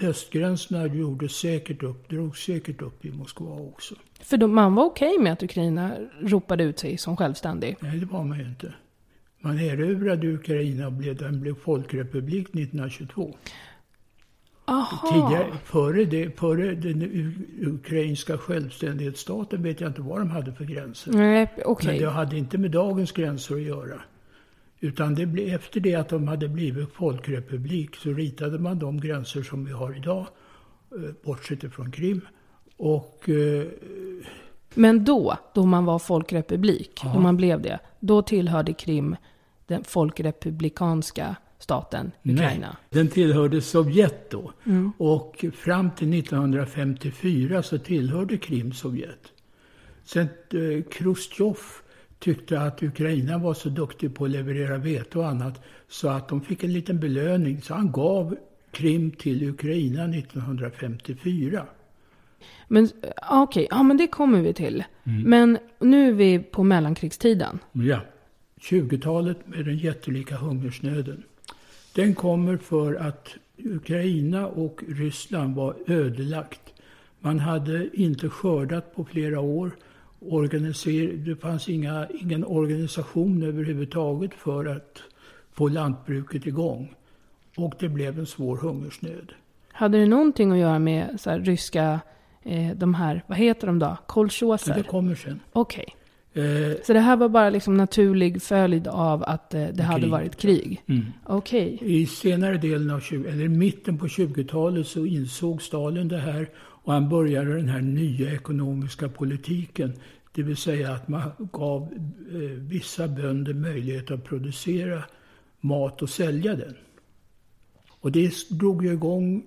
östgränserna 0.00 0.86
gjorde 0.86 1.28
säkert 1.28 1.82
upp, 1.82 2.08
drog 2.10 2.36
säkert 2.36 2.82
upp 2.82 3.04
i 3.04 3.10
Moskva 3.10 3.60
också. 3.60 3.94
För 4.20 4.36
då, 4.36 4.46
man 4.46 4.74
var 4.74 4.84
okej 4.84 5.08
okay 5.08 5.22
med 5.22 5.32
att 5.32 5.42
Ukraina 5.42 5.96
ropade 6.20 6.64
ut 6.64 6.78
sig 6.78 6.98
som 6.98 7.16
självständig? 7.16 7.76
Nej, 7.80 7.98
det 7.98 8.06
var 8.06 8.24
man 8.24 8.38
ju 8.38 8.44
inte. 8.44 8.74
Man 9.40 9.60
erövrade 9.60 10.32
Ukraina 10.32 10.86
och 10.86 10.92
blev, 10.92 11.16
den 11.16 11.40
blev 11.40 11.54
folkrepublik 11.54 12.48
1922. 12.48 13.34
Aha. 14.64 15.08
Tidigare, 15.12 15.58
före, 15.64 16.04
det, 16.04 16.38
före 16.38 16.74
den 16.74 17.02
ukrainska 17.60 18.38
självständighetsstaten 18.38 19.62
vet 19.62 19.80
jag 19.80 19.90
inte 19.90 20.02
vad 20.02 20.18
de 20.18 20.30
hade 20.30 20.52
för 20.52 20.64
gränser. 20.64 21.12
Nej, 21.12 21.48
okay. 21.64 21.92
Men 21.92 22.02
det 22.02 22.10
hade 22.10 22.38
inte 22.38 22.58
med 22.58 22.70
dagens 22.70 23.12
gränser 23.12 23.54
att 23.54 23.62
göra. 23.62 24.00
Utan 24.86 25.14
det 25.14 25.26
blev, 25.26 25.54
efter 25.54 25.80
det 25.80 25.94
att 25.94 26.08
de 26.08 26.28
hade 26.28 26.48
blivit 26.48 26.92
folkrepublik 26.92 27.96
så 27.96 28.10
ritade 28.10 28.58
man 28.58 28.78
de 28.78 29.00
gränser 29.00 29.42
som 29.42 29.64
vi 29.64 29.72
har 29.72 29.96
idag, 29.96 30.26
eh, 30.92 31.14
bortsett 31.24 31.64
ifrån 31.64 31.92
Krim. 31.92 32.20
Och, 32.76 33.28
eh, 33.28 33.66
Men 34.74 35.04
då, 35.04 35.36
då 35.54 35.66
man 35.66 35.84
var 35.84 35.98
folkrepublik, 35.98 37.00
ja. 37.04 37.12
då 37.14 37.20
man 37.20 37.36
blev 37.36 37.62
det, 37.62 37.78
då 38.00 38.22
tillhörde 38.22 38.72
Krim 38.72 39.16
den 39.66 39.84
folkrepublikanska 39.84 41.36
staten 41.58 42.12
Ukraina? 42.22 42.66
Nej, 42.66 42.76
den 42.90 43.08
tillhörde 43.08 43.60
Sovjet 43.60 44.30
då. 44.30 44.52
Mm. 44.66 44.92
Och 44.98 45.44
fram 45.54 45.90
till 45.90 46.14
1954 46.18 47.62
så 47.62 47.78
tillhörde 47.78 48.36
Krim 48.36 48.72
Sovjet. 48.72 49.32
Sen 50.04 50.28
eh, 50.50 50.82
Khrushchev 50.90 51.56
tyckte 52.18 52.60
att 52.60 52.82
Ukraina 52.82 53.38
var 53.38 53.54
så 53.54 53.68
duktig 53.68 54.14
på 54.14 54.24
att 54.24 54.30
leverera 54.30 54.78
vete 54.78 55.18
och 55.18 55.28
annat 55.28 55.62
så 55.88 56.08
att 56.08 56.28
de 56.28 56.40
fick 56.40 56.64
en 56.64 56.72
liten 56.72 57.00
belöning. 57.00 57.62
Så 57.62 57.74
han 57.74 57.92
gav 57.92 58.36
Krim 58.70 59.10
till 59.10 59.48
Ukraina 59.48 60.04
1954. 60.04 61.66
Men 62.68 62.84
okej, 62.84 63.42
okay. 63.42 63.66
ja 63.70 63.82
men 63.82 63.96
det 63.96 64.06
kommer 64.06 64.40
vi 64.40 64.52
till. 64.52 64.84
Mm. 65.04 65.22
Men 65.22 65.58
nu 65.80 66.08
är 66.08 66.12
vi 66.12 66.38
på 66.38 66.64
mellankrigstiden. 66.64 67.58
Ja. 67.72 68.00
20-talet 68.60 69.38
med 69.46 69.64
den 69.64 69.76
jättelika 69.76 70.36
hungersnöden. 70.36 71.22
Den 71.94 72.14
kommer 72.14 72.56
för 72.56 72.94
att 72.94 73.34
Ukraina 73.56 74.46
och 74.46 74.82
Ryssland 74.88 75.54
var 75.54 75.76
ödelagt. 75.86 76.60
Man 77.20 77.38
hade 77.38 77.88
inte 77.92 78.28
skördat 78.28 78.94
på 78.94 79.04
flera 79.04 79.40
år. 79.40 79.70
Organiser 80.20 81.12
det 81.12 81.36
fanns 81.36 81.68
inga, 81.68 82.06
ingen 82.20 82.44
organisation 82.44 83.42
överhuvudtaget 83.42 84.34
för 84.34 84.66
att 84.66 85.02
få 85.52 85.68
lantbruket 85.68 86.46
igång. 86.46 86.94
Och 87.56 87.74
det 87.78 87.88
blev 87.88 88.18
en 88.18 88.26
svår 88.26 88.56
hungersnöd. 88.56 89.32
Hade 89.72 89.98
det 89.98 90.06
någonting 90.06 90.52
att 90.52 90.58
göra 90.58 90.78
med 90.78 91.20
så 91.20 91.30
här, 91.30 91.40
ryska, 91.40 92.00
eh, 92.42 92.70
de 92.76 92.94
här, 92.94 93.22
vad 93.26 93.38
heter 93.38 93.66
de 93.66 93.78
då? 93.78 93.96
Kolchoser? 94.06 94.74
Det 94.74 94.82
kommer 94.82 95.14
sen. 95.14 95.40
Okej. 95.52 95.84
Okay. 95.88 95.96
Eh, 96.36 96.76
så 96.82 96.92
det 96.92 97.00
här 97.00 97.16
var 97.16 97.28
bara 97.28 97.50
liksom 97.50 97.76
naturlig 97.76 98.42
följd 98.42 98.88
av 98.88 99.22
att 99.22 99.54
eh, 99.54 99.60
det 99.60 99.72
krig. 99.72 99.82
hade 99.84 100.06
varit 100.06 100.36
krig? 100.36 100.82
Mm. 100.86 101.04
Okej. 101.24 101.74
Okay. 101.74 101.88
I 101.88 102.06
senare 102.06 102.56
delen 102.56 102.90
av 102.90 103.00
20, 103.00 103.28
eller 103.28 103.48
mitten 103.48 103.98
på 103.98 104.06
20-talet 104.06 104.86
så 104.86 105.06
insåg 105.06 105.62
Stalin 105.62 106.08
det 106.08 106.18
här 106.18 106.48
och 106.86 106.92
han 106.92 107.08
började 107.08 107.56
den 107.56 107.68
här 107.68 107.80
nya 107.80 108.32
ekonomiska 108.32 109.08
politiken. 109.08 109.92
Det 110.32 110.42
vill 110.42 110.56
säga 110.56 110.92
att 110.92 111.08
man 111.08 111.30
gav 111.52 111.82
eh, 112.32 112.38
vissa 112.50 113.08
bönder 113.08 113.54
möjlighet 113.54 114.10
att 114.10 114.24
producera 114.24 115.04
mat 115.60 116.02
och 116.02 116.10
sälja 116.10 116.56
den. 116.56 116.74
Och 117.88 118.12
det 118.12 118.50
drog 118.50 118.84
ju 118.84 118.92
igång 118.92 119.46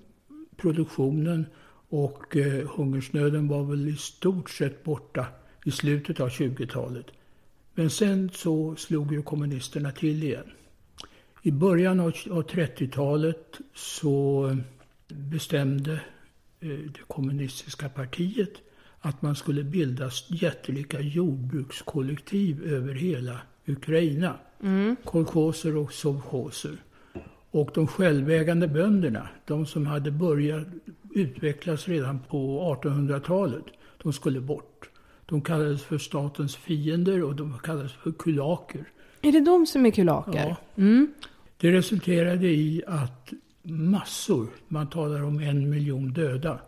produktionen 0.57 1.45
och 1.89 2.37
eh, 2.37 2.69
hungersnöden 2.69 3.47
var 3.47 3.63
väl 3.63 3.87
i 3.87 3.95
stort 3.95 4.49
sett 4.49 4.83
borta 4.83 5.25
i 5.65 5.71
slutet 5.71 6.19
av 6.19 6.29
20-talet. 6.29 7.05
Men 7.73 7.89
sen 7.89 8.29
så 8.33 8.75
slog 8.75 9.13
ju 9.13 9.21
kommunisterna 9.21 9.91
till 9.91 10.23
igen. 10.23 10.51
I 11.41 11.51
början 11.51 11.99
av 11.99 12.11
30-talet 12.11 13.59
så 13.73 14.57
bestämde 15.07 16.01
det 16.59 17.01
kommunistiska 17.07 17.89
partiet 17.89 18.53
att 18.99 19.21
man 19.21 19.35
skulle 19.35 19.63
bilda 19.63 20.09
jättelika 20.27 20.99
jordbrukskollektiv 20.99 22.63
över 22.63 22.93
hela 22.93 23.41
Ukraina. 23.65 24.33
Mm. 24.63 24.95
Kolchoser 25.03 25.77
och 25.77 25.93
sovchoser. 25.93 26.77
Och 27.51 27.71
de 27.73 27.87
självägande 27.87 28.67
bönderna, 28.67 29.29
de 29.45 29.65
som 29.65 29.87
hade 29.87 30.11
börjat 30.11 30.67
utvecklas 31.13 31.87
redan 31.87 32.19
på 32.19 32.61
1800-talet, 32.83 33.65
de 34.03 34.13
skulle 34.13 34.41
bort. 34.41 34.89
De 35.25 35.41
kallades 35.41 35.83
för 35.83 35.97
statens 35.97 36.55
fiender 36.55 37.23
och 37.23 37.35
de 37.35 37.59
kallades 37.59 37.93
för 37.93 38.11
kulaker. 38.11 38.85
Är 39.21 39.31
det 39.31 39.39
de 39.39 39.65
som 39.65 39.85
är 39.85 39.91
kulaker? 39.91 40.47
Ja. 40.49 40.55
Mm. 40.75 41.13
Det 41.57 41.71
resulterade 41.71 42.47
i 42.47 42.83
att 42.87 43.33
massor, 43.69 44.47
man 44.67 44.89
talar 44.89 45.23
om 45.23 45.39
en 45.39 45.69
miljon 45.69 46.13
döda. 46.13 46.59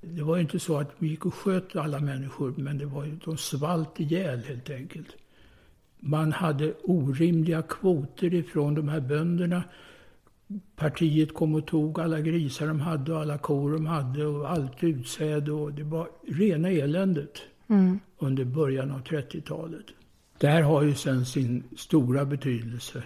Det 0.00 0.22
var 0.22 0.38
inte 0.38 0.58
så 0.58 0.78
att 0.78 0.90
vi 0.98 1.08
gick 1.08 1.26
och 1.26 1.34
sköt 1.34 1.76
alla 1.76 2.00
människor, 2.00 2.54
men 2.56 2.78
det 2.78 2.86
var 2.86 3.18
de 3.24 3.36
svalt 3.36 4.00
ihjäl 4.00 4.38
helt 4.38 4.70
enkelt. 4.70 5.08
Man 6.00 6.32
hade 6.32 6.74
orimliga 6.82 7.62
kvoter 7.62 8.34
ifrån 8.34 8.74
de 8.74 8.88
här 8.88 9.00
bönderna. 9.00 9.62
Partiet 10.76 11.34
kom 11.34 11.54
och 11.54 11.66
tog 11.66 12.00
alla 12.00 12.20
grisar 12.20 12.66
de 12.66 12.80
hade 12.80 13.12
och 13.12 13.20
alla 13.20 13.38
kor 13.38 13.72
de 13.72 13.86
hade 13.86 14.26
och 14.26 14.50
allt 14.50 14.84
utsäde 14.84 15.52
och 15.52 15.72
det 15.72 15.84
var 15.84 16.08
rena 16.28 16.70
eländet 16.70 17.42
mm. 17.68 17.98
under 18.18 18.44
början 18.44 18.90
av 18.90 19.02
30-talet. 19.02 19.86
Det 20.38 20.46
här 20.46 20.62
har 20.62 20.82
ju 20.82 20.94
sen 20.94 21.26
sin 21.26 21.62
stora 21.76 22.24
betydelse 22.24 23.02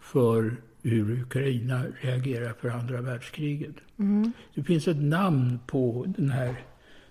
för 0.00 0.56
hur 0.82 1.20
Ukraina 1.22 1.84
reagerar 2.00 2.52
för 2.52 2.68
andra 2.68 3.00
världskriget. 3.00 3.74
Mm. 3.98 4.32
Det 4.54 4.62
finns 4.62 4.88
ett 4.88 5.02
namn 5.02 5.58
på 5.66 6.04
den 6.16 6.30
här 6.30 6.54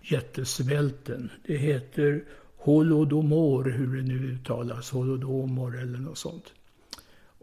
jättesvälten. 0.01 1.29
Det 1.45 1.57
heter 1.57 2.23
Holodomor, 2.57 3.69
hur 3.69 3.97
det 3.97 4.03
nu 4.03 4.17
uttalas, 4.17 4.91
Holodomor 4.91 5.79
eller 5.79 5.99
något 5.99 6.17
sånt. 6.17 6.53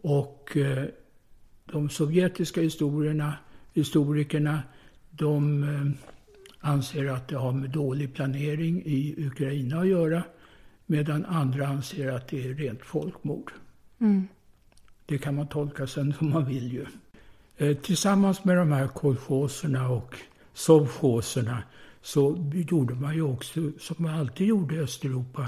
Och 0.03 0.57
eh, 0.57 0.85
de 1.73 1.91
sovjetiska 1.91 2.61
historierna, 2.61 3.35
historikerna, 3.75 4.63
de 5.11 5.63
eh, 5.63 6.09
anser 6.61 7.07
att 7.07 7.29
det 7.29 7.37
har 7.37 7.53
med 7.53 7.71
dålig 7.71 8.15
planering 8.15 8.83
i 8.85 9.15
Ukraina 9.27 9.81
att 9.81 9.89
göra. 9.89 10.23
Medan 10.87 11.25
andra 11.25 11.67
anser 11.67 12.13
att 12.13 12.29
det 12.29 12.45
är 12.45 12.55
rent 12.55 12.85
folkmord. 12.85 13.53
Mm. 13.99 14.29
Det 15.07 15.19
kan 15.19 15.35
man 15.35 15.47
tolka 15.47 15.87
sen 15.87 16.13
som 16.13 16.31
man 16.31 16.45
vill 16.45 16.73
ju. 16.73 16.87
Eh, 17.57 17.77
tillsammans 17.77 18.45
med 18.45 18.57
de 18.57 18.73
här 18.73 18.89
kolchoserna 18.89 19.89
och 19.89 20.17
sovchoserna 20.55 21.63
så 22.03 22.51
gjorde 22.53 22.95
man 22.95 23.15
ju 23.15 23.23
också, 23.23 23.61
som 23.79 23.97
man 23.99 24.15
alltid 24.15 24.47
gjorde 24.47 24.75
i 24.75 24.79
Östeuropa, 24.79 25.47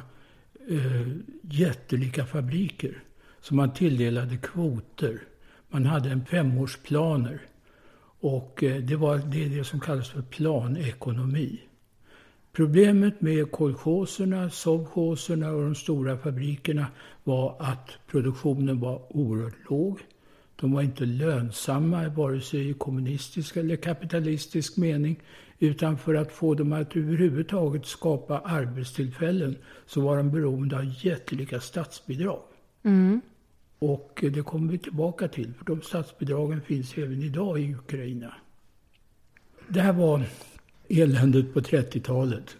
eh, 0.68 1.08
jättelika 1.42 2.26
fabriker. 2.26 3.02
Så 3.40 3.54
man 3.54 3.74
tilldelade 3.74 4.36
kvoter. 4.36 5.22
Man 5.68 5.86
hade 5.86 6.10
en 6.10 6.24
femårsplaner. 6.24 7.40
Och 8.20 8.62
eh, 8.62 8.82
det, 8.82 8.96
var, 8.96 9.18
det 9.18 9.44
är 9.44 9.48
det 9.48 9.64
som 9.64 9.80
kallas 9.80 10.10
för 10.10 10.22
planekonomi. 10.22 11.60
Problemet 12.52 13.20
med 13.20 13.50
kolchoserna, 13.50 14.50
sovchoserna 14.50 15.50
och 15.50 15.62
de 15.62 15.74
stora 15.74 16.18
fabrikerna 16.18 16.86
var 17.28 17.56
att 17.58 17.90
produktionen 18.06 18.80
var 18.80 19.16
oerhört 19.16 19.70
låg. 19.70 20.00
De 20.56 20.72
var 20.72 20.82
inte 20.82 21.04
lönsamma 21.04 22.08
vare 22.08 22.40
sig 22.40 22.70
i 22.70 22.74
kommunistisk 22.74 23.56
eller 23.56 23.76
kapitalistisk 23.76 24.76
mening. 24.76 25.22
Utan 25.58 25.98
för 25.98 26.14
att 26.14 26.32
få 26.32 26.54
dem 26.54 26.72
att 26.72 26.96
överhuvudtaget 26.96 27.86
skapa 27.86 28.38
arbetstillfällen 28.38 29.56
så 29.86 30.00
var 30.00 30.16
de 30.16 30.30
beroende 30.30 30.76
av 30.76 30.84
jättelika 31.04 31.60
statsbidrag. 31.60 32.42
Mm. 32.82 33.20
Och 33.78 34.24
det 34.32 34.42
kommer 34.42 34.72
vi 34.72 34.78
tillbaka 34.78 35.28
till, 35.28 35.52
för 35.58 35.64
de 35.64 35.82
statsbidragen 35.82 36.60
finns 36.60 36.98
även 36.98 37.22
idag 37.22 37.60
i 37.60 37.74
Ukraina. 37.74 38.34
Det 39.68 39.80
här 39.80 39.92
var 39.92 40.22
eländet 40.88 41.54
på 41.54 41.60
30-talet. 41.60 42.56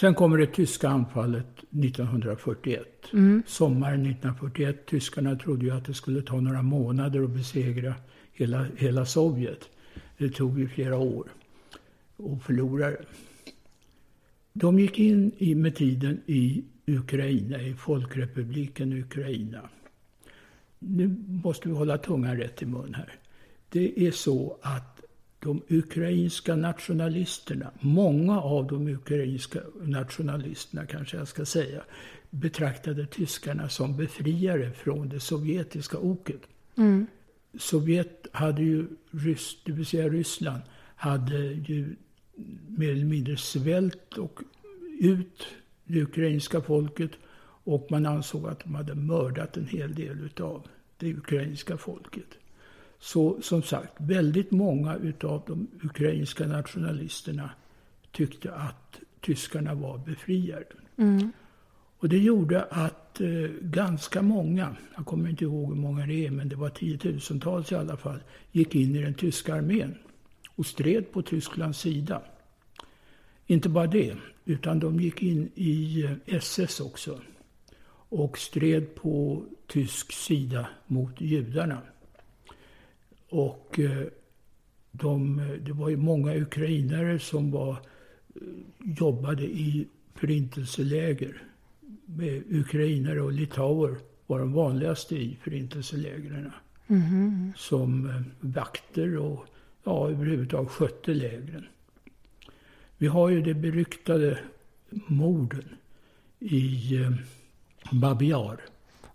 Sen 0.00 0.14
kommer 0.14 0.38
det 0.38 0.46
tyska 0.46 0.88
anfallet 0.88 1.58
1941. 1.58 2.86
Mm. 3.12 3.42
Sommaren 3.46 4.00
1941. 4.00 4.86
Tyskarna 4.86 5.36
trodde 5.36 5.64
ju 5.64 5.70
att 5.70 5.84
det 5.84 5.94
skulle 5.94 6.22
ta 6.22 6.40
några 6.40 6.62
månader 6.62 7.24
att 7.24 7.30
besegra 7.30 7.94
hela, 8.32 8.66
hela 8.76 9.06
Sovjet. 9.06 9.68
Det 10.18 10.28
tog 10.28 10.58
ju 10.58 10.68
flera 10.68 10.96
år 10.96 11.28
och 12.16 12.42
förlorade. 12.42 13.04
De 14.52 14.78
gick 14.78 14.98
in 14.98 15.32
i, 15.38 15.54
med 15.54 15.76
tiden 15.76 16.20
i 16.26 16.64
Ukraina, 16.86 17.62
i 17.62 17.74
Folkrepubliken 17.74 18.92
Ukraina. 18.92 19.60
Nu 20.78 21.16
måste 21.26 21.68
vi 21.68 21.74
hålla 21.74 21.98
tungan 21.98 22.36
rätt 22.36 22.62
i 22.62 22.66
mun 22.66 22.94
här. 22.94 23.12
Det 23.68 24.06
är 24.06 24.10
så 24.10 24.58
att 24.62 24.99
de 25.40 25.62
ukrainska 25.68 26.56
nationalisterna, 26.56 27.70
många 27.80 28.40
av 28.40 28.66
de 28.66 28.88
ukrainska 28.88 29.60
nationalisterna 29.82 30.86
kanske 30.86 31.16
jag 31.16 31.28
ska 31.28 31.44
säga, 31.44 31.82
betraktade 32.30 33.06
tyskarna 33.06 33.68
som 33.68 33.96
befriare 33.96 34.72
från 34.72 35.08
det 35.08 35.20
sovjetiska 35.20 35.98
oket. 35.98 36.40
Mm. 36.76 37.06
Sovjet 37.58 38.26
hade 38.32 38.62
ju, 38.62 38.86
det 39.64 39.72
vill 39.72 39.86
säga 39.86 40.08
Ryssland, 40.08 40.62
hade 40.94 41.38
ju 41.38 41.96
mer 42.66 42.92
eller 42.92 43.04
mindre 43.04 43.36
svält 43.36 44.18
och 44.18 44.40
ut 45.00 45.46
det 45.84 46.02
ukrainska 46.02 46.60
folket 46.60 47.10
och 47.64 47.86
man 47.90 48.06
ansåg 48.06 48.48
att 48.48 48.60
de 48.60 48.74
hade 48.74 48.94
mördat 48.94 49.56
en 49.56 49.66
hel 49.66 49.94
del 49.94 50.20
utav 50.20 50.66
det 50.96 51.14
ukrainska 51.14 51.76
folket. 51.76 52.38
Så 53.00 53.42
som 53.42 53.62
sagt, 53.62 53.92
väldigt 53.96 54.50
många 54.50 54.96
utav 54.96 55.42
de 55.46 55.68
ukrainska 55.82 56.46
nationalisterna 56.46 57.50
tyckte 58.12 58.52
att 58.52 59.00
tyskarna 59.20 59.74
var 59.74 59.98
befriare. 59.98 60.64
Mm. 60.96 61.32
Och 61.98 62.08
det 62.08 62.18
gjorde 62.18 62.62
att 62.64 63.20
eh, 63.20 63.28
ganska 63.60 64.22
många, 64.22 64.76
jag 64.96 65.06
kommer 65.06 65.30
inte 65.30 65.44
ihåg 65.44 65.68
hur 65.68 65.80
många 65.80 66.06
det 66.06 66.26
är, 66.26 66.30
men 66.30 66.48
det 66.48 66.56
var 66.56 66.70
tiotusentals 66.70 67.72
i 67.72 67.74
alla 67.74 67.96
fall, 67.96 68.18
gick 68.52 68.74
in 68.74 68.96
i 68.96 69.02
den 69.02 69.14
tyska 69.14 69.54
armén 69.54 69.94
och 70.54 70.66
stred 70.66 71.12
på 71.12 71.22
Tysklands 71.22 71.78
sida. 71.78 72.22
Inte 73.46 73.68
bara 73.68 73.86
det, 73.86 74.16
utan 74.44 74.78
de 74.80 75.00
gick 75.00 75.22
in 75.22 75.50
i 75.54 76.08
SS 76.26 76.80
också 76.80 77.20
och 78.08 78.38
stred 78.38 78.94
på 78.94 79.44
tysk 79.66 80.12
sida 80.12 80.68
mot 80.86 81.20
judarna. 81.20 81.82
Och 83.30 83.78
eh, 83.78 84.06
de, 84.90 85.42
det 85.60 85.72
var 85.72 85.88
ju 85.88 85.96
många 85.96 86.34
ukrainare 86.36 87.18
som 87.18 87.50
var, 87.50 87.70
eh, 87.70 87.76
jobbade 88.98 89.42
i 89.42 89.86
förintelseläger. 90.14 91.42
Med 92.04 92.42
ukrainare 92.48 93.20
och 93.20 93.32
litauer 93.32 93.96
var 94.26 94.38
de 94.38 94.52
vanligaste 94.52 95.16
i 95.16 95.38
förintelselägren. 95.42 96.52
Mm. 96.86 97.52
Som 97.56 98.10
eh, 98.10 98.22
vakter 98.40 99.16
och 99.16 99.46
ja, 99.84 100.10
överhuvudtaget 100.10 100.70
skötte 100.70 101.14
lägren. 101.14 101.66
Vi 102.98 103.06
har 103.06 103.28
ju 103.28 103.42
det 103.42 103.54
beryktade 103.54 104.38
morden 105.06 105.68
i 106.38 106.98
Babiar. 107.92 108.60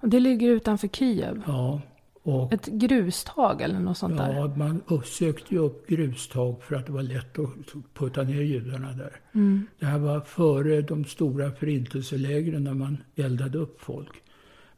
Det 0.02 0.20
ligger 0.20 0.50
utanför 0.50 0.88
Kiev? 0.88 1.42
Ja. 1.48 1.82
Och, 2.26 2.54
Ett 2.54 2.66
grustag 2.66 3.62
eller 3.62 3.80
något 3.80 3.98
sånt 3.98 4.16
ja, 4.18 4.24
där? 4.26 4.34
Ja, 4.34 4.56
man 4.56 4.82
sökte 5.06 5.56
ju 5.56 5.60
upp 5.60 5.88
grustag 5.88 6.64
för 6.64 6.76
att 6.76 6.86
det 6.86 6.92
var 6.92 7.04
lätt 7.04 7.40
att 7.40 7.50
putta 7.94 8.24
ner 8.24 8.42
judarna 8.42 8.94
där. 8.94 9.20
Mm. 9.34 9.68
Det 9.80 9.86
här 9.86 10.00
var 10.00 10.22
före 10.22 10.82
de 10.82 11.06
stora 11.06 11.52
förintelselägren 11.52 12.64
när 12.64 12.74
man 12.74 12.98
eldade 13.16 13.58
upp 13.58 13.80
folk. 13.80 14.24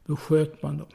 Då 0.06 0.16
sköt 0.16 0.62
man 0.62 0.78
dem. 0.78 0.86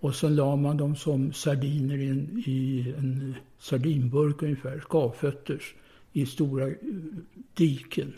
Och 0.00 0.14
så 0.14 0.28
la 0.28 0.56
man 0.56 0.76
dem 0.76 0.96
som 0.96 1.32
sardiner 1.32 1.98
i 1.98 2.08
en, 2.08 2.42
i 2.46 2.94
en 2.98 3.34
sardinburk 3.58 4.42
ungefär, 4.42 4.80
skavfötters, 4.80 5.74
i 6.12 6.26
stora 6.26 6.66
eh, 6.68 6.76
diken. 7.54 8.12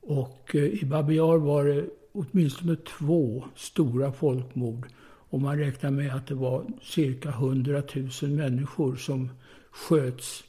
Och 0.00 0.54
eh, 0.54 0.64
i 0.64 0.84
Babiar 0.84 1.36
var 1.38 1.64
det 1.64 1.86
åtminstone 2.12 2.76
två 2.76 3.44
stora 3.54 4.12
folkmord. 4.12 4.86
Och 5.34 5.40
man 5.40 5.58
räknar 5.58 5.90
med 5.90 6.14
att 6.14 6.26
det 6.26 6.34
var 6.34 6.64
cirka 6.82 7.28
100 7.28 7.82
000 8.22 8.30
människor 8.30 8.96
som 8.96 9.30
sköts 9.70 10.44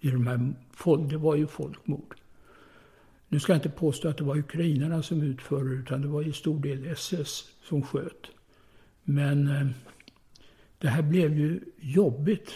i 0.00 0.10
de 0.10 0.26
här 0.26 0.54
Det 1.08 1.16
var 1.16 1.36
ju 1.36 1.46
folkmord. 1.46 2.14
Nu 3.28 3.40
ska 3.40 3.52
jag 3.52 3.58
inte 3.58 3.68
påstå 3.68 4.08
att 4.08 4.16
det 4.16 4.24
var 4.24 4.38
ukrainarna 4.38 5.02
som 5.02 5.22
utförde 5.22 5.70
utan 5.70 6.02
det 6.02 6.08
var 6.08 6.22
i 6.22 6.32
stor 6.32 6.60
del 6.60 6.86
SS 6.86 7.44
som 7.62 7.82
sköt. 7.82 8.26
Men 9.04 9.48
eh, 9.48 9.66
det 10.78 10.88
här 10.88 11.02
blev 11.02 11.38
ju 11.38 11.60
jobbigt 11.80 12.50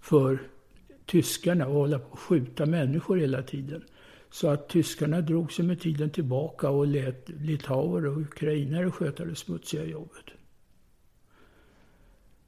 för 0.00 0.38
tyskarna 1.06 1.64
att 1.64 1.72
hålla 1.72 1.98
på 1.98 2.12
och 2.12 2.18
skjuta 2.18 2.66
människor 2.66 3.16
hela 3.16 3.42
tiden. 3.42 3.82
Så 4.30 4.48
att 4.48 4.68
tyskarna 4.68 5.20
drog 5.20 5.52
sig 5.52 5.64
med 5.64 5.80
tiden 5.80 6.10
tillbaka 6.10 6.70
och 6.70 6.86
lät 6.86 7.28
litauer 7.28 8.06
och 8.06 8.20
ukrainare 8.20 8.90
sköta 8.90 9.24
det 9.24 9.34
smutsiga 9.34 9.84
jobbet. 9.84 10.24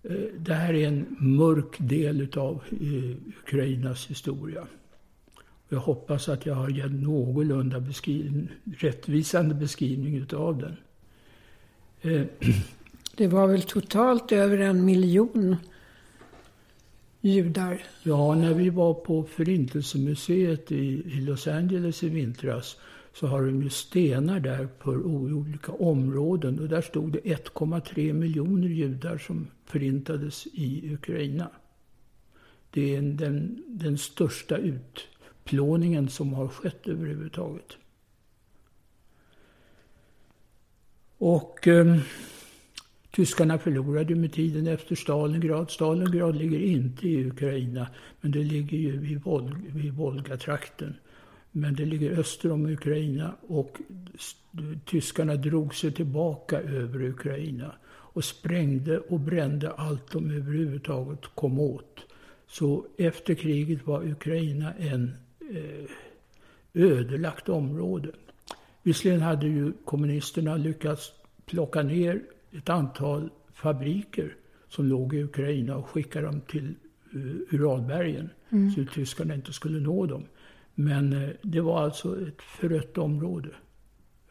Eh, 0.04 0.16
det 0.38 0.54
här 0.54 0.74
är 0.74 0.88
en 0.88 1.16
mörk 1.18 1.76
del 1.78 2.28
av 2.36 2.62
eh, 2.70 3.16
Ukrainas 3.42 4.06
historia. 4.06 4.66
Jag 5.68 5.78
hoppas 5.78 6.28
att 6.28 6.46
jag 6.46 6.54
har 6.54 6.68
gett 6.68 6.92
någorlunda 6.92 7.80
beskriv 7.80 8.48
rättvisande 8.78 9.54
beskrivning 9.54 10.26
av 10.32 10.58
den. 10.58 10.76
Det 13.16 13.28
var 13.28 13.46
väl 13.46 13.62
totalt 13.62 14.32
över 14.32 14.58
en 14.58 14.84
miljon 14.84 15.56
judar? 17.20 17.82
Ja, 18.02 18.34
när 18.34 18.54
vi 18.54 18.70
var 18.70 18.94
på 18.94 19.22
Förintelsemuseet 19.22 20.72
i, 20.72 21.02
i 21.06 21.20
Los 21.20 21.46
Angeles 21.46 22.02
i 22.02 22.08
vintras 22.08 22.76
så 23.14 23.26
har 23.26 23.42
de 23.42 23.62
ju 23.62 23.70
stenar 23.70 24.40
där 24.40 24.68
för 24.80 25.06
olika 25.06 25.72
områden. 25.72 26.60
Och 26.60 26.68
där 26.68 26.82
stod 26.82 27.12
det 27.12 27.20
1,3 27.20 28.12
miljoner 28.12 28.68
judar 28.68 29.18
som 29.18 29.46
förintades 29.64 30.46
i 30.46 30.94
Ukraina. 30.94 31.50
Det 32.70 32.96
är 32.96 33.02
den, 33.02 33.62
den 33.66 33.98
största 33.98 34.56
utplåningen 34.56 36.08
som 36.08 36.32
har 36.34 36.48
skett 36.48 36.88
överhuvudtaget. 36.88 37.76
Och 41.18 41.68
eh, 41.68 41.96
Tyskarna 43.10 43.58
förlorade 43.58 44.14
med 44.14 44.32
tiden 44.32 44.66
efter 44.66 44.94
Stalingrad. 44.94 45.70
Stalingrad 45.70 46.36
ligger 46.36 46.58
inte 46.58 47.08
i 47.08 47.26
Ukraina, 47.26 47.86
men 48.20 48.32
det 48.32 48.42
ligger 48.42 48.78
ju 48.78 48.98
vid, 48.98 49.22
Vol 49.22 49.56
vid 49.74 49.92
Volgatrakten. 49.92 50.94
Men 51.56 51.74
det 51.74 51.84
ligger 51.84 52.18
öster 52.18 52.52
om 52.52 52.66
Ukraina 52.66 53.34
och 53.46 53.80
tyskarna 54.84 55.34
drog 55.34 55.74
sig 55.74 55.92
tillbaka 55.92 56.60
över 56.60 57.02
Ukraina. 57.02 57.74
och 58.14 58.24
sprängde 58.24 58.98
och 58.98 59.20
brände 59.20 59.70
allt 59.70 60.10
de 60.12 60.30
överhuvudtaget 60.30 61.20
kom 61.34 61.60
åt. 61.60 62.00
Så 62.46 62.86
efter 62.98 63.34
kriget 63.34 63.86
var 63.86 64.08
Ukraina 64.08 64.74
en 64.74 65.14
eh, 65.50 65.90
ödelagt 66.74 67.48
område. 67.48 68.08
Visserligen 68.82 69.20
hade 69.20 69.46
ju 69.46 69.72
kommunisterna 69.84 70.56
lyckats 70.56 71.12
plocka 71.46 71.82
ner 71.82 72.22
ett 72.52 72.68
antal 72.68 73.30
fabriker 73.52 74.36
som 74.68 74.86
låg 74.86 75.14
i 75.14 75.22
Ukraina 75.22 75.76
och 75.76 75.88
skicka 75.88 76.20
dem 76.20 76.40
till 76.40 76.74
uh, 77.14 77.36
Uralbergen. 77.50 78.30
Mm. 78.50 78.70
Så 78.70 78.84
tyskarna 78.94 79.34
inte 79.34 79.52
skulle 79.52 79.80
nå 79.80 80.06
dem. 80.06 80.24
Men 80.74 81.12
eh, 81.12 81.28
det 81.42 81.60
var 81.60 81.82
alltså 81.82 82.28
ett 82.28 82.42
förött 82.42 82.98
område. 82.98 83.48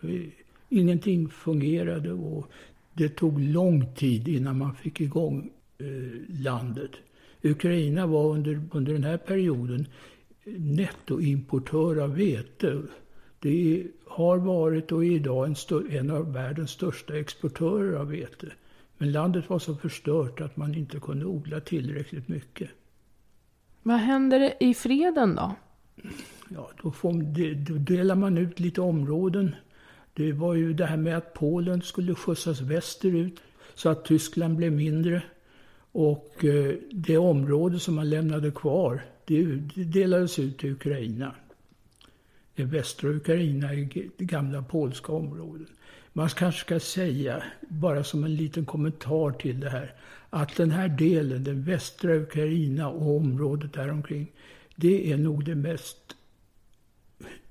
Eh, 0.01 0.21
ingenting 0.69 1.29
fungerade 1.29 2.11
och 2.11 2.51
det 2.93 3.09
tog 3.09 3.39
lång 3.39 3.93
tid 3.95 4.27
innan 4.27 4.57
man 4.57 4.75
fick 4.75 5.01
igång 5.01 5.49
eh, 5.77 6.41
landet. 6.43 6.91
Ukraina 7.41 8.07
var 8.07 8.29
under, 8.29 8.61
under 8.71 8.93
den 8.93 9.03
här 9.03 9.17
perioden 9.17 9.87
nettoimportör 10.45 12.03
av 12.03 12.15
vete. 12.15 12.81
Det 13.39 13.87
har 14.05 14.37
varit 14.37 14.91
och 14.91 15.05
är 15.05 15.11
idag 15.11 15.47
en, 15.47 15.55
en 15.89 16.09
av 16.11 16.33
världens 16.33 16.71
största 16.71 17.17
exportörer 17.19 17.93
av 17.93 18.07
vete. 18.07 18.47
Men 18.97 19.11
landet 19.11 19.49
var 19.49 19.59
så 19.59 19.75
förstört 19.75 20.41
att 20.41 20.57
man 20.57 20.75
inte 20.75 20.99
kunde 20.99 21.25
odla 21.25 21.59
tillräckligt 21.59 22.27
mycket. 22.27 22.69
Vad 23.83 23.97
händer 23.97 24.53
i 24.59 24.73
freden 24.73 25.35
då? 25.35 25.55
Ja, 26.49 26.69
då, 26.83 26.91
får, 26.91 27.13
då 27.65 27.73
delar 27.73 28.15
man 28.15 28.37
ut 28.37 28.59
lite 28.59 28.81
områden. 28.81 29.55
Det 30.13 30.31
var 30.31 30.53
ju 30.53 30.73
det 30.73 30.85
här 30.85 30.97
med 30.97 31.17
att 31.17 31.33
Polen 31.33 31.81
skulle 31.81 32.15
skjutsas 32.15 32.61
västerut 32.61 33.39
så 33.75 33.89
att 33.89 34.05
Tyskland 34.05 34.55
blev 34.55 34.71
mindre. 34.71 35.23
Och 35.91 36.45
eh, 36.45 36.75
det 36.91 37.17
område 37.17 37.79
som 37.79 37.95
man 37.95 38.09
lämnade 38.09 38.51
kvar, 38.51 39.01
det, 39.25 39.45
det 39.75 39.83
delades 39.83 40.39
ut 40.39 40.57
till 40.57 40.71
Ukraina. 40.71 41.35
Det 42.55 42.63
västra 42.63 43.09
Ukraina 43.09 43.73
är 43.73 43.89
det 44.17 44.25
gamla 44.25 44.63
polska 44.63 45.11
området. 45.11 45.67
Man 46.13 46.29
kanske 46.29 46.61
ska 46.61 46.79
säga, 46.79 47.43
bara 47.61 48.03
som 48.03 48.23
en 48.23 48.35
liten 48.35 48.65
kommentar 48.65 49.31
till 49.31 49.59
det 49.59 49.69
här, 49.69 49.93
att 50.29 50.55
den 50.55 50.71
här 50.71 50.87
delen, 50.87 51.43
den 51.43 51.63
västra 51.63 52.15
Ukraina 52.15 52.89
och 52.89 53.15
området 53.15 53.73
däromkring, 53.73 54.31
det 54.75 55.11
är 55.11 55.17
nog 55.17 55.45
det 55.45 55.55
mest 55.55 56.15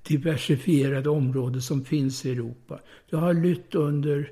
diversifierade 0.02 1.10
område 1.10 1.60
som 1.60 1.84
finns 1.84 2.26
i 2.26 2.30
Europa. 2.30 2.80
Det 3.10 3.16
har 3.16 3.34
lytt 3.34 3.74
under 3.74 4.30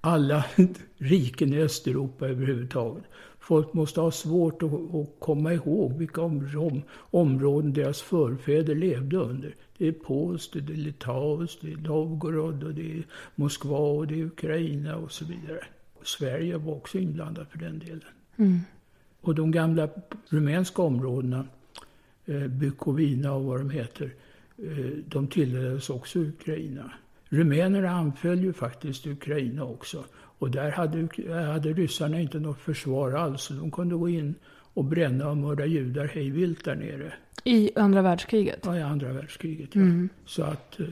alla 0.00 0.44
riken 0.96 1.52
i 1.52 1.58
Östeuropa 1.58 2.28
överhuvudtaget. 2.28 3.04
Folk 3.40 3.72
måste 3.72 4.00
ha 4.00 4.10
svårt 4.10 4.62
att, 4.62 4.70
komma 5.18 5.52
ihåg 5.52 5.98
vilka 5.98 6.22
områden 7.10 7.72
deras 7.72 8.02
förfäder 8.02 8.74
levde 8.74 9.16
under. 9.16 9.54
Det 9.78 9.88
är 9.88 9.92
Polsk, 9.92 10.52
det 10.52 10.72
är 10.72 10.76
Litaus, 10.76 11.58
det 11.60 11.72
är 11.72 11.76
Novgorod, 11.76 12.64
och 12.64 12.74
det 12.74 12.98
är 12.98 13.06
Moskva 13.34 13.78
och 13.78 14.06
det 14.06 14.20
är 14.20 14.24
Ukraina 14.24 14.96
och 14.96 15.12
så 15.12 15.24
vidare. 15.24 15.64
Sverige 16.02 16.56
var 16.56 16.74
också 16.74 16.98
inblandat 16.98 17.50
för 17.50 17.58
den 17.58 17.78
delen. 17.78 18.04
Mm. 18.36 18.60
Och 19.22 19.34
de 19.34 19.50
gamla 19.50 19.88
rumänska 20.28 20.82
områdena, 20.82 21.46
eh, 22.26 22.46
Bukovina 22.46 23.32
och 23.32 23.44
vad 23.44 23.60
de 23.60 23.70
heter, 23.70 24.14
eh, 24.58 24.90
de 25.08 25.26
tillhördes 25.26 25.90
också 25.90 26.18
Ukraina. 26.18 26.92
Rumänerna 27.28 27.90
anföll 27.90 28.40
ju 28.40 28.52
faktiskt 28.52 29.06
Ukraina 29.06 29.64
också. 29.64 30.04
Och 30.14 30.50
där 30.50 30.70
hade, 30.70 31.08
hade 31.52 31.72
ryssarna 31.72 32.20
inte 32.20 32.38
något 32.38 32.60
försvar 32.60 33.12
alls. 33.12 33.48
De 33.48 33.70
kunde 33.70 33.94
gå 33.94 34.08
in 34.08 34.34
och 34.74 34.84
bränna 34.84 35.30
och 35.30 35.36
mörda 35.36 35.66
judar 35.66 36.06
hejvilt 36.06 36.64
där 36.64 36.76
nere. 36.76 37.12
I 37.44 37.70
andra 37.76 38.02
världskriget? 38.02 38.60
Ja, 38.62 38.78
i 38.78 38.82
andra 38.82 39.12
världskriget. 39.12 39.74
Ja. 39.74 39.80
Mm. 39.80 40.08
Så 40.26 40.42
att 40.42 40.80
eh, 40.80 40.86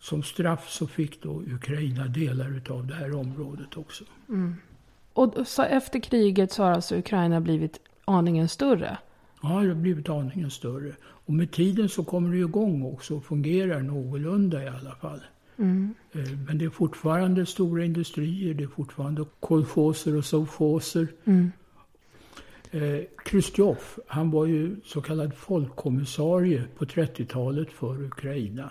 som 0.00 0.22
straff 0.22 0.68
så 0.68 0.86
fick 0.86 1.22
då 1.22 1.42
Ukraina 1.46 2.06
delar 2.06 2.62
av 2.68 2.86
det 2.86 2.94
här 2.94 3.14
området 3.14 3.76
också. 3.76 4.04
Mm. 4.28 4.54
Och 5.20 5.46
så 5.46 5.62
efter 5.62 6.00
kriget 6.00 6.52
så 6.52 6.62
har 6.62 6.70
alltså 6.70 6.96
Ukraina 6.96 7.40
blivit 7.40 7.80
aningen 8.04 8.48
större? 8.48 8.98
Ja, 9.42 9.48
det 9.48 9.68
har 9.68 9.74
blivit 9.74 10.08
aningen 10.08 10.50
större. 10.50 10.92
Och 11.02 11.32
med 11.32 11.50
tiden 11.50 11.88
så 11.88 12.04
kommer 12.04 12.32
det 12.32 12.38
igång 12.38 12.82
också 12.82 13.16
och 13.16 13.24
fungerar 13.24 13.80
någorlunda 13.80 14.64
i 14.64 14.68
alla 14.68 14.94
fall. 14.94 15.20
Mm. 15.56 15.94
Men 16.46 16.58
det 16.58 16.64
är 16.64 16.70
fortfarande 16.70 17.46
stora 17.46 17.84
industrier, 17.84 18.54
det 18.54 18.64
är 18.64 18.68
fortfarande 18.68 19.24
kolchoser 19.40 20.16
och 20.16 20.24
sovchoser. 20.24 21.08
Mm. 21.24 21.52
Eh, 22.70 23.00
Khrushchev, 23.24 23.78
han 24.06 24.30
var 24.30 24.46
ju 24.46 24.76
så 24.84 25.00
kallad 25.00 25.34
folkkommissarie 25.34 26.64
på 26.78 26.84
30-talet 26.84 27.72
för 27.72 28.04
Ukraina. 28.04 28.70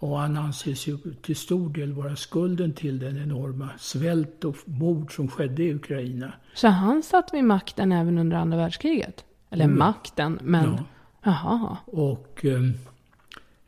Och 0.00 0.18
han 0.18 0.36
anses 0.36 0.86
ju 0.86 0.98
till 1.22 1.36
stor 1.36 1.70
del 1.70 1.92
vara 1.92 2.16
skulden 2.16 2.72
till 2.72 2.98
den 2.98 3.16
enorma 3.16 3.68
svält 3.78 4.44
och 4.44 4.56
mord 4.64 5.14
som 5.14 5.28
skedde 5.28 5.62
i 5.62 5.74
Ukraina. 5.74 6.32
Så 6.54 6.68
han 6.68 7.02
satt 7.02 7.34
vid 7.34 7.44
makten 7.44 7.92
även 7.92 8.18
under 8.18 8.36
andra 8.36 8.56
världskriget? 8.58 9.24
Eller 9.50 9.64
mm. 9.64 9.78
makten, 9.78 10.38
men... 10.42 10.64
Ja. 10.64 10.84
Jaha. 11.22 11.76
Och 11.84 12.44
um, 12.44 12.72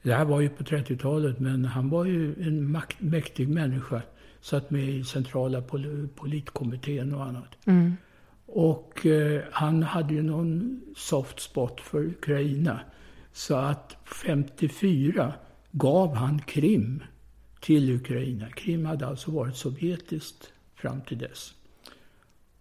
det 0.02 0.14
här 0.14 0.24
var 0.24 0.40
ju 0.40 0.48
på 0.48 0.64
30-talet, 0.64 1.38
men 1.38 1.64
han 1.64 1.90
var 1.90 2.04
ju 2.04 2.34
en 2.42 2.70
makt, 2.70 3.00
mäktig 3.00 3.48
människa. 3.48 4.02
Satt 4.40 4.70
med 4.70 4.88
i 4.88 5.04
centrala 5.04 5.62
pol 5.62 6.08
politkommittén 6.16 7.14
och 7.14 7.24
annat. 7.24 7.66
Mm. 7.66 7.96
Och 8.46 9.06
eh, 9.06 9.42
han 9.52 9.82
hade 9.82 10.14
ju 10.14 10.22
någon 10.22 10.80
soft 10.96 11.40
spot 11.40 11.80
för 11.80 12.06
Ukraina. 12.06 12.80
Så 13.32 13.54
att 13.54 13.96
54 14.24 15.32
gav 15.72 16.14
han 16.14 16.38
Krim 16.38 17.02
till 17.60 17.90
Ukraina. 17.90 18.50
Krim 18.50 18.86
hade 18.86 19.06
alltså 19.06 19.30
varit 19.30 19.56
sovjetiskt 19.56 20.52
fram 20.74 21.00
till 21.00 21.18
dess. 21.18 21.54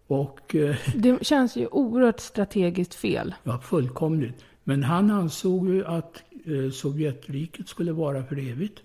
Och, 0.07 0.55
eh, 0.55 0.75
det 0.95 1.25
känns 1.25 1.55
ju 1.55 1.67
oerhört 1.67 2.19
strategiskt 2.19 2.93
fel. 2.93 3.33
Ja, 3.43 3.59
fullkomligt. 3.59 4.45
Men 4.63 4.83
han 4.83 5.11
ansåg 5.11 5.69
ju 5.69 5.85
att 5.85 6.23
eh, 6.45 6.71
Sovjetriket 6.71 7.67
skulle 7.67 7.91
vara 7.91 8.23
för 8.23 8.39
evigt. 8.51 8.79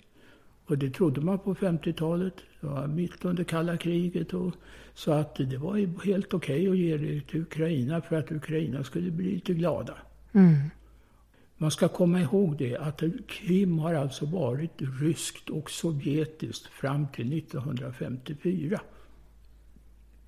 Och 0.66 0.78
det 0.78 0.90
trodde 0.90 1.20
man 1.20 1.38
på 1.38 1.54
50-talet. 1.54 2.34
Det 2.60 2.66
var 2.66 2.86
mitt 2.86 3.24
under 3.24 3.44
kalla 3.44 3.76
kriget. 3.76 4.34
Och, 4.34 4.54
så 4.94 5.12
att 5.12 5.34
det 5.34 5.56
var 5.56 6.04
helt 6.04 6.34
okej 6.34 6.68
okay 6.68 6.70
att 6.70 6.78
ge 6.78 6.96
det 6.96 7.20
till 7.20 7.42
Ukraina 7.42 8.00
för 8.00 8.16
att 8.16 8.32
Ukraina 8.32 8.84
skulle 8.84 9.10
bli 9.10 9.34
lite 9.34 9.54
glada. 9.54 9.94
Mm. 10.32 10.54
Man 11.58 11.70
ska 11.70 11.88
komma 11.88 12.20
ihåg 12.20 12.56
det 12.56 12.76
att 12.76 13.02
Krim 13.28 13.78
har 13.78 13.94
alltså 13.94 14.26
varit 14.26 14.82
ryskt 15.00 15.50
och 15.50 15.70
sovjetiskt 15.70 16.66
fram 16.66 17.08
till 17.08 17.38
1954. 17.38 18.80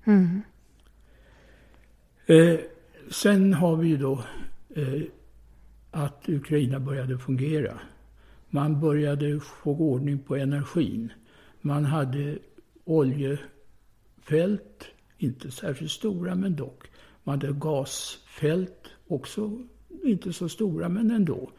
Mm. 0.03 0.41
Eh, 2.25 2.59
sen 3.09 3.53
har 3.53 3.75
vi 3.75 3.87
ju 3.87 3.97
då 3.97 4.23
eh, 4.75 5.01
att 5.91 6.29
Ukraina 6.29 6.79
började 6.79 7.17
fungera. 7.17 7.79
Man 8.49 8.79
började 8.79 9.39
få 9.39 9.71
ordning 9.71 10.19
på 10.19 10.35
energin. 10.35 11.13
Man 11.61 11.85
hade 11.85 12.37
oljefält, 12.83 14.85
inte 15.17 15.51
särskilt 15.51 15.91
stora 15.91 16.35
men 16.35 16.55
dock. 16.55 16.87
Man 17.23 17.41
hade 17.41 17.53
gasfält, 17.53 18.87
också 19.07 19.63
inte 20.03 20.33
så 20.33 20.49
stora 20.49 20.89
men 20.89 21.11
ändå. 21.11 21.49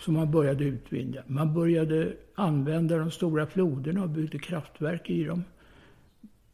Som 0.00 0.14
man 0.14 0.30
började 0.30 0.64
utvinna. 0.64 1.22
Man 1.26 1.54
började 1.54 2.12
använda 2.34 2.98
de 2.98 3.10
stora 3.10 3.46
floderna 3.46 4.02
och 4.02 4.10
byggde 4.10 4.38
kraftverk 4.38 5.10
i 5.10 5.24
dem. 5.24 5.44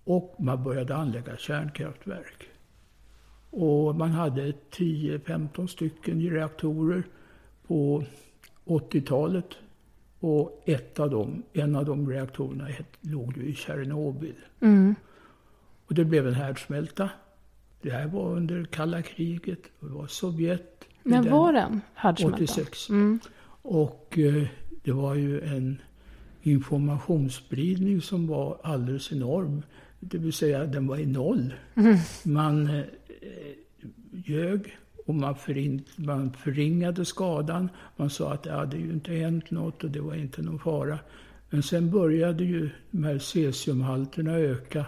Och 0.05 0.37
man 0.39 0.65
började 0.65 0.97
anlägga 0.97 1.37
kärnkraftverk. 1.37 2.49
Och 3.51 3.95
man 3.97 4.11
hade 4.11 4.53
10-15 4.71 5.67
stycken 5.67 6.21
reaktorer 6.21 7.03
på 7.67 8.05
80-talet. 8.65 9.57
Och 10.21 10.63
ett 10.67 11.01
av 11.01 11.11
dem, 11.11 11.43
en 11.53 11.77
av 11.77 11.85
de 11.85 12.11
reaktorerna 12.11 12.69
låg 13.01 13.37
i 13.39 13.55
Tjernobyl. 13.55 14.37
Mm. 14.61 14.95
Och 15.87 15.95
det 15.95 16.05
blev 16.05 16.29
en 16.29 16.35
härdsmälta. 16.35 17.11
Det 17.83 17.91
här 17.91 18.07
var 18.07 18.37
under 18.37 18.65
kalla 18.65 19.03
kriget. 19.03 19.61
Det 19.81 19.87
var 19.89 20.07
Sovjet. 20.07 20.85
När 21.07 21.31
var 21.31 21.53
den 21.53 21.81
härdsmältan? 21.95 22.43
86. 22.43 22.89
Mm. 22.89 23.21
Och 23.63 24.19
eh, 24.19 24.47
det 24.83 24.93
var 24.93 25.15
ju 25.15 25.41
en 25.41 25.81
informationsspridning 26.43 28.01
som 28.03 28.27
var 28.27 28.59
alldeles 28.63 29.13
enorm. 29.13 29.63
Det 30.01 30.19
vill 30.19 30.33
säga 30.33 30.67
den 30.67 30.87
var 30.87 30.97
i 30.97 31.07
noll. 31.07 31.55
Mm. 31.75 31.97
Man 32.25 32.67
eh, 32.67 32.85
ljög 34.11 34.79
och 35.07 35.15
man, 35.15 35.37
förin, 35.37 35.85
man 35.97 36.33
förringade 36.33 37.05
skadan. 37.05 37.69
Man 37.97 38.11
sa 38.11 38.33
att 38.33 38.43
det 38.43 38.53
hade 38.53 38.77
ju 38.77 38.93
inte 38.93 39.13
hänt 39.13 39.51
något 39.51 39.85
och 39.85 39.91
det 39.91 40.01
var 40.01 40.15
inte 40.15 40.43
någon 40.43 40.59
fara. 40.59 40.99
Men 41.51 41.63
sen 41.63 41.91
började 41.91 42.45
ju 42.45 42.71
de 42.91 43.05
här 43.05 43.19
cesiumhalterna 43.19 44.33
öka 44.33 44.85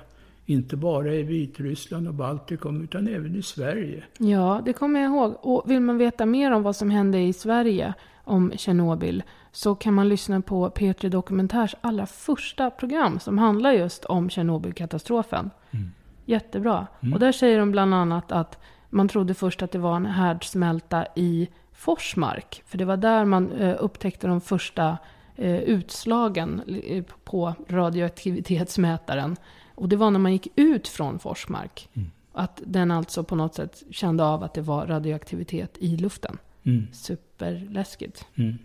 Inte 0.51 0.77
bara 0.77 1.15
i 1.15 1.23
Vitryssland 1.23 2.09
och 2.09 2.15
Baltikum 2.15 2.83
utan 2.83 3.09
även 3.09 3.37
i 3.37 3.43
Sverige. 3.43 4.05
Ja, 4.19 4.63
det 4.65 4.73
kommer 4.73 5.01
jag 5.01 5.11
ihåg. 5.11 5.37
Och 5.41 5.71
vill 5.71 5.81
man 5.81 5.99
veta 5.99 6.27
mer 6.27 6.51
om 6.51 6.63
vad 6.63 6.77
som 6.77 6.91
hände 6.91 7.19
i 7.19 7.33
Sverige 7.33 7.95
om 8.25 8.53
Tjernobyl 8.57 9.23
så 9.53 9.75
kan 9.75 9.95
man 9.95 10.09
lyssna 10.09 10.41
på 10.41 10.69
P3 10.69 11.09
Dokumentärs 11.09 11.75
allra 11.81 12.07
första 12.07 12.71
program 12.71 13.21
som 13.21 13.39
handlar 13.39 13.73
just 13.73 14.05
om 14.05 14.31
Tjernobylkatastrofen. 14.31 15.51
Mm. 15.71 15.91
Jättebra. 16.25 16.87
Mm. 17.01 17.15
Och 17.15 17.21
där 17.21 17.33
säger 17.33 17.59
de 17.59 17.71
bland 17.71 17.95
annat 17.95 18.33
att 18.33 18.59
man 18.91 19.09
trodde 19.09 19.35
först 19.35 19.63
att 19.63 19.73
det 19.73 19.79
var 19.79 19.97
en 19.97 20.07
härdsmälta 20.07 21.07
i 21.17 21.49
Forsmark. 21.73 22.63
För 22.67 22.79
det 22.79 22.85
var 22.85 22.97
där 22.97 23.25
man 23.25 23.53
eh, 23.53 23.77
upptäckte 23.79 24.27
de 24.27 24.41
första 24.41 24.99
eh, 25.37 25.57
utslagen 25.57 26.63
eh, 26.87 27.05
på 27.25 27.55
radioaktivitetsmätaren. 27.69 29.37
Och 29.79 29.89
det 29.89 29.97
var 29.97 30.11
när 30.11 30.19
man 30.19 30.33
gick 30.33 30.49
ut 30.57 30.89
från 30.89 31.19
Forsmark. 31.19 31.89
Mm. 31.95 32.09
Att 32.33 32.63
den 32.67 32.91
alltså 32.91 33.25
på 33.25 33.37
något 33.37 33.55
sätt 33.55 33.83
kände 33.91 34.25
av 34.25 34.43
att 34.43 34.55
det 34.55 34.63
var 34.63 34.87
radioaktivitet 34.87 35.77
i 35.79 35.97
luften. 35.97 36.39
Mm. 36.63 36.87
Superläskigt. 36.93 38.25
Mm. 38.35 38.59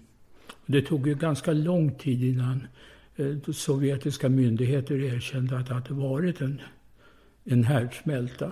Det 0.65 0.81
tog 0.81 1.07
ju 1.07 1.15
ganska 1.15 1.53
lång 1.53 1.95
tid 1.95 2.23
innan 2.23 2.67
sovjetiska 3.53 4.29
myndigheter 4.29 5.03
erkände 5.03 5.57
att 5.57 5.67
det 5.67 5.73
hade 5.73 5.93
varit 5.93 6.41
en, 6.41 6.61
en 7.43 7.63
härdsmälta. 7.63 8.51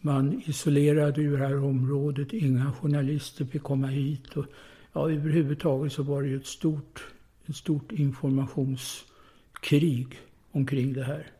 Man 0.00 0.42
isolerade 0.46 1.22
ju 1.22 1.36
det 1.36 1.46
här 1.46 1.64
området, 1.64 2.32
inga 2.32 2.72
journalister 2.72 3.44
fick 3.44 3.62
komma 3.62 3.86
hit. 3.86 4.36
Och, 4.36 4.46
ja, 4.92 5.10
överhuvudtaget 5.10 5.92
så 5.92 6.02
var 6.02 6.22
det 6.22 6.28
ju 6.28 6.36
ett 6.36 6.46
stort, 6.46 7.06
ett 7.46 7.56
stort 7.56 7.92
informationskrig 7.92 10.18
omkring 10.50 10.92
det 10.92 11.04
här. 11.04 11.30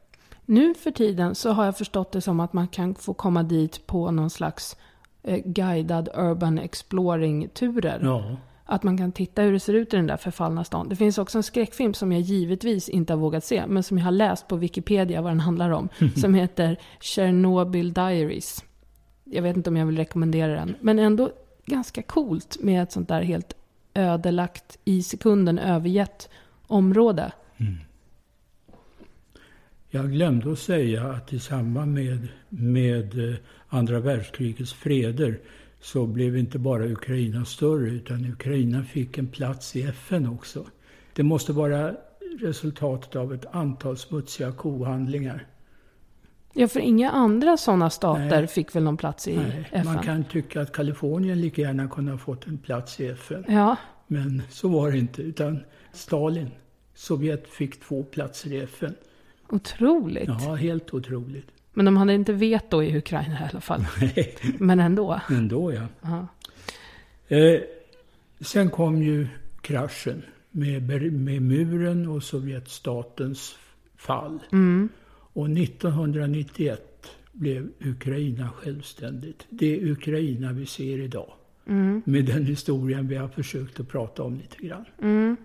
Nu 0.47 0.75
för 0.75 0.91
tiden 0.91 1.35
så 1.35 1.51
har 1.51 1.65
jag 1.65 1.79
förstått 1.79 2.13
det 2.13 2.21
som 2.21 2.41
att 2.41 2.53
man 2.53 2.69
kan 2.69 2.95
få 2.95 3.15
komma 3.15 3.43
dit 3.43 3.87
på 3.87 4.11
någon 4.11 4.31
slags 4.31 4.77
eh, 5.23 5.41
guidad 5.45 6.09
urban 6.15 6.59
exploring-turer. 6.59 8.01
Ja. 8.03 8.37
Att 8.67 8.83
man 8.83 8.99
kan 8.99 9.13
titta 9.13 9.43
hur 9.43 9.53
det 9.53 9.61
ser 9.61 9.75
ut 9.75 9.95
i 9.95 9.97
den 9.97 10.07
där 10.07 10.17
förfallna 10.17 10.65
stan. 10.65 10.89
Det 10.89 10.97
finns 10.97 11.19
också 11.19 11.39
en 11.39 11.43
skräckfilm 11.43 11.95
som 11.95 12.13
jag 12.13 12.21
givetvis 12.21 12.89
inte 12.89 13.13
har 13.13 13.19
vågat 13.19 13.45
se, 13.45 13.67
men 13.67 13.83
som 13.83 13.99
jag 13.99 14.05
har 14.05 14.13
läst 14.13 14.49
på 14.49 14.57
Wikipedia 14.57 15.23
vad 15.23 15.31
den 15.31 15.41
handlar 15.41 15.71
om. 15.71 15.89
som 16.17 16.35
heter 16.35 16.77
Chernobyl 17.01 17.93
Diaries. 17.93 18.65
Jag 19.25 19.43
vet 19.43 19.57
inte 19.57 19.71
om 19.71 19.77
jag 19.77 19.87
vill 19.87 19.97
rekommendera 19.97 20.55
den, 20.55 20.77
men 20.81 20.99
ändå 20.99 21.31
ganska 21.67 22.03
coolt 22.03 22.57
med 22.61 22.83
ett 22.83 22.93
sånt 22.93 23.09
där 23.09 23.23
helt 23.23 23.55
ödelagt, 23.95 24.79
i 24.85 25.03
sekunden 25.03 25.59
övergett 25.59 26.29
område. 26.67 27.33
Mm. 27.57 27.79
Jag 29.95 30.11
glömde 30.11 30.53
att 30.53 30.59
säga 30.59 31.05
att 31.05 31.33
i 31.33 31.39
samband 31.39 31.95
med, 31.95 32.29
med 32.49 33.29
eh, 33.29 33.35
andra 33.69 34.01
världskrigets 34.01 34.73
freder 34.73 35.41
så 35.81 36.07
blev 36.07 36.37
inte 36.37 36.59
bara 36.59 36.87
Ukraina 36.87 37.45
större 37.45 37.91
utan 37.91 38.25
Ukraina 38.33 38.85
fick 38.85 39.19
en 39.19 39.27
plats 39.27 39.77
i 39.77 39.83
FN 39.83 40.27
också. 40.29 40.67
Det 41.13 41.23
måste 41.23 41.53
vara 41.53 41.95
resultatet 42.41 43.17
av 43.17 43.35
ett 43.35 43.47
antal 43.51 43.97
smutsiga 43.97 44.53
kohandlingar. 44.53 45.47
Ja, 46.53 46.69
för 46.69 46.81
inga 46.81 47.11
andra 47.11 47.57
sådana 47.57 47.91
stater 47.91 48.41
Nej. 48.41 48.47
fick 48.47 48.77
väl 48.77 48.83
någon 48.83 48.97
plats 48.97 49.29
i 49.29 49.37
Nej. 49.37 49.69
FN? 49.73 49.85
Man 49.85 50.03
kan 50.03 50.25
tycka 50.25 50.61
att 50.61 50.73
Kalifornien 50.73 51.41
lika 51.41 51.63
gärna 51.63 51.89
kunde 51.89 52.13
ha 52.13 52.19
fått 52.19 52.47
en 52.47 52.59
plats 52.59 53.01
i 53.01 53.07
FN. 53.07 53.45
Ja. 53.49 53.77
Men 54.07 54.43
så 54.51 54.69
var 54.69 54.91
det 54.91 54.99
inte, 54.99 55.23
utan 55.23 55.61
Stalin, 55.93 56.51
Sovjet 56.95 57.49
fick 57.49 57.81
två 57.81 58.03
platser 58.03 58.53
i 58.53 58.61
FN. 58.61 58.95
Otroligt. 59.49 60.29
Ja, 60.29 60.55
helt 60.55 60.95
otroligt. 60.95 61.47
Men 61.73 61.85
de 61.85 61.97
hade 61.97 62.15
inte 62.15 62.33
veto 62.33 62.83
i 62.83 62.99
Ukraina 62.99 63.41
i 63.41 63.49
alla 63.51 63.61
fall. 63.61 63.85
Nej. 64.01 64.37
Men 64.59 64.81
ändå. 64.81 65.21
Ändå, 65.31 65.73
ja. 65.73 66.27
Eh, 67.29 67.61
sen 68.41 68.71
kom 68.71 69.03
ju 69.03 69.27
kraschen 69.61 70.23
med, 70.51 70.83
med 71.13 71.43
muren 71.43 72.09
och 72.09 72.23
Sovjetstatens 72.23 73.57
fall. 73.97 74.39
Mm. 74.53 74.89
Och 75.33 75.51
1991 75.51 77.11
blev 77.33 77.69
Ukraina 77.81 78.49
självständigt. 78.49 79.47
Det 79.51 79.81
är 79.81 79.91
Ukraina 79.91 80.53
vi 80.53 80.67
ser 80.67 81.01
idag. 81.01 81.33
Mm. 81.67 82.03
Med 82.05 82.25
den 82.25 82.47
historien 82.47 83.09
vi 83.09 83.17
har 83.17 83.29
försökt 83.29 83.81
att 83.81 83.89
prata 83.89 84.23
om 84.23 84.35
lite 84.35 84.67
grann. 84.67 84.85
Mm. 85.03 85.37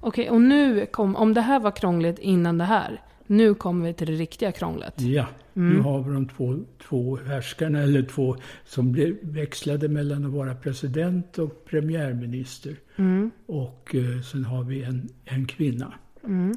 Okej, 0.00 0.30
och 0.30 0.40
nu 0.40 0.86
kom, 0.86 1.16
om 1.16 1.34
det 1.34 1.40
här 1.40 1.60
var 1.60 1.70
krångligt 1.70 2.18
innan 2.18 2.58
det 2.58 2.64
här. 2.64 3.00
Nu 3.26 3.54
kommer 3.54 3.86
vi 3.86 3.94
till 3.94 4.06
det 4.06 4.12
riktiga 4.12 4.52
krånglet. 4.52 4.94
Ja, 5.00 5.26
mm. 5.56 5.76
nu 5.76 5.80
har 5.80 6.02
vi 6.02 6.12
de 6.12 6.28
två, 6.28 6.58
två 6.88 7.18
härskarna, 7.26 7.82
eller 7.82 8.02
två 8.02 8.36
som 8.64 8.92
blev, 8.92 9.16
växlade 9.22 9.88
mellan 9.88 10.24
att 10.24 10.32
vara 10.32 10.54
president 10.54 11.38
och 11.38 11.64
premiärminister. 11.64 12.76
Mm. 12.96 13.30
Och 13.46 13.94
eh, 13.94 14.20
sen 14.20 14.44
har 14.44 14.64
vi 14.64 14.82
en, 14.82 15.08
en 15.24 15.46
kvinna. 15.46 15.94
Mm. 16.24 16.56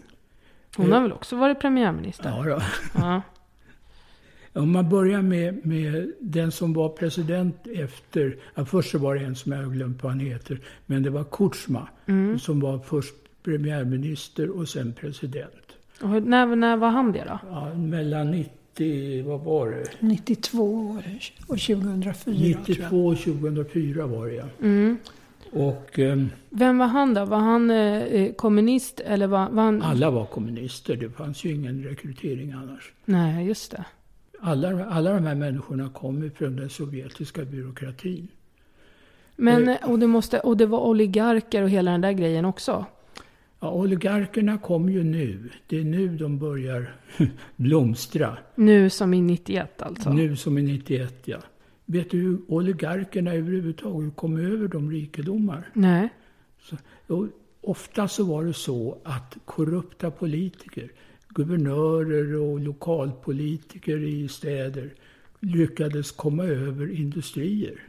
Hon 0.78 0.92
har 0.92 1.02
väl 1.02 1.14
också 1.14 1.36
varit 1.36 1.60
premiärminister? 1.60 2.30
Ja, 2.30 2.44
då. 2.44 2.62
ja. 2.96 3.22
Om 4.56 4.72
man 4.72 4.90
börjar 4.90 5.22
med, 5.22 5.66
med 5.66 6.12
den 6.20 6.52
som 6.52 6.74
var 6.74 6.90
president 6.90 7.68
efter, 7.74 8.36
ja, 8.56 8.66
först 8.66 8.92
så 8.92 8.98
var 8.98 9.16
det 9.16 9.22
en 9.22 9.36
som 9.36 9.52
jag 9.52 9.60
har 9.60 9.70
glömt 9.70 10.04
vad 10.04 10.12
han 10.12 10.20
heter, 10.20 10.60
men 10.86 11.04
det 11.04 11.10
var 11.10 11.24
Kutjma 11.24 11.88
mm. 12.06 12.40
som 12.40 12.60
var 12.60 12.80
först 12.80 13.16
premiärminister 13.44 14.50
och 14.50 14.70
sen 14.70 14.94
president. 14.94 15.66
Och 16.02 16.24
när, 16.24 16.56
när 16.56 16.78
var 16.78 16.90
han 16.90 17.12
det 17.12 17.24
då? 17.28 17.40
Ja, 17.50 17.74
mellan 17.74 18.32
90, 18.32 19.24
vad 19.24 19.40
var 19.40 19.70
det? 19.70 19.86
92 20.00 20.98
och 21.48 21.60
2004 21.60 22.36
92 22.38 23.06
och 23.06 23.18
2004 23.18 24.08
var 24.08 24.28
det 24.28 24.34
ja. 24.34 24.46
Mm. 24.62 24.98
Och, 25.52 26.00
um, 26.00 26.30
Vem 26.50 26.78
var 26.78 26.88
han 26.88 27.14
då? 27.14 27.26
Var 27.26 27.38
han 27.38 27.72
eh, 27.72 28.04
eh, 28.04 28.34
kommunist 28.34 29.00
eller 29.00 29.28
var, 29.28 29.50
var 29.50 29.64
han... 29.64 29.82
Alla 29.82 30.12
var 30.12 30.26
kommunister. 30.26 30.96
Det 30.96 31.10
fanns 31.10 31.44
ju 31.44 31.52
ingen 31.52 31.84
rekrytering 31.84 32.52
annars. 32.52 32.92
Nej, 33.06 33.48
just 33.48 33.72
det. 33.72 33.86
Alla, 34.48 34.86
alla 34.86 35.14
de 35.14 35.26
här 35.26 35.36
människorna 35.36 35.90
kom 35.90 36.32
från 36.36 36.56
den 36.56 36.70
sovjetiska 36.70 37.46
byråkratin. 37.46 38.28
Men, 39.36 39.68
eh, 39.68 39.90
och 39.92 40.00
det, 40.00 40.08
måste, 40.08 40.40
och 40.40 40.58
det 40.58 40.66
var 40.66 40.80
oligarker 40.80 41.62
och 41.62 41.70
hela 41.70 41.92
den 41.92 42.02
där 42.02 42.12
grejen 42.12 42.46
också? 42.46 42.86
Ja, 43.60 43.72
oligarkerna 43.72 44.58
kom 44.58 44.90
ju 44.90 45.04
nu. 45.04 45.50
Det 45.68 45.80
är 45.80 45.84
nu 45.84 46.18
de 46.18 46.40
börjar 46.40 46.96
blomstra. 47.56 48.38
Nu 48.56 48.90
som 48.90 49.14
i 49.14 49.22
91 49.22 49.82
alltså? 49.82 50.14
Nu 50.14 50.36
som 50.36 50.58
i 50.58 50.62
91, 50.62 51.22
ja. 51.26 51.38
Vet 51.86 52.12
du 52.12 52.18
hur 52.18 52.42
oligarkerna 52.48 53.34
överhuvudtaget 53.34 54.16
kom 54.16 54.38
över 54.38 54.68
de 54.68 54.92
rikedomar? 54.92 55.70
Nej. 55.74 56.10
Så, 56.62 57.28
ofta 57.62 58.08
så 58.08 58.24
var 58.24 58.46
det 58.46 58.54
så 58.54 58.98
att 59.04 59.38
korrupta 59.46 60.12
politiker, 60.12 60.92
guvernörer 61.36 62.36
och 62.36 62.60
lokalpolitiker 62.60 63.98
i 63.98 64.28
städer 64.28 64.94
lyckades 65.40 66.12
komma 66.12 66.44
över 66.44 66.92
industrier. 66.92 67.84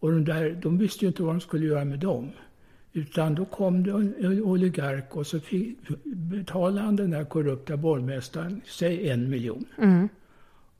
Och 0.00 0.12
de, 0.12 0.24
där, 0.24 0.58
de 0.62 0.78
visste 0.78 1.04
ju 1.04 1.08
inte 1.08 1.22
vad 1.22 1.34
de 1.34 1.40
skulle 1.40 1.66
göra 1.66 1.84
med 1.84 1.98
dem. 1.98 2.30
Utan 2.92 3.34
då 3.34 3.44
kom 3.44 3.82
det 3.82 3.90
en 3.90 4.42
oligark 4.42 5.16
och 5.16 5.26
så 5.26 5.40
fick, 5.40 5.78
betalade 6.04 6.80
han 6.80 6.96
den 6.96 7.10
där 7.10 7.24
korrupta 7.24 7.76
borgmästaren, 7.76 8.60
säg 8.66 9.08
en 9.10 9.30
miljon. 9.30 9.64
Mm. 9.78 10.08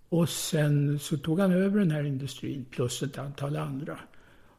Och 0.09 0.29
sen 0.29 0.99
så 0.99 1.16
tog 1.16 1.41
han 1.41 1.53
över 1.53 1.79
den 1.79 1.91
här 1.91 2.05
industrin 2.05 2.66
plus 2.71 3.03
ett 3.03 3.19
antal 3.19 3.57
andra. 3.57 3.99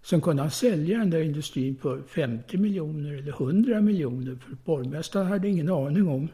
Sen 0.02 0.22
kunde 0.22 0.42
han 0.42 0.52
sälja 0.52 0.98
den 0.98 1.10
där 1.10 1.22
industrin 1.22 1.76
för 1.82 2.02
50 2.02 2.58
miljoner 2.58 3.14
eller 3.14 3.32
100 3.32 3.82
miljoner. 3.82 4.36
För 4.36 4.58
borgmästaren 4.66 5.28
hade 5.28 5.48
ingen 5.48 5.70
aning 5.70 6.08
om 6.08 6.30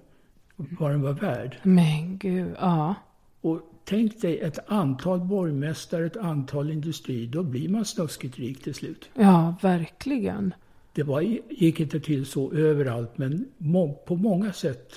vad 0.56 0.92
den 0.92 1.02
var 1.02 1.14
värd. 1.14 1.58
Men 1.64 2.18
gud, 2.18 2.56
ja. 2.60 2.96
Och 3.42 3.62
tänk 3.86 4.22
dig 4.22 4.40
ett 4.40 4.60
antal 4.68 5.20
borgmästare, 5.20 6.06
ett 6.06 6.18
antal 6.18 6.72
industrier. 6.72 7.28
Då 7.28 7.44
blir 7.44 7.70
man 7.70 7.86
snuskigt 7.86 8.40
rik 8.40 8.64
till 8.64 8.74
slut. 8.74 9.10
Ja, 9.14 9.56
verkligen. 9.62 10.54
Det 10.94 11.04
var, 11.04 11.22
gick 11.50 11.80
inte 11.80 12.00
till 12.00 12.26
så 12.26 12.54
överallt, 12.54 13.18
men 13.18 13.46
må, 13.58 13.94
på 13.94 14.16
många 14.16 14.54
sätt. 14.54 14.94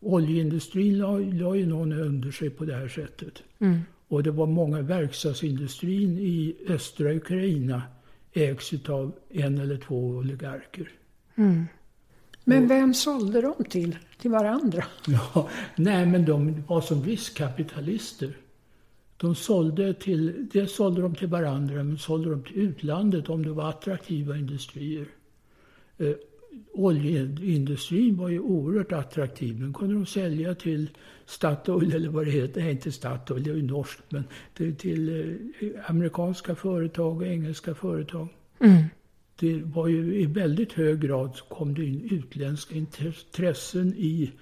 Oljeindustrin 0.00 0.98
la, 0.98 1.18
la 1.18 1.54
ju 1.54 1.66
någon 1.66 1.92
under 1.92 2.30
sig 2.30 2.50
på 2.50 2.64
det 2.64 2.74
här 2.74 2.88
sättet. 2.88 3.42
Mm. 3.58 3.80
Och 4.08 4.22
det 4.22 4.30
var 4.30 4.46
många, 4.46 4.80
verkstadsindustrin 4.80 6.18
i 6.18 6.56
östra 6.68 7.12
Ukraina 7.12 7.82
ägs 8.32 8.88
av 8.88 9.12
en 9.30 9.58
eller 9.58 9.76
två 9.76 10.08
oligarker. 10.08 10.90
Mm. 11.34 11.66
Men 12.48 12.68
vem 12.68 12.94
sålde 12.94 13.40
de 13.40 13.64
till? 13.64 13.98
Till 14.18 14.30
varandra? 14.30 14.84
Ja, 15.06 15.48
nej, 15.76 16.06
men 16.06 16.24
de 16.24 16.62
var 16.66 16.80
som 16.80 17.02
riskkapitalister. 17.02 18.36
De 19.16 19.34
sålde 19.34 19.94
till, 19.94 20.48
dels 20.52 20.74
sålde 20.74 21.02
de 21.02 21.14
till 21.14 21.28
varandra, 21.28 21.82
men 21.82 21.98
sålde 21.98 22.30
de 22.30 22.42
till 22.42 22.58
utlandet 22.58 23.28
om 23.28 23.42
det 23.42 23.50
var 23.50 23.68
attraktiva 23.68 24.36
industrier. 24.36 25.06
Eh, 25.98 26.12
oljeindustrin 26.72 28.16
var 28.16 28.28
ju 28.28 28.40
oerhört 28.40 28.92
attraktiv. 28.92 29.60
Den 29.60 29.72
kunde 29.72 29.94
de 29.94 30.06
sälja 30.06 30.54
till 30.54 30.90
Statoil, 31.26 31.94
eller 31.94 32.08
vad 32.08 32.26
det 32.26 32.30
heter. 32.30 32.60
Nej, 32.60 32.70
inte 32.70 32.92
Statoil, 32.92 33.42
det 33.42 33.50
är 33.50 33.54
ju 33.54 33.62
norskt. 33.62 34.02
Men 34.08 34.24
till, 34.54 34.76
till 34.76 35.08
eh, 35.60 35.90
amerikanska 35.90 36.54
företag 36.54 37.16
och 37.16 37.26
engelska 37.26 37.74
företag. 37.74 38.28
Mm. 38.60 38.82
Det 39.40 39.62
var 39.64 39.86
ju 39.88 40.20
i 40.20 40.26
väldigt 40.26 40.72
hög 40.72 41.00
grad 41.00 41.36
så 41.36 41.44
kom 41.44 41.74
det 41.74 41.84
in 41.84 42.08
utländska 42.10 42.74
intressen 42.74 43.94
i 43.96 44.32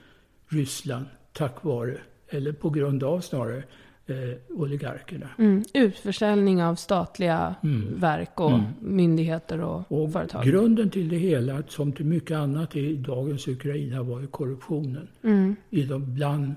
Ryssland 0.48 1.06
tack 1.32 1.64
vare, 1.64 1.98
eller 2.28 2.52
på 2.52 2.70
grund 2.70 3.02
av 3.04 3.20
snarare, 3.20 3.62
eh, 4.06 4.14
oligarkerna. 4.48 5.28
Mm. 5.38 5.64
Utförsäljning 5.74 6.62
av 6.62 6.74
statliga 6.74 7.54
verk 7.96 8.40
och 8.40 8.60
myndigheter 8.80 9.60
och, 9.60 9.92
Och 9.92 10.12
företag. 10.12 10.44
grunden 10.44 10.90
till 10.90 11.08
det 11.08 11.16
hela, 11.16 11.62
som 11.68 11.92
till 11.92 12.06
mycket 12.06 12.36
annat 12.36 12.76
i 12.76 12.96
dagens 12.96 13.48
Ukraina, 13.48 14.02
var 14.02 14.20
ju 14.20 14.26
korruptionen 14.26 15.08
Mm. 15.22 15.56
i 15.70 15.82
de, 15.82 16.14
bland 16.14 16.54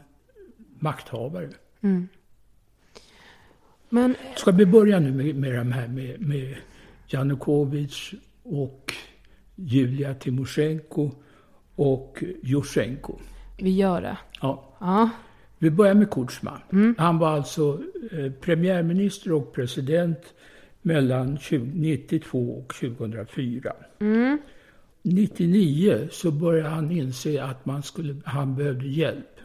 makthavare. 0.80 1.50
Men 3.90 4.16
Ska 4.38 4.52
vi 4.52 4.66
börja 4.66 5.00
nu 5.00 5.12
med, 5.12 5.36
med 5.36 5.56
de 5.56 5.72
här 5.72 5.88
med, 5.88 6.22
med 6.28 6.56
Janukovic 7.08 8.14
och 8.50 8.94
Julia 9.56 10.14
Timosjenko 10.14 11.12
och 11.76 12.24
Jusjenko. 12.44 13.20
vi 13.58 13.70
gör 13.76 14.02
det. 14.02 14.18
Ja. 14.42 14.78
Ja. 14.80 15.10
Vi 15.58 15.72
börjar 15.72 15.94
med 15.94 16.12
Kutjma. 16.12 16.62
Han 16.98 17.18
var 17.18 17.30
alltså 17.30 17.82
eh, 18.12 18.32
premiärminister 18.32 19.32
och 19.34 19.54
president 19.54 20.34
mellan 20.82 21.34
1992 21.38 22.52
och 22.52 22.74
2004. 22.74 23.74
1999 25.04 26.08
så 26.12 26.32
började 26.32 26.70
han 26.70 26.92
inse 26.92 27.44
att 27.44 27.66
man 27.66 27.84
skulle, 27.84 28.16
han 28.26 28.56
behövde 28.56 28.88
hjälp. 28.88 29.40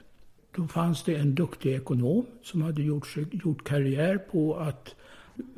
Då 0.57 0.67
fanns 0.67 1.03
det 1.05 1.15
en 1.17 1.35
duktig 1.35 1.75
ekonom 1.75 2.27
som 2.43 2.63
hade 2.63 2.83
gjort, 2.83 3.17
gjort 3.33 3.65
karriär 3.65 4.19
på 4.19 4.57
att 4.57 4.95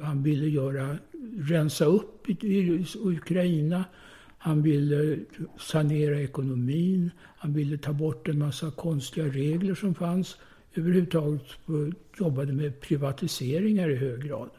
han 0.02 0.22
ville 0.22 0.46
göra, 0.46 0.96
rensa 1.38 1.84
upp 1.84 2.30
i, 2.30 2.84
Ukraina. 3.04 3.84
Han 4.38 4.62
ville 4.62 5.18
sanera 5.58 6.20
ekonomin. 6.20 7.10
Han 7.20 7.52
ville 7.52 7.78
ta 7.78 7.92
bort 7.92 8.28
en 8.28 8.38
massa 8.38 8.70
konstiga 8.70 9.26
regler 9.26 9.74
som 9.74 9.94
fanns. 9.94 10.36
Överhuvudtaget 10.74 11.42
jobbade 12.18 12.52
med 12.52 12.80
privatiseringar 12.80 13.90
i 13.90 13.96
hög 13.96 14.22
grad. 14.22 14.50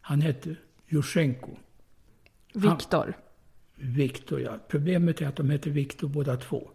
Han 0.00 0.20
hette 0.20 0.56
Jusjenko. 0.88 1.50
Viktor. 2.54 3.14
Viktor, 3.76 4.40
ja. 4.40 4.58
Problemet 4.68 5.20
är 5.20 5.26
att 5.26 5.36
de 5.36 5.50
heter 5.50 5.70
Viktor 5.70 6.08
båda 6.08 6.36
två. 6.36 6.70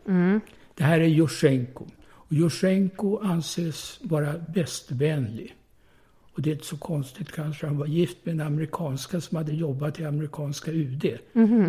Det 0.76 0.84
här 0.84 1.00
är 1.00 1.06
Jusjenko. 1.06 1.86
Jusjenko 2.30 3.18
anses 3.18 4.00
vara 4.04 4.34
västvänlig. 4.56 5.56
Och 6.36 6.42
det 6.42 6.50
är 6.50 6.54
inte 6.54 6.66
så 6.66 6.78
konstigt 6.78 7.32
kanske. 7.32 7.68
Han 7.68 7.78
var 7.78 7.86
gift 7.86 8.18
med 8.24 8.34
en 8.34 8.42
amerikanska 8.42 9.22
som 9.22 9.38
hade 9.38 9.54
jobbat 9.54 10.00
i 10.00 10.06
amerikanska 10.06 10.72
UD. 10.72 11.18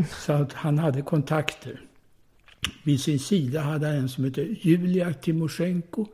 Så 0.09 0.33
att 0.33 0.53
han 0.53 0.79
hade 0.79 1.03
kontakter. 1.03 1.81
Vid 2.85 3.01
sin 3.01 3.19
sida 3.19 3.61
hade 3.61 3.87
han 3.87 3.97
en 3.97 4.09
som 4.09 4.25
heter 4.25 4.57
Julia 4.61 5.13
Timosjenko. 5.13 6.07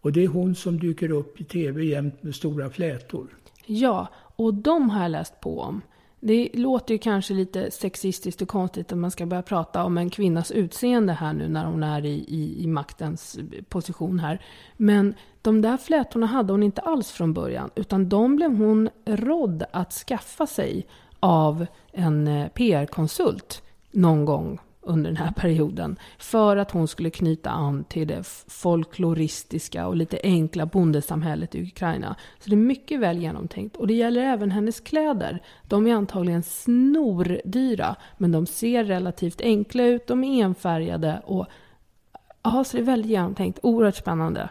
Och 0.00 0.12
det 0.12 0.24
är 0.24 0.28
hon 0.28 0.54
som 0.54 0.78
dyker 0.78 1.10
upp 1.10 1.40
i 1.40 1.44
tv 1.44 1.84
jämt 1.84 2.22
med 2.22 2.34
stora 2.34 2.70
flätor. 2.70 3.26
Ja, 3.66 4.08
och 4.36 4.54
de 4.54 4.90
har 4.90 5.02
jag 5.02 5.10
läst 5.10 5.40
på 5.40 5.60
om. 5.60 5.80
Det 6.20 6.48
låter 6.54 6.94
ju 6.94 6.98
kanske 6.98 7.34
lite 7.34 7.70
sexistiskt 7.70 8.42
och 8.42 8.48
konstigt 8.48 8.92
att 8.92 8.98
man 8.98 9.10
ska 9.10 9.26
börja 9.26 9.42
prata 9.42 9.84
om 9.84 9.98
en 9.98 10.10
kvinnas 10.10 10.50
utseende 10.50 11.12
här 11.12 11.32
nu 11.32 11.48
när 11.48 11.64
hon 11.64 11.82
är 11.82 12.04
i, 12.04 12.24
i, 12.28 12.62
i 12.62 12.66
maktens 12.66 13.38
position 13.68 14.20
här. 14.20 14.42
Men 14.76 15.14
de 15.42 15.62
där 15.62 15.76
flätorna 15.76 16.26
hade 16.26 16.52
hon 16.52 16.62
inte 16.62 16.80
alls 16.80 17.10
från 17.10 17.32
början, 17.32 17.70
utan 17.74 18.08
de 18.08 18.36
blev 18.36 18.56
hon 18.56 18.88
rådd 19.04 19.64
att 19.70 19.92
skaffa 19.92 20.46
sig 20.46 20.86
av 21.20 21.66
en 21.92 22.28
eh, 22.28 22.48
PR-konsult 22.48 23.62
någon 23.90 24.24
gång 24.24 24.58
under 24.88 25.10
den 25.10 25.16
här 25.16 25.32
perioden. 25.32 25.96
För 26.18 26.56
att 26.56 26.70
hon 26.70 26.88
skulle 26.88 27.10
knyta 27.10 27.50
an 27.50 27.84
till 27.84 28.08
det 28.08 28.26
folkloristiska 28.48 29.86
och 29.86 29.96
lite 29.96 30.20
enkla 30.22 30.66
bondesamhället 30.66 31.54
i 31.54 31.62
Ukraina. 31.62 32.16
Så 32.38 32.50
det 32.50 32.54
är 32.54 32.56
mycket 32.56 33.00
väl 33.00 33.18
genomtänkt. 33.18 33.76
Och 33.76 33.86
det 33.86 33.94
gäller 33.94 34.20
även 34.20 34.50
hennes 34.50 34.80
kläder. 34.80 35.42
De 35.68 35.86
är 35.86 35.94
antagligen 35.94 36.42
snordyra, 36.42 37.96
men 38.16 38.32
de 38.32 38.46
ser 38.46 38.84
relativt 38.84 39.40
enkla 39.40 39.84
ut. 39.84 40.06
De 40.06 40.24
är 40.24 40.44
enfärgade 40.44 41.22
och 41.24 41.46
ja, 42.42 42.64
så 42.64 42.76
det 42.76 42.82
är 42.82 42.86
väldigt 42.86 43.10
genomtänkt. 43.10 43.58
Oerhört 43.62 43.96
spännande. 43.96 44.48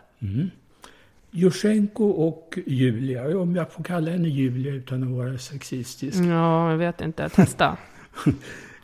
Jusjenko 1.32 2.06
och 2.06 2.60
Julia, 2.66 3.40
om 3.40 3.56
jag 3.56 3.72
får 3.72 3.84
kalla 3.84 4.12
henne 4.12 4.28
Julia 4.28 4.74
utan 4.74 5.04
att 5.04 5.10
vara 5.10 5.38
sexistisk. 5.38 6.18
Ja, 6.18 6.72
jag 6.72 6.78
vet 6.78 7.02
inte. 7.02 7.30
Testa. 7.30 7.78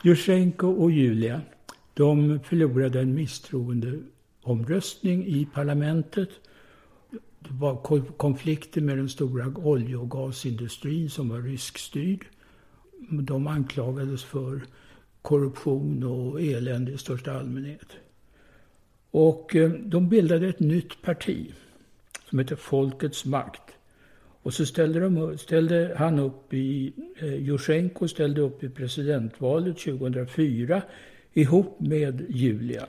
Jusjenko 0.06 0.68
och 0.68 0.90
Julia, 0.90 1.40
de 1.94 2.40
förlorade 2.40 3.00
en 3.00 3.14
misstroendeomröstning 3.14 5.26
i 5.26 5.46
parlamentet. 5.54 6.28
Det 7.38 7.50
var 7.50 7.76
konflikter 8.16 8.80
med 8.80 8.98
den 8.98 9.08
stora 9.08 9.52
olje 9.56 9.96
och 9.96 10.10
gasindustrin 10.10 11.10
som 11.10 11.28
var 11.28 11.38
ryskstyrd. 11.38 12.26
De 13.10 13.46
anklagades 13.46 14.24
för 14.24 14.62
korruption 15.22 16.04
och 16.04 16.42
elände 16.42 16.92
i 16.92 16.98
största 16.98 17.32
allmänhet. 17.32 17.88
Och 19.10 19.56
eh, 19.56 19.70
de 19.70 20.08
bildade 20.08 20.48
ett 20.48 20.60
nytt 20.60 21.02
parti 21.02 21.52
som 22.30 22.38
heter 22.38 22.56
Folkets 22.56 23.24
makt. 23.24 23.62
Och 24.44 24.54
så 24.54 24.66
ställde, 24.66 25.00
de, 25.00 25.38
ställde 25.38 25.94
han 25.96 26.18
upp 26.18 26.54
i, 26.54 26.92
eh, 27.16 27.34
Jusjenko 27.34 28.08
ställde 28.08 28.40
upp 28.40 28.64
i 28.64 28.68
presidentvalet 28.68 29.78
2004 29.78 30.82
ihop 31.32 31.80
med 31.80 32.26
Julia. 32.28 32.86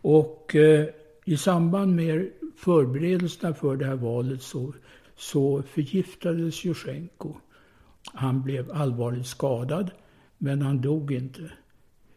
Och 0.00 0.56
eh, 0.56 0.86
i 1.24 1.36
samband 1.36 1.96
med 1.96 2.28
förberedelserna 2.56 3.54
för 3.54 3.76
det 3.76 3.84
här 3.84 3.96
valet 3.96 4.42
så, 4.42 4.74
så 5.16 5.62
förgiftades 5.62 6.64
Jusjenko. 6.64 7.34
Han 8.12 8.42
blev 8.42 8.70
allvarligt 8.72 9.26
skadad, 9.26 9.90
men 10.38 10.62
han 10.62 10.80
dog 10.80 11.12
inte. 11.12 11.50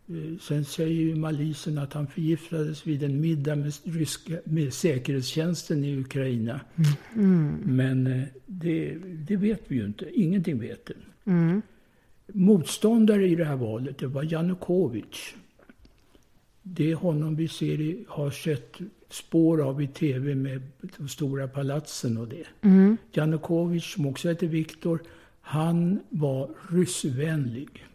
Eh, 0.10 0.40
Sen 0.42 0.66
säger 0.66 1.02
ju 1.02 1.16
malisen 1.16 1.78
att 1.78 1.94
han 1.94 2.08
förgiftades 2.08 2.88
vid 2.88 3.04
en 3.04 3.22
middag 3.22 3.56
med, 3.56 3.74
ryska, 3.84 4.40
med 4.44 4.74
säkerhetstjänsten 4.74 5.84
i 5.84 5.98
Ukraina. 6.00 6.60
Men 7.64 8.08
eh, 8.08 8.24
det, 8.46 8.98
det 9.28 9.36
vet 9.36 9.62
vi 9.68 9.76
ju 9.76 9.86
inte. 9.86 10.06
Ingenting 10.14 10.60
vet 10.60 10.86
det. 10.86 10.94
Motståndare 12.34 13.28
i 13.28 13.36
det 13.36 13.46
här 13.46 13.56
valet, 13.56 13.98
det 13.98 14.08
var 14.08 14.24
Janukovic. 14.34 15.34
Det 16.64 16.92
är 16.92 16.96
honom 16.96 17.36
vi 17.36 17.48
ser 17.48 17.82
i, 17.82 18.06
har 18.08 18.32
sett 18.32 18.78
spår 19.10 19.62
av 19.62 19.82
i 19.82 19.88
tv 19.88 20.36
med 20.36 20.62
de 20.98 21.08
stora 21.08 21.48
palatsen 21.48 22.18
och 22.18 22.28
det. 22.28 22.46
Janukovic, 23.14 23.84
som 23.86 24.06
också 24.06 24.30
heter 24.30 24.48
Viktor, 24.48 25.00
han 25.42 26.00
var 26.10 26.50
ryssvänlig. 26.72 27.86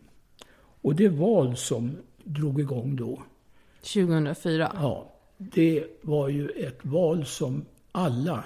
Och 0.84 0.94
det 0.94 1.08
val 1.08 1.56
som 1.56 1.96
drog 2.24 2.60
igång 2.60 2.96
då, 2.96 3.22
2004. 3.80 4.72
ja, 4.74 5.12
det 5.38 5.84
var 6.02 6.28
ju 6.28 6.48
ett 6.48 6.78
val 6.82 7.26
som 7.26 7.64
alla, 7.92 8.44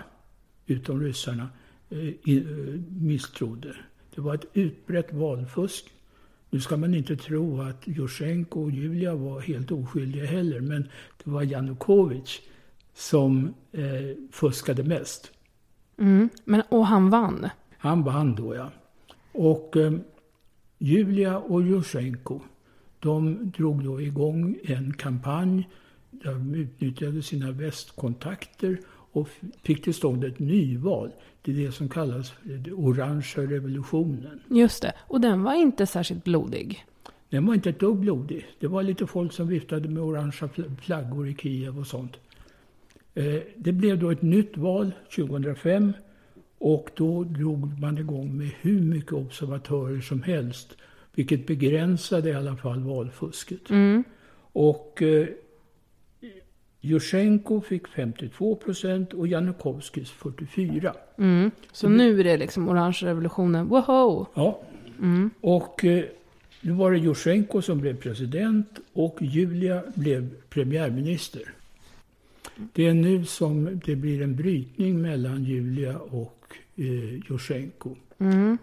utom 0.66 1.00
ryssarna, 1.00 1.48
eh, 1.90 1.98
eh, 1.98 2.42
misstrodde. 3.00 3.76
Det 4.14 4.20
var 4.20 4.34
ett 4.34 4.44
utbrett 4.52 5.12
valfusk. 5.12 5.92
Nu 6.50 6.60
ska 6.60 6.76
man 6.76 6.94
inte 6.94 7.16
tro 7.16 7.60
att 7.60 7.82
Jusjenko 7.84 8.62
och 8.62 8.70
Julia 8.70 9.14
var 9.14 9.40
helt 9.40 9.70
oskyldiga 9.70 10.26
heller, 10.26 10.60
men 10.60 10.88
det 11.24 11.30
var 11.30 11.42
Janukovic 11.42 12.40
som 12.94 13.54
eh, 13.72 13.82
fuskade 14.32 14.82
mest. 14.82 15.32
Mm. 15.96 16.28
Men, 16.44 16.62
och 16.68 16.86
han 16.86 17.10
vann. 17.10 17.48
Han 17.78 18.02
vann 18.02 18.34
då, 18.34 18.54
ja. 18.54 18.70
Och 19.32 19.76
eh, 19.76 19.92
Julia 20.78 21.38
och 21.38 21.62
Jusjenko, 21.62 22.40
de 22.98 23.50
drog 23.56 23.84
då 23.84 24.00
igång 24.00 24.56
en 24.64 24.92
kampanj. 24.94 25.68
där 26.10 26.32
De 26.34 26.54
utnyttjade 26.54 27.22
sina 27.22 27.50
västkontakter 27.50 28.78
och 29.12 29.28
fick 29.62 29.84
till 29.84 29.94
stånd 29.94 30.24
ett 30.24 30.38
nyval. 30.38 31.10
Det 31.42 31.52
är 31.52 31.56
det 31.66 31.72
som 31.72 31.88
kallas 31.88 32.30
för 32.30 32.48
den 32.48 32.74
orangea 32.74 33.44
revolutionen. 33.50 34.40
Just 34.50 34.82
det. 34.82 34.92
Och 35.00 35.20
den 35.20 35.42
var 35.42 35.54
inte 35.54 35.86
särskilt 35.86 36.24
blodig. 36.24 36.84
Den 37.30 37.46
var 37.46 37.54
inte 37.54 37.70
ett 37.70 37.80
dugg 37.80 37.96
blodig. 37.96 38.46
Det 38.60 38.66
var 38.66 38.82
lite 38.82 39.06
folk 39.06 39.32
som 39.32 39.48
viftade 39.48 39.88
med 39.88 40.02
orangea 40.02 40.48
fl- 40.48 40.76
flaggor 40.76 41.28
i 41.28 41.34
Kiev 41.34 41.78
och 41.78 41.86
sånt. 41.86 42.16
Eh, 43.14 43.40
Det 43.56 43.72
blev 43.72 43.98
då 43.98 44.10
ett 44.10 44.22
nytt 44.22 44.56
val 44.56 44.92
2005 45.16 45.92
och 46.58 46.90
då 46.96 47.24
drog 47.24 47.80
man 47.80 47.98
igång 47.98 48.36
med 48.36 48.50
hur 48.60 48.80
mycket 48.80 49.12
observatörer 49.12 50.00
som 50.00 50.22
helst. 50.22 50.76
Vilket 51.14 51.46
begränsade 51.46 52.30
i 52.30 52.34
alla 52.34 52.56
fall 52.56 52.80
valfusket. 52.80 53.60
Och 54.52 55.02
eh, 55.02 55.26
Jusjenko 56.80 57.60
fick 57.60 57.88
52 57.88 58.56
procent 58.56 59.12
och 59.12 59.28
Janukovskis 59.28 60.10
44. 60.10 60.94
Mm. 61.18 61.50
Så 61.72 61.88
nu 61.88 62.20
är 62.20 62.24
det 62.24 62.36
liksom 62.36 62.68
orange 62.68 62.98
revolutionen. 63.02 63.68
Woho! 63.68 64.26
Ja. 64.34 64.60
Och 65.40 65.84
eh, 65.84 66.04
nu 66.60 66.72
var 66.72 66.92
det 66.92 66.98
Jusjenko 66.98 67.62
som 67.62 67.80
blev 67.80 67.96
president 67.96 68.80
och 68.92 69.18
Julia 69.20 69.82
blev 69.94 70.30
premiärminister. 70.48 71.42
Det 72.72 72.86
är 72.86 72.94
nu 72.94 73.24
som 73.24 73.80
det 73.84 73.96
blir 73.96 74.22
en 74.22 74.36
brytning 74.36 75.02
mellan 75.02 75.44
Julia 75.44 75.98
och 75.98 76.54
eh, 76.76 77.30
Jusjenko. 77.30 77.96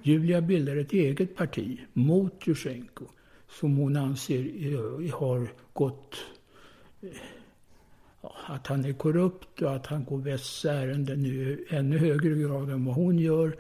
Julia 0.04 0.42
bildar 0.42 0.76
ett 0.76 0.94
eget 0.94 1.36
parti 1.36 1.80
mot 1.94 2.48
Jusjenko 2.48 3.06
som 3.60 3.78
hon 3.78 3.98
anser 3.98 4.74
eh, 4.74 5.16
har 5.20 5.48
gått 5.74 6.16
eh, 7.02 7.10
att 8.48 8.68
han 8.68 8.86
är 8.86 8.94
korrupt 8.94 9.62
och 9.62 9.76
att 9.76 9.86
han 9.86 10.06
går 10.06 10.18
västs 10.18 10.66
ärenden 10.66 11.26
i 11.26 11.66
ännu 11.70 11.98
högre 11.98 12.36
grad 12.36 12.70
än 12.70 12.86
vad 12.86 12.96
hon 12.96 13.20
gör. 13.20 13.56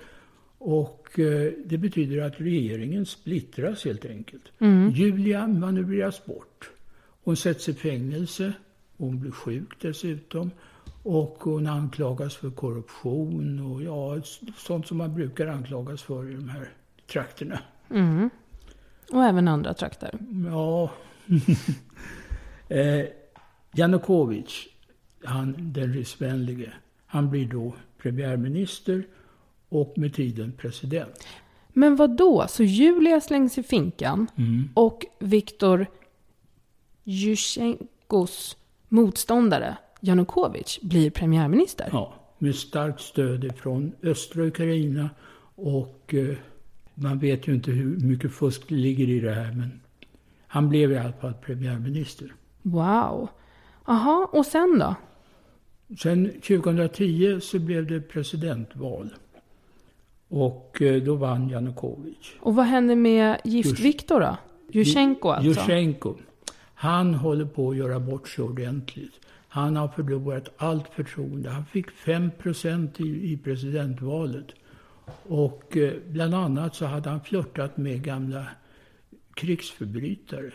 Och 0.57 1.19
eh, 1.19 1.53
det 1.65 1.77
betyder 1.77 2.21
att 2.21 2.41
regeringen 2.41 3.05
splittras 3.05 3.85
helt 3.85 4.05
enkelt. 4.05 4.51
Julia 4.93 5.47
manövreras 5.47 6.25
bort. 6.25 6.69
Hon 7.23 7.37
sätts 7.37 7.69
i 7.69 7.73
fängelse. 7.73 8.53
Hon 8.97 9.19
blir 9.19 9.31
sjuk 9.31 9.81
dessutom. 9.81 10.51
Och 11.03 11.37
hon 11.39 11.67
anklagas 11.67 12.35
för 12.35 12.49
korruption 12.49 13.59
och 13.59 13.83
ja, 13.83 14.21
sånt 14.57 14.87
som 14.87 14.97
man 14.97 15.15
brukar 15.15 15.47
anklagas 15.47 16.01
för 16.01 16.31
i 16.31 16.33
de 16.33 16.49
här 16.49 16.69
trakterna. 17.07 17.59
Och 19.11 19.23
även 19.23 19.47
andra 19.47 19.73
trakter. 19.73 20.19
Ja. 20.45 20.91
eh, 22.75 23.05
Janukovic, 23.73 24.67
han, 25.23 25.55
den 25.57 25.93
ryssvänlige, 25.93 26.73
han 27.05 27.29
blir 27.29 27.47
då 27.47 27.73
premiärminister 27.97 29.07
och 29.69 29.93
med 29.97 30.13
tiden 30.13 30.53
president. 30.57 31.27
Men 31.73 31.95
vad 31.95 32.17
då? 32.17 32.45
Så 32.49 32.63
Julia 32.63 33.21
slängs 33.21 33.57
i 33.57 33.63
finkan 33.63 34.27
och 34.73 35.05
Viktor 35.19 35.87
Jusjenkos 37.03 38.57
motståndare 38.89 39.77
Janukovic 39.99 40.79
blir 40.81 41.09
premiärminister? 41.09 41.89
Ja, 41.91 42.13
med 42.37 42.55
starkt 42.55 43.01
stöd 43.01 43.57
från 43.57 43.91
östra 44.03 44.43
Ukraina 44.43 45.09
och 45.55 46.13
eh, 46.13 46.35
man 46.95 47.19
vet 47.19 47.47
ju 47.47 47.55
inte 47.55 47.71
hur 47.71 47.99
mycket 47.99 48.31
fusk 48.31 48.61
det 48.67 48.75
ligger 48.75 49.09
i 49.09 49.19
det 49.19 49.33
här 49.33 49.51
men 49.51 49.81
han 50.47 50.69
blev 50.69 50.91
i 50.91 50.97
alla 50.97 51.13
fall 51.13 51.33
premiärminister. 51.33 52.33
Wow. 52.61 53.29
Aha, 53.85 54.29
och 54.31 54.45
sen 54.45 54.79
då? 54.79 54.95
Sen 55.97 56.31
2010 56.31 57.39
så 57.41 57.59
blev 57.59 57.87
det 57.87 58.01
presidentval. 58.01 59.13
Och 60.27 60.81
eh, 60.81 61.03
då 61.03 61.15
vann 61.15 61.49
Janukovic. 61.49 62.33
Och 62.39 62.55
vad 62.55 62.65
händer 62.65 62.95
med 62.95 63.37
Gift-Viktor 63.43 64.19
då? 64.19 64.37
Jusjenko 64.69 65.29
alltså? 65.29 65.47
Jusjenko. 65.47 66.15
Han 66.75 67.13
håller 67.13 67.45
på 67.45 67.69
att 67.69 67.77
göra 67.77 67.99
bort 67.99 68.27
sig 68.27 68.43
ordentligt. 68.43 69.19
Han 69.47 69.75
har 69.75 69.87
förlorat 69.87 70.49
allt 70.57 70.87
förtroende. 70.87 71.49
Han 71.49 71.65
fick 71.65 71.91
5 71.91 72.31
procent 72.31 72.99
i, 72.99 73.31
i 73.31 73.37
presidentvalet. 73.37 74.45
Och 75.23 75.77
eh, 75.77 75.93
bland 76.07 76.35
annat 76.35 76.75
så 76.75 76.85
hade 76.85 77.09
han 77.09 77.21
flörtat 77.21 77.77
med 77.77 78.03
gamla 78.03 78.47
krigsförbrytare. 79.33 80.53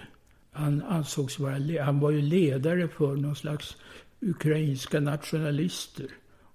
Han 0.53 0.83
ansågs 0.83 1.39
vara, 1.39 1.83
han 1.85 2.01
var 2.01 2.11
ju 2.11 2.23
ledare 2.23 2.89
för 2.89 3.17
någon 3.17 3.37
slags 3.37 3.77
ukrainska 4.21 5.01
nationalister. 5.01 6.07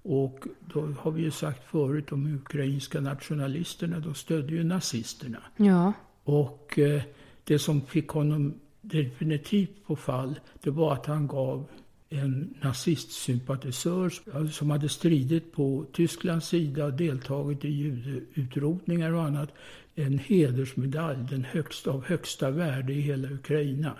Och 0.01 0.45
då 0.73 0.87
har 0.99 1.11
vi 1.11 1.21
ju 1.21 1.31
sagt 1.31 1.71
förut, 1.71 2.07
de 2.09 2.35
ukrainska 2.35 3.01
nationalisterna, 3.01 3.99
de 3.99 4.15
stödde 4.15 4.53
ju 4.53 4.63
nazisterna. 4.63 5.39
Ja. 5.57 5.93
Och 6.23 6.79
eh, 6.79 7.01
det 7.43 7.59
som 7.59 7.81
fick 7.81 8.07
honom 8.07 8.59
definitivt 8.87 9.85
på 9.87 9.95
fall, 9.95 10.39
det 10.61 10.69
var 10.69 10.93
att 10.93 11.05
han 11.05 11.27
gav 11.27 11.67
en 12.09 12.53
nazistsympatisör 12.61 14.09
som 14.49 14.69
hade 14.69 14.89
stridit 14.89 15.51
på 15.51 15.85
Tysklands 15.93 16.47
sida 16.47 16.85
och 16.85 16.93
deltagit 16.93 17.65
i 17.65 17.69
judeutrotningar 17.69 19.11
och 19.11 19.23
annat, 19.23 19.49
en 19.95 20.19
hedersmedalj, 20.19 21.17
den 21.29 21.43
högsta 21.43 21.91
av 21.91 22.05
högsta 22.05 22.51
värde 22.51 22.93
i 22.93 23.01
hela 23.01 23.29
Ukraina. 23.29 23.93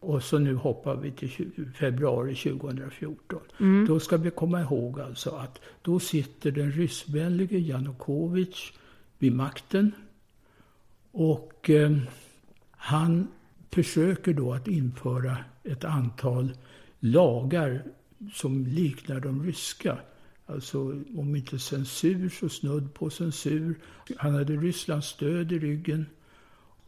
Och 0.00 0.22
så 0.22 0.38
nu 0.38 0.54
hoppar 0.54 0.96
vi 0.96 1.10
till 1.10 1.50
februari 1.74 2.34
2014. 2.34 3.40
Då 3.86 4.00
ska 4.00 4.16
vi 4.16 4.30
komma 4.30 4.60
ihåg 4.60 5.00
alltså 5.00 5.30
att 5.30 5.60
då 5.82 5.98
sitter 5.98 6.50
den 6.50 6.72
ryssvänlige 6.72 7.58
Janukovic 7.58 8.72
vid 9.18 9.32
makten. 9.32 9.92
Och 11.12 11.70
eh, 11.70 11.96
han 12.70 13.28
försöker 13.70 14.34
då 14.34 14.52
att 14.52 14.68
införa 14.68 15.36
ett 15.64 15.84
antal 15.84 16.52
lagar 17.00 17.82
som 18.32 18.66
liknar 18.66 19.20
de 19.20 19.44
ryska. 19.44 19.98
Alltså 20.46 20.78
om 21.16 21.36
inte 21.36 21.58
censur 21.58 22.28
så 22.28 22.48
snudd 22.48 22.94
på 22.94 23.10
censur. 23.10 23.78
Han 24.16 24.34
hade 24.34 24.56
Rysslands 24.56 25.06
stöd 25.06 25.52
i 25.52 25.58
ryggen. 25.58 26.06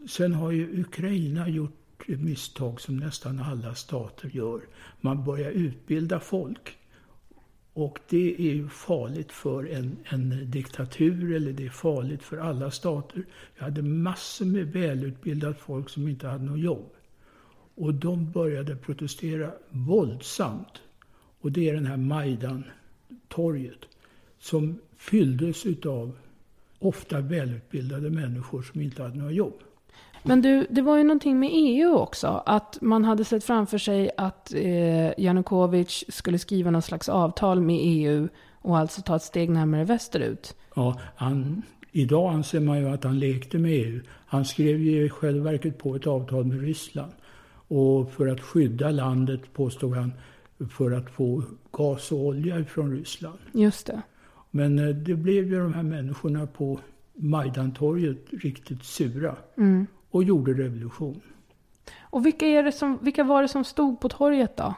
Sen 0.08 0.34
har 0.34 0.50
ju 0.50 0.80
Ukraina 0.80 1.48
gjort 1.48 2.02
ett 2.08 2.20
misstag 2.20 2.80
som 2.80 2.96
nästan 2.96 3.38
alla 3.38 3.74
stater 3.74 4.28
gör. 4.28 4.60
Man 5.00 5.24
börjar 5.24 5.50
utbilda 5.50 6.20
folk. 6.20 6.78
Och 7.74 7.98
det 8.08 8.34
är 8.34 8.54
ju 8.54 8.68
farligt 8.68 9.32
för 9.32 9.68
en, 9.68 9.96
en 10.04 10.50
diktatur 10.50 11.32
eller 11.36 11.52
det 11.52 11.66
är 11.66 11.70
farligt 11.70 12.22
för 12.22 12.36
alla 12.36 12.70
stater. 12.70 13.24
Vi 13.54 13.64
hade 13.64 13.82
massor 13.82 14.44
med 14.44 14.72
välutbildat 14.72 15.58
folk 15.58 15.88
som 15.88 16.08
inte 16.08 16.28
hade 16.28 16.44
något 16.44 16.60
jobb. 16.60 16.90
Och 17.74 17.94
de 17.94 18.30
började 18.30 18.76
protestera 18.76 19.52
våldsamt. 19.68 20.82
Och 21.40 21.52
det 21.52 21.68
är 21.68 21.74
den 21.74 21.86
här 21.86 21.96
Majdan-torget 21.96 23.88
som 24.38 24.78
fylldes 24.96 25.66
utav 25.66 26.16
ofta 26.78 27.20
välutbildade 27.20 28.10
människor 28.10 28.62
som 28.62 28.80
inte 28.80 29.02
hade 29.02 29.18
några 29.18 29.32
jobb. 29.32 29.60
Men 30.22 30.42
du, 30.42 30.66
det 30.70 30.82
var 30.82 30.96
ju 30.96 31.04
någonting 31.04 31.40
med 31.40 31.50
EU 31.52 31.94
också. 31.94 32.42
Att 32.46 32.78
man 32.80 33.04
hade 33.04 33.24
sett 33.24 33.44
framför 33.44 33.78
sig 33.78 34.10
att 34.16 34.54
eh, 34.54 35.20
Janukovic 35.20 36.04
skulle 36.08 36.38
skriva 36.38 36.70
någon 36.70 36.82
slags 36.82 37.08
avtal 37.08 37.60
med 37.60 37.78
EU 37.80 38.28
och 38.62 38.78
alltså 38.78 39.02
ta 39.02 39.16
ett 39.16 39.22
steg 39.22 39.50
närmare 39.50 39.84
västerut. 39.84 40.56
Ja, 40.74 41.00
han, 41.16 41.62
idag 41.92 42.34
anser 42.34 42.60
man 42.60 42.78
ju 42.78 42.88
att 42.88 43.04
han 43.04 43.18
lekte 43.18 43.58
med 43.58 43.72
EU. 43.72 44.00
Han 44.26 44.44
skrev 44.44 44.80
ju 44.80 45.04
i 45.04 45.08
själva 45.08 45.50
verket 45.50 45.78
på 45.78 45.96
ett 45.96 46.06
avtal 46.06 46.44
med 46.44 46.60
Ryssland. 46.60 47.12
Och 47.68 48.12
för 48.12 48.26
att 48.26 48.40
skydda 48.40 48.90
landet, 48.90 49.40
påstod 49.52 49.96
han, 49.96 50.12
för 50.70 50.90
att 50.90 51.10
få 51.10 51.42
gas 51.70 52.12
och 52.12 52.18
olja 52.18 52.64
från 52.64 52.96
Ryssland. 52.96 53.38
Just 53.52 53.86
det. 53.86 54.02
Men 54.50 54.78
eh, 54.78 54.96
det 54.96 55.14
blev 55.14 55.46
ju 55.46 55.58
de 55.58 55.74
här 55.74 55.82
människorna 55.82 56.46
på 56.46 56.80
Majdantorget 57.14 58.18
riktigt 58.30 58.84
sura. 58.84 59.36
Och 60.12 60.24
gjorde 60.24 60.52
revolution. 60.52 61.20
Och 62.00 62.26
vilka, 62.26 62.46
är 62.46 62.62
det 62.62 62.72
som, 62.72 62.98
vilka 63.02 63.24
var 63.24 63.42
det 63.42 63.48
som 63.48 63.64
stod 63.64 64.00
på 64.00 64.08
torget 64.08 64.56
då? 64.56 64.74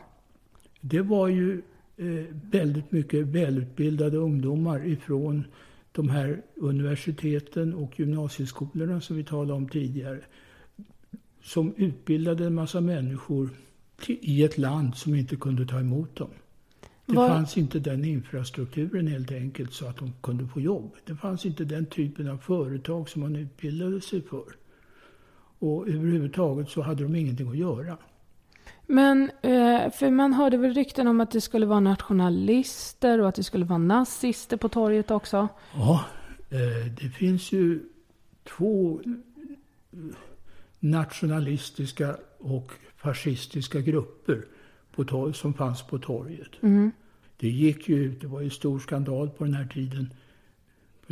Det 0.81 1.03
var 1.03 1.29
ju 1.29 1.63
eh, 1.97 2.25
väldigt 2.51 2.93
mycket 2.93 3.27
välutbildade 3.27 4.17
ungdomar 4.17 4.87
ifrån 4.87 5.45
de 5.93 6.09
här 6.09 6.43
universiteten 6.57 7.75
och 7.75 8.01
gymnasieskolorna 8.01 9.01
som 9.01 9.17
vi 9.17 9.25
talade 9.25 9.53
om 9.53 9.69
tidigare. 9.69 10.21
Som 11.43 11.75
utbildade 11.77 12.47
en 12.47 12.55
massa 12.55 12.81
människor 12.81 13.49
till, 14.01 14.19
i 14.21 14.45
ett 14.45 14.59
land 14.59 14.95
som 14.97 15.15
inte 15.15 15.37
kunde 15.37 15.67
ta 15.67 15.81
emot 15.81 16.17
dem. 16.17 16.31
Det 17.07 17.13
Var- 17.15 17.29
fanns 17.29 17.59
inte 17.59 17.79
den 17.79 18.05
infrastrukturen 18.05 19.07
helt 19.07 19.33
enkelt 19.33 19.73
så 19.73 19.87
att 19.87 19.97
de 19.97 20.13
kunde 20.23 20.47
få 20.47 20.61
jobb. 20.61 20.91
Det 21.07 21.17
fanns 21.17 21.47
inte 21.47 21.65
den 21.65 21.87
typen 21.87 22.29
av 22.29 22.39
företag 22.39 23.09
som 23.09 23.23
man 23.23 23.37
utbildade 23.37 24.01
sig 24.01 24.23
för. 24.23 24.45
Och 25.59 25.89
överhuvudtaget 25.89 26.69
så 26.69 26.83
hade 26.83 27.03
de 27.03 27.17
ingenting 27.17 27.49
att 27.49 27.57
göra. 27.57 27.97
Men, 28.87 29.31
eh, 29.43 29.91
för 29.91 30.11
man 30.11 30.33
hörde 30.33 30.57
väl 30.57 30.75
rykten 30.75 31.07
om 31.07 31.21
att 31.21 31.31
det 31.31 31.41
skulle 31.41 31.67
vara 31.67 31.81
nationalister 31.81 33.21
och 33.21 33.29
att 33.29 33.35
det 33.35 33.43
skulle 33.43 33.65
vara 33.65 33.79
nazister 33.79 34.57
på 34.57 34.69
torget 34.69 35.11
också. 35.11 35.49
Ja, 35.75 36.05
eh, 36.51 36.93
det 37.01 37.09
finns 37.09 37.53
ju 37.53 37.81
två 38.45 39.01
nationalistiska 40.81 42.17
och 42.39 42.73
fascistiska 42.97 43.81
grupper 43.81 44.45
på 44.95 45.33
som 45.33 45.55
fanns 45.55 45.83
på 45.83 45.99
torget. 45.99 46.51
Det 47.37 47.49
gick 47.49 47.89
ju 47.89 48.05
ut, 48.05 48.21
det 48.21 48.27
var 48.27 48.41
ju 48.41 48.51
stor 48.51 48.79
skandal 48.79 49.31
på 49.31 49.45
den 49.45 49.55
här 49.55 49.67
tiden. 49.67 50.13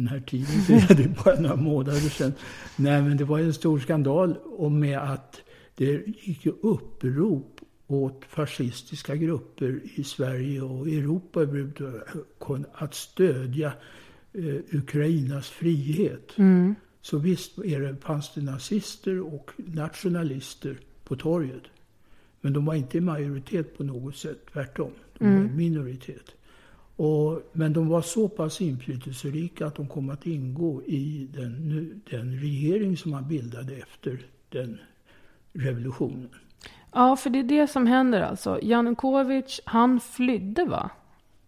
Den 0.02 0.08
här 0.08 0.20
tiden, 0.20 0.62
så 0.66 0.72
är 0.92 0.96
det 0.96 1.24
bara 1.24 1.40
några 1.40 1.56
månader 1.56 2.00
sedan. 2.00 2.32
Nej, 2.76 3.02
men 3.02 3.16
det 3.16 3.24
var 3.24 3.38
en 3.38 3.54
stor 3.54 3.78
skandal 3.78 4.36
om 4.58 4.80
med 4.80 4.98
att 4.98 5.40
det 5.76 6.06
gick 6.06 6.46
ju 6.46 6.52
upprop 6.62 7.60
åt 7.86 8.24
fascistiska 8.28 9.16
grupper 9.16 9.80
i 9.94 10.04
Sverige 10.04 10.62
och 10.62 10.88
Europa 10.88 11.40
att 12.72 12.94
stödja 12.94 13.72
eh, 14.32 14.54
Ukrainas 14.72 15.48
frihet. 15.48 16.38
Mm. 16.38 16.74
Så 17.02 17.18
visst 17.18 17.58
är 17.58 17.80
det, 17.80 17.96
fanns 17.96 18.34
det 18.34 18.42
nazister 18.42 19.20
och 19.20 19.50
nationalister 19.56 20.76
på 21.04 21.16
torget. 21.16 21.62
Men 22.40 22.52
de 22.52 22.64
var 22.64 22.74
inte 22.74 22.98
i 22.98 23.00
majoritet 23.00 23.78
på 23.78 23.84
något 23.84 24.16
sätt, 24.16 24.38
tvärtom. 24.52 24.90
De 25.18 25.24
var 25.24 25.32
Mm. 25.40 25.50
i 25.52 25.56
minoritet. 25.56 26.30
Och, 27.04 27.42
men 27.52 27.72
de 27.72 27.88
var 27.88 28.02
så 28.02 28.28
pass 28.28 28.60
inflytelserika 28.60 29.66
att 29.66 29.74
de 29.74 29.86
kom 29.86 30.10
att 30.10 30.26
ingå 30.26 30.82
i 30.82 31.28
den, 31.34 31.68
nu- 31.68 32.00
den 32.10 32.40
regering 32.40 32.96
som 32.96 33.10
man 33.10 33.28
bildade 33.28 33.74
efter 33.74 34.26
den 34.48 34.78
revolutionen. 35.52 36.28
Ja, 36.92 37.16
för 37.16 37.30
det 37.30 37.38
är 37.38 37.42
det 37.42 37.66
som 37.66 37.86
händer 37.86 38.20
alltså. 38.20 38.58
Janukovic, 38.62 39.60
han 39.64 40.00
flydde 40.00 40.64
va? 40.64 40.90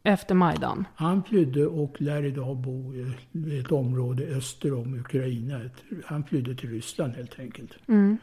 Efter 0.02 0.34
Majdan. 0.34 0.84
Han 0.94 1.22
flydde 1.22 1.66
och 1.66 2.00
lär 2.00 2.24
idag 2.24 2.56
bo 2.56 2.94
i 2.94 3.58
ett 3.60 3.72
område 3.72 4.24
öster 4.24 4.74
om 4.74 4.94
Ukraina. 4.94 5.60
Han 6.04 6.24
flydde 6.24 6.54
till 6.54 6.70
Ryssland 6.70 7.12
helt 7.14 7.38
enkelt. 7.38 7.72
Mm. 7.88 8.18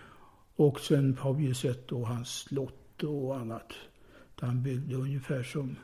Och 0.55 0.79
sen 0.79 1.17
har 1.19 1.33
vi 1.33 1.43
ju 1.43 1.53
sett 1.53 1.87
då 1.87 2.05
hans 2.05 2.29
slott 2.29 3.03
och 3.03 3.37
annat. 3.37 3.73
Där 4.39 4.47
han 4.47 4.63
byggde 4.63 4.95
ungefär 4.95 5.43
som 5.43 5.75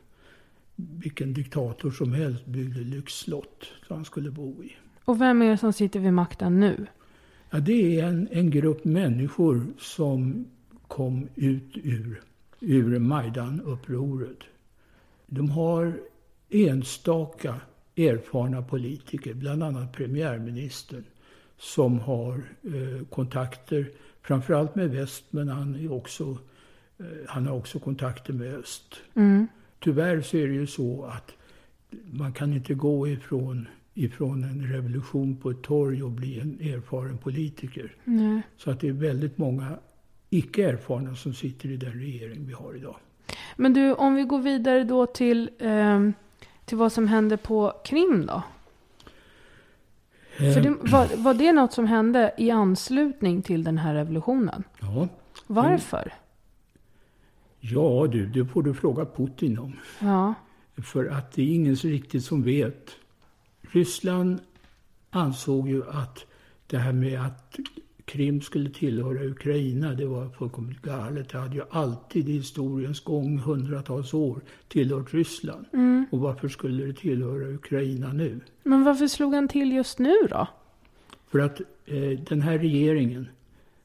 vilken 0.78 1.34
diktator 1.34 1.92
som 1.92 2.14
helst 2.14 2.46
byggde 2.46 2.80
lyxslott 2.80 3.66
som 3.88 3.96
han 3.96 4.06
skulle 4.06 4.32
bo 4.32 4.64
i. 4.64 4.76
Och 5.06 5.22
vem 5.22 5.42
är 5.42 5.50
det 5.50 5.58
som 5.58 5.74
sitter 5.74 6.00
vid 6.00 6.14
makten 6.14 6.60
nu? 6.60 6.86
Ja, 7.50 7.60
det 7.60 8.00
är 8.00 8.08
en, 8.08 8.28
en 8.32 8.50
grupp 8.50 8.86
människor 8.86 9.66
som 9.80 10.46
kom 10.88 11.28
ut 11.36 11.78
ur, 11.78 12.22
ur 12.60 13.00
Majdan-upproret. 13.00 14.40
De 15.26 15.50
har 15.50 16.00
enstaka 16.50 17.56
erfarna 17.96 18.62
politiker, 18.62 19.34
bland 19.34 19.64
annat 19.64 19.94
premiärministern, 19.94 21.04
som 21.58 22.00
har 22.00 22.34
eh, 22.64 23.06
kontakter, 23.10 23.92
framförallt 24.22 24.76
med 24.76 24.90
väst, 24.90 25.24
men 25.30 25.48
han, 25.48 25.76
är 25.76 25.92
också, 25.92 26.38
eh, 26.98 27.06
han 27.28 27.48
har 27.48 27.56
också 27.56 27.80
kontakter 27.80 28.34
med 28.34 28.56
öst. 28.56 28.96
Mm. 29.16 29.48
Tyvärr 29.80 30.22
så 30.22 30.38
är 30.38 30.48
det 30.48 30.54
ju 30.54 30.68
så 30.68 31.06
att 31.06 31.32
man 32.12 32.34
kan 32.34 32.54
inte 32.54 32.74
gå 32.74 33.08
ifrån, 33.08 33.68
ifrån 33.94 34.44
en 34.44 34.72
revolution 34.72 35.38
på 35.38 35.50
ett 35.50 35.62
torg 35.62 36.04
och 36.04 36.12
bli 36.12 36.40
en 36.40 36.60
erfaren 36.62 37.18
politiker. 37.18 37.96
Nej. 38.04 38.42
Så 38.58 38.72
att 38.72 38.80
det 38.80 38.88
är 38.88 38.94
väldigt 38.94 39.38
många 39.38 39.78
icke 40.30 40.70
erfarna 40.70 41.16
som 41.16 41.34
sitter 41.34 41.70
i 41.70 41.78
den 41.78 41.94
regering 41.94 42.48
vi 42.48 42.54
har 42.54 42.76
idag. 42.76 42.96
Men 43.56 43.74
du, 43.74 43.94
om 43.94 44.16
vi 44.16 44.24
går 44.24 44.40
vidare 44.40 44.84
då 44.84 45.06
till, 45.06 45.50
ehm, 45.60 46.14
till 46.66 46.78
vad 46.78 46.92
som 46.92 47.08
hände 47.08 47.38
på 47.38 47.74
Krim 47.86 48.26
då? 48.26 48.44
För 50.38 50.62
det, 50.62 50.70
var, 50.70 51.24
var 51.24 51.34
det 51.34 51.52
något 51.52 51.74
som 51.74 51.88
hände 51.88 52.34
i 52.38 52.52
anslutning 52.52 53.42
till 53.42 53.64
den 53.64 53.78
här 53.78 53.94
revolutionen? 53.94 54.64
Ja. 54.82 55.08
Varför? 55.48 56.14
Ja, 57.72 58.08
du, 58.08 58.26
det 58.26 58.46
får 58.46 58.64
du 58.64 58.74
fråga 58.74 59.06
Putin 59.06 59.60
om. 59.60 59.74
Ja. 60.00 60.34
För 60.78 61.06
att 61.06 61.32
det 61.32 61.42
är 61.42 61.54
ingen 61.54 61.78
så 61.78 61.88
riktigt 61.88 62.24
som 62.24 62.44
vet. 62.44 62.92
Ryssland 63.62 64.40
ansåg 65.10 65.70
ju 65.70 65.84
att 65.90 66.26
det 66.68 66.78
här 66.78 66.94
med 66.94 67.22
att 67.22 67.60
Krim 68.06 68.42
skulle 68.42 68.70
tillhöra 68.70 69.24
Ukraina, 69.26 69.94
det 69.94 70.06
var 70.06 70.30
fullkomligt 70.30 70.82
galet. 70.82 71.30
Det 71.30 71.38
hade 71.38 71.56
ju 71.56 71.64
alltid 71.70 72.30
i 72.30 72.32
historiens 72.32 73.00
gång, 73.00 73.38
hundratals 73.38 74.14
år, 74.14 74.42
tillhört 74.68 75.14
Ryssland. 75.14 75.66
Och 76.12 76.20
varför 76.20 76.48
skulle 76.48 76.86
det 76.86 76.94
tillhöra 76.94 77.48
Ukraina 77.48 78.14
nu? 78.14 78.40
Men 78.64 78.84
varför 78.84 79.08
slog 79.08 79.34
han 79.34 79.48
till 79.48 79.72
just 79.72 80.00
nu 80.00 80.16
då? 80.30 80.48
För 81.28 81.40
att 81.40 81.62
eh, 81.86 82.20
den 82.30 82.42
här 82.42 82.58
regeringen 82.58 83.28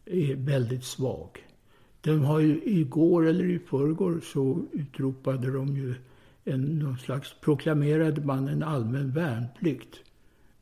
är 0.04 0.34
väldigt 0.34 0.84
svag. 0.84 1.44
Den 2.04 2.20
har 2.20 2.40
ju 2.40 2.60
igår 2.64 3.26
eller 3.26 3.44
i 3.44 3.58
förrgår 3.58 4.20
så 4.32 4.62
utropade 4.72 5.50
de 5.50 5.76
ju 5.76 5.94
en, 6.44 6.78
någon 6.78 6.98
slags, 6.98 7.34
proklamerade 7.40 8.20
man 8.20 8.48
en 8.48 8.62
allmän 8.62 9.12
värnplikt. 9.12 10.00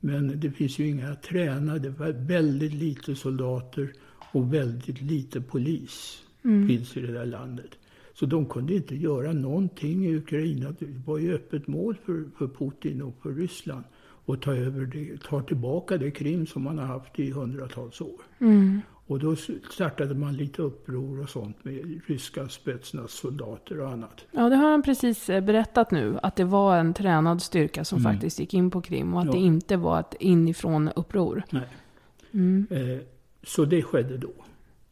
Men 0.01 0.41
det 0.41 0.51
finns 0.51 0.79
ju 0.79 0.89
inga 0.89 1.15
tränade, 1.15 1.95
väldigt 2.12 2.75
lite 2.75 3.15
soldater 3.15 3.93
och 4.33 4.55
väldigt 4.55 5.03
lite 5.03 5.41
polis 5.41 6.23
finns 6.43 6.97
i 6.97 7.01
det 7.01 7.12
där 7.12 7.27
landet. 7.27 7.71
Så 8.15 8.27
de 8.27 8.47
kunde 8.47 8.75
inte 8.75 8.97
göra 8.97 9.33
någonting 9.33 10.07
i 10.07 10.17
Ukraina. 10.17 10.75
Det 10.79 10.87
var 11.07 11.19
ju 11.19 11.35
öppet 11.35 11.67
mål 11.67 11.97
för, 12.05 12.25
för 12.39 12.49
Putin 12.49 13.03
och 13.03 13.15
för 13.23 13.33
Ryssland 13.33 13.85
att 14.27 14.43
ta, 14.43 14.55
över 14.55 14.87
det, 14.87 15.23
ta 15.23 15.43
tillbaka 15.43 15.97
det 15.97 16.11
Krim 16.11 16.47
som 16.47 16.62
man 16.62 16.79
har 16.79 16.87
haft 16.87 17.19
i 17.19 17.31
hundratals 17.31 18.01
år. 18.01 18.21
Och 19.11 19.19
då 19.19 19.37
startade 19.70 20.15
man 20.15 20.37
lite 20.37 20.62
uppror 20.62 21.20
och 21.23 21.28
sånt 21.28 21.65
med 21.65 22.01
ryska 22.07 22.49
spetsnas 22.49 23.12
soldater 23.12 23.81
och 23.81 23.89
annat. 23.91 24.24
Ja, 24.31 24.49
det 24.49 24.57
har 24.57 24.70
han 24.70 24.82
precis 24.82 25.31
eh, 25.31 25.45
berättat 25.45 25.91
nu. 25.91 26.19
Att 26.23 26.37
det 26.37 26.45
var 26.45 26.77
en 26.77 26.95
tränad 26.95 27.43
styrka 27.43 27.85
som 27.85 28.01
faktiskt 28.01 28.41
gick 28.41 28.55
in 28.55 28.70
på 28.70 28.81
Krim. 28.81 29.15
Och 29.15 29.20
att 29.20 29.27
Ja. 29.27 29.32
det 29.32 29.39
inte 29.39 29.77
var 29.77 30.01
ett 30.01 30.15
inifrån 30.20 30.89
uppror. 30.97 31.43
Nej. 31.51 31.69
Eh, 32.70 32.99
så 33.43 33.65
det 33.65 33.82
skedde 33.82 34.16
då. 34.16 34.32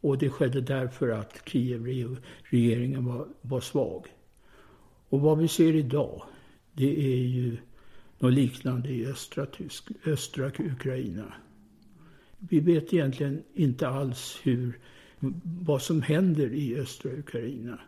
Och 0.01 0.19
det 0.19 0.31
skedde 0.31 0.61
därför 0.61 1.09
att 1.09 1.43
Kiev-regeringen 1.47 3.05
var, 3.05 3.27
var 3.41 3.61
svag. 3.61 4.07
Och 5.09 5.21
vad 5.21 5.39
vi 5.39 5.49
ser 5.49 5.75
idag, 5.75 6.23
det 6.73 6.99
är 7.15 7.27
ju 7.27 7.57
något 8.19 8.33
liknande 8.33 8.89
i 8.89 9.07
östra, 9.07 9.47
Tysk, 9.47 9.89
östra 10.07 10.47
Ukraina. 10.59 11.33
Vi 12.39 12.61
vet 12.61 12.95
egentligen 12.95 13.43
inte 13.55 13.89
alls 13.89 14.41
hur, 14.43 14.79
vad 15.61 15.83
som 15.83 16.03
händer 16.03 16.53
i 16.53 16.77
östra 16.77 17.11
Ukraina. 17.11 17.79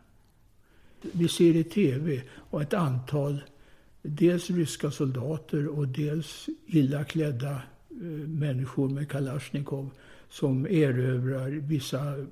Vi 1.12 1.28
ser 1.28 1.56
i 1.56 1.64
tv 1.64 2.22
och 2.32 2.62
ett 2.62 2.74
antal 2.74 3.40
dels 4.02 4.50
ryska 4.50 4.90
soldater 4.90 5.66
och 5.66 5.88
dels 5.88 6.48
illa 6.66 7.04
klädda 7.04 7.62
eh, 7.90 8.06
människor 8.28 8.88
med 8.88 9.10
Kalashnikov 9.10 9.90
som 10.28 10.66
erövrar 10.66 11.50
vissa 11.50 12.26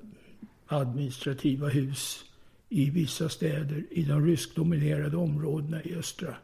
administrativa 0.67 1.67
hus 1.67 2.25
i 2.69 2.89
vissa 2.89 3.29
städer 3.29 3.83
i 3.89 4.03
de 4.03 4.25
ryskdominerade 4.25 5.17
områdena 5.17 5.83
i 5.83 5.95
östra, 5.95 6.35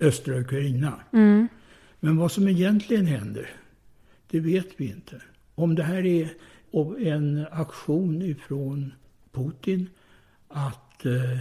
östra 0.00 0.40
Ukraina. 0.40 1.00
Men 2.00 2.16
vad 2.16 2.32
som 2.32 2.48
egentligen 2.48 3.06
händer, 3.06 3.50
det 4.30 4.40
vet 4.40 4.68
vi 4.76 4.88
inte. 4.88 5.22
Om 5.54 5.74
det 5.74 5.82
här 5.82 6.06
är 6.06 6.28
en 6.98 7.46
aktion 7.50 8.22
ifrån 8.22 8.92
Putin 9.32 9.88
att 10.48 11.06
eh, 11.06 11.38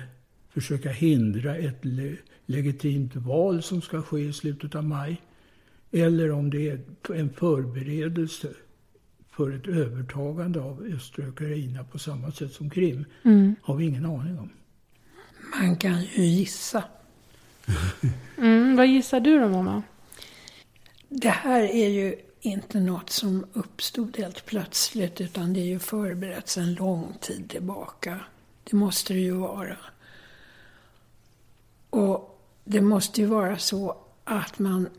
försöka 0.50 0.90
hindra 0.90 1.58
ett 1.58 1.86
le 1.86 2.16
legitimt 2.46 3.16
val 3.16 3.64
som 3.64 3.82
ska 3.82 4.02
ske 4.02 4.20
i 4.20 4.34
slutet 4.34 4.76
av 4.76 4.84
maj. 4.84 5.22
Eller 5.92 6.32
om 6.32 6.50
det 6.50 6.70
är 6.70 6.80
en 7.14 7.30
förberedelse 7.30 8.48
för 9.32 9.52
ett 9.52 9.68
övertagande 9.68 10.62
av 10.62 10.84
östra 10.96 11.28
Ukraina 11.28 11.84
på 11.84 12.00
samma 12.00 12.32
sätt 12.32 12.54
som 12.54 12.70
Krim. 12.70 13.06
Har 13.62 13.76
vi 13.76 13.86
ingen 13.86 14.06
aning 14.06 14.40
om. 14.40 14.50
Man 15.60 15.78
kan 15.78 16.02
ju 16.02 16.24
gissa. 16.24 16.84
Mm, 18.38 18.76
vad 18.76 18.88
gissar 18.88 19.20
du 19.20 19.40
då, 19.40 19.50
mamma? 19.50 19.84
Det 21.10 21.30
här 21.30 21.64
är 21.64 21.90
ju 21.90 22.16
inte 22.45 22.80
något 22.80 23.10
som 23.10 23.45
uppstod 23.53 24.18
helt 24.18 24.45
plötsligt 24.45 25.22
utan 25.22 25.53
det 25.53 25.60
är 25.60 25.65
ju 25.65 25.80
förberett 25.80 26.48
sedan 26.49 26.74
lång 26.74 27.18
tid 27.22 27.49
tillbaka. 27.49 28.20
Det 28.64 28.76
måste 28.76 29.14
det 29.14 29.20
ju 29.20 29.34
vara. 29.34 29.78
Och 31.90 32.40
det 32.64 32.82
måste 32.82 33.22
ju 33.22 33.28
vara 33.28 33.57
så 33.57 33.98
att 34.24 34.60
man 34.60 34.90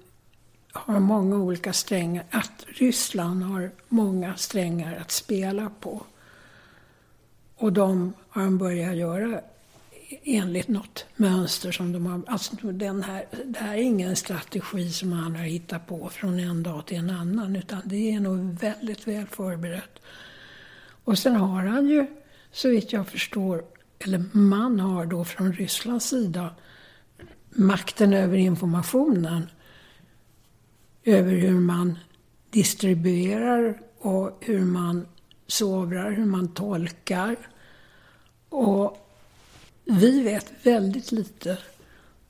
har 0.73 1.01
många 1.01 1.37
olika 1.37 1.73
strängar, 1.73 2.25
att 2.31 2.67
Ryssland 2.67 3.43
har 3.43 3.71
många 3.89 4.37
strängar 4.37 4.97
att 4.97 5.11
spela 5.11 5.71
på. 5.81 6.07
Och 7.57 7.73
de 7.73 8.13
har 8.29 8.45
de 8.45 8.59
börjat 8.59 8.97
göra 8.97 9.41
enligt 10.25 10.69
något 10.69 11.07
mönster 11.17 11.73
som 11.73 11.93
de 11.93 12.07
har... 12.07 12.23
Alltså 12.27 12.57
den 12.57 13.03
här, 13.03 13.27
det 13.45 13.59
här 13.59 13.75
är 13.75 13.83
ingen 13.83 14.17
strategi 14.17 14.91
som 14.91 15.13
han 15.13 15.37
har 15.37 15.45
hittat 15.45 15.87
på 15.87 16.09
från 16.09 16.39
en 16.39 16.63
dag 16.63 16.87
till 16.87 16.97
en 16.97 17.11
annan 17.11 17.57
utan 17.57 17.83
det 17.85 18.15
är 18.15 18.21
nog 18.21 18.59
väldigt 18.61 19.09
väl 19.09 19.27
förberett. 19.27 19.99
Och 21.05 21.19
sen 21.19 21.37
har 21.37 21.63
han 21.63 21.89
ju, 21.89 22.07
så 22.53 22.69
vitt 22.69 22.93
jag 22.93 23.09
förstår, 23.09 23.65
eller 23.99 24.25
man 24.33 24.81
har 24.81 25.07
då 25.07 25.25
från 25.25 25.53
Rysslands 25.53 26.09
sida 26.09 26.55
makten 27.51 28.13
över 28.13 28.37
informationen. 28.37 29.47
Över 31.05 31.33
hur 31.33 31.61
man 31.61 31.99
distribuerar 32.51 33.81
och 33.99 34.39
hur 34.41 34.65
man 34.65 35.07
sovrar, 35.47 36.11
hur 36.11 36.25
man 36.25 36.49
tolkar. 36.49 37.37
Och 38.49 39.04
vi 39.85 40.23
vet 40.23 40.53
väldigt 40.63 41.13
lite 41.13 41.59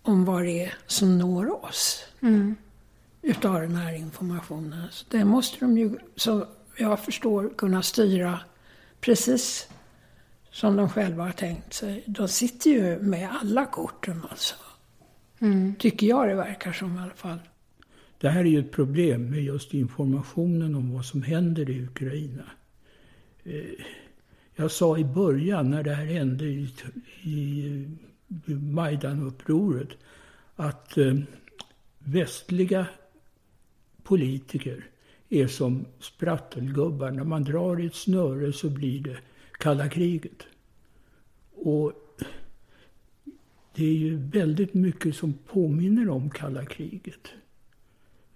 om 0.03 0.25
vad 0.25 0.43
det 0.43 0.65
är 0.65 0.75
som 0.87 1.19
når 1.19 1.65
oss 1.65 2.05
Mm. 2.21 2.55
utav 3.23 3.61
den 3.61 3.77
här 3.77 3.95
informationen. 3.95 4.87
Så 4.91 5.05
det 5.11 5.25
måste 5.25 5.57
de 5.61 5.79
ju, 5.79 5.99
så 6.17 6.47
jag 6.77 7.05
förstår, 7.05 7.53
kunna 7.57 7.83
styra 7.83 8.41
precis 9.01 9.69
som 10.51 10.77
de 10.77 10.89
själva 10.89 11.25
har 11.25 11.33
tänkt 11.33 11.73
sig. 11.75 12.03
De 12.07 12.29
sitter 12.29 12.71
ju 12.71 12.99
med 12.99 13.29
alla 13.41 13.67
korten 13.67 14.23
alltså. 14.31 14.55
Mm. 15.39 15.75
Tycker 15.75 16.07
jag 16.07 16.29
det 16.29 16.35
verkar 16.35 16.73
som 16.73 16.99
i 16.99 17.01
alla 17.01 17.15
fall. 17.15 17.39
Det 18.19 18.29
här 18.29 18.41
är 18.41 18.45
ju 18.45 18.61
ett 18.61 18.73
problem 18.73 19.31
med 19.31 19.43
just 19.43 19.75
informationen 19.75 20.75
om 20.75 20.95
vad 20.95 21.05
som 21.05 21.23
händer 21.23 21.71
i 21.71 21.83
Ukraina. 21.85 22.45
Jag 24.57 24.71
sa 24.71 24.99
i 24.99 25.05
början 25.05 25.71
när 25.71 25.83
det 25.83 25.95
här 25.95 26.07
hände 26.07 26.45
i, 26.45 26.69
i 27.23 27.87
Majdanupproret 28.55 29.89
att 30.57 30.99
eh, 30.99 31.15
västliga 31.99 32.87
politiker 34.03 34.87
är 35.29 35.47
som 35.47 35.87
sprattelgubbar. 36.01 37.11
När 37.11 37.25
man 37.25 37.45
drar 37.45 37.81
i 37.81 37.87
ett 37.87 37.95
snöre 37.95 38.53
så 38.53 38.71
blir 38.71 39.01
det 39.01 39.17
kalla 39.53 39.89
kriget. 39.89 40.47
Och 41.55 41.93
det 43.75 43.85
är 43.85 43.95
ju 43.95 44.17
väldigt 44.17 44.75
mycket 44.75 45.17
som 45.17 45.33
påminner 45.33 46.09
om 46.09 46.31
kalla 46.31 46.65
kriget. 46.65 47.29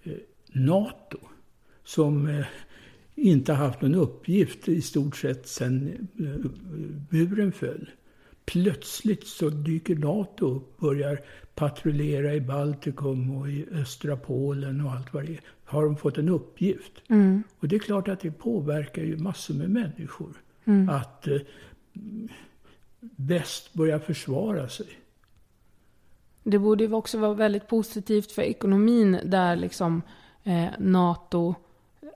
Eh, 0.02 0.12
NATO, 0.52 1.18
som 1.84 2.28
eh, 2.28 2.46
inte 3.18 3.52
haft 3.52 3.80
någon 3.80 3.94
uppgift 3.94 4.68
i 4.68 4.82
stort 4.82 5.16
sett 5.16 5.48
sedan 5.48 6.08
eh, 6.18 6.50
muren 7.10 7.52
föll. 7.52 7.90
Plötsligt 8.44 9.26
så 9.26 9.50
dyker 9.50 9.96
NATO 9.96 10.46
upp, 10.46 10.78
börjar 10.78 11.20
patrullera 11.54 12.34
i 12.34 12.40
Baltikum 12.40 13.36
och 13.36 13.48
i 13.48 13.66
östra 13.72 14.16
Polen 14.16 14.80
och 14.80 14.92
allt 14.92 15.14
vad 15.14 15.26
det 15.26 15.32
är. 15.32 15.40
Har 15.64 15.84
de 15.84 15.96
fått 15.96 16.18
en 16.18 16.28
uppgift? 16.28 16.92
Mm. 17.08 17.42
Och 17.58 17.68
det 17.68 17.76
är 17.76 17.80
klart 17.80 18.08
att 18.08 18.20
det 18.20 18.30
påverkar 18.30 19.02
ju 19.02 19.16
massor 19.16 19.54
med 19.54 19.70
människor. 19.70 20.32
Mm. 20.64 20.88
Att 20.88 21.26
eh, 21.26 21.38
väst 23.00 23.72
börjar 23.72 23.98
försvara 23.98 24.68
sig. 24.68 24.86
Det 26.42 26.58
borde 26.58 26.84
ju 26.84 26.92
också 26.92 27.18
vara 27.18 27.34
väldigt 27.34 27.68
positivt 27.68 28.32
för 28.32 28.42
ekonomin 28.42 29.18
där 29.24 29.56
liksom 29.56 30.02
eh, 30.44 30.68
NATO 30.78 31.54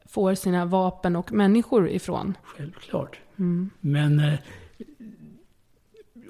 får 0.06 0.34
sina 0.34 0.64
vapen 0.64 1.16
och 1.16 1.32
människor 1.32 1.88
ifrån. 1.88 2.34
Självklart. 2.42 3.18
Mm. 3.36 3.70
Men 3.80 4.18
eh, 4.18 4.38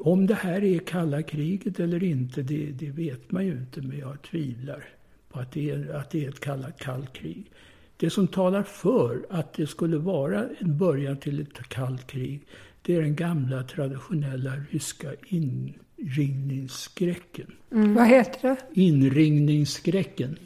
om 0.01 0.27
det 0.27 0.35
här 0.35 0.65
är 0.65 0.79
kalla 0.79 1.23
kriget 1.23 1.81
eller 1.81 2.05
inte, 2.05 2.43
det, 2.43 2.67
det 2.67 2.91
vet 2.91 3.31
man 3.31 3.47
ju 3.47 3.53
inte. 3.53 3.83
Men 3.83 3.99
jag 3.99 4.23
tvivlar 4.23 4.85
på 5.29 5.41
att 5.41 5.53
det 5.53 5.71
är, 5.71 5.95
att 5.95 6.11
det 6.11 6.25
är 6.25 6.29
ett 6.29 6.41
kallat 6.41 6.79
kallt 6.79 7.13
krig. 7.13 7.51
Det 7.97 8.11
som 8.11 8.29
talar 8.29 8.63
för 8.63 9.27
att 9.31 9.53
det 9.53 9.67
skulle 9.67 9.97
vara 9.97 10.45
en 10.59 10.79
början 10.79 11.17
till 11.17 11.41
ett 11.41 11.69
kallt 11.69 12.07
krig, 12.07 12.41
det 12.83 12.97
är 12.97 13.03
den 13.03 13.17
gamla 13.17 13.63
traditionella 13.63 14.53
ryska 14.71 15.09
inringningsskräcken. 15.27 17.47
Vad 17.69 18.07
heter 18.07 18.49
det? 18.49 18.57
Inringningsskräcken. 18.81 20.39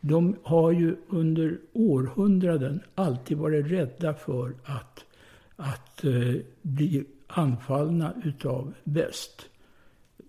De 0.00 0.36
har 0.42 0.72
ju 0.72 0.96
under 1.08 1.58
århundraden 1.72 2.80
alltid 2.94 3.38
varit 3.38 3.66
rädda 3.66 4.14
för 4.14 4.54
att, 4.64 5.04
att 5.56 6.04
eh, 6.04 6.34
bli 6.62 7.04
anfallna 7.26 8.12
utav 8.24 8.74
väst. 8.84 9.48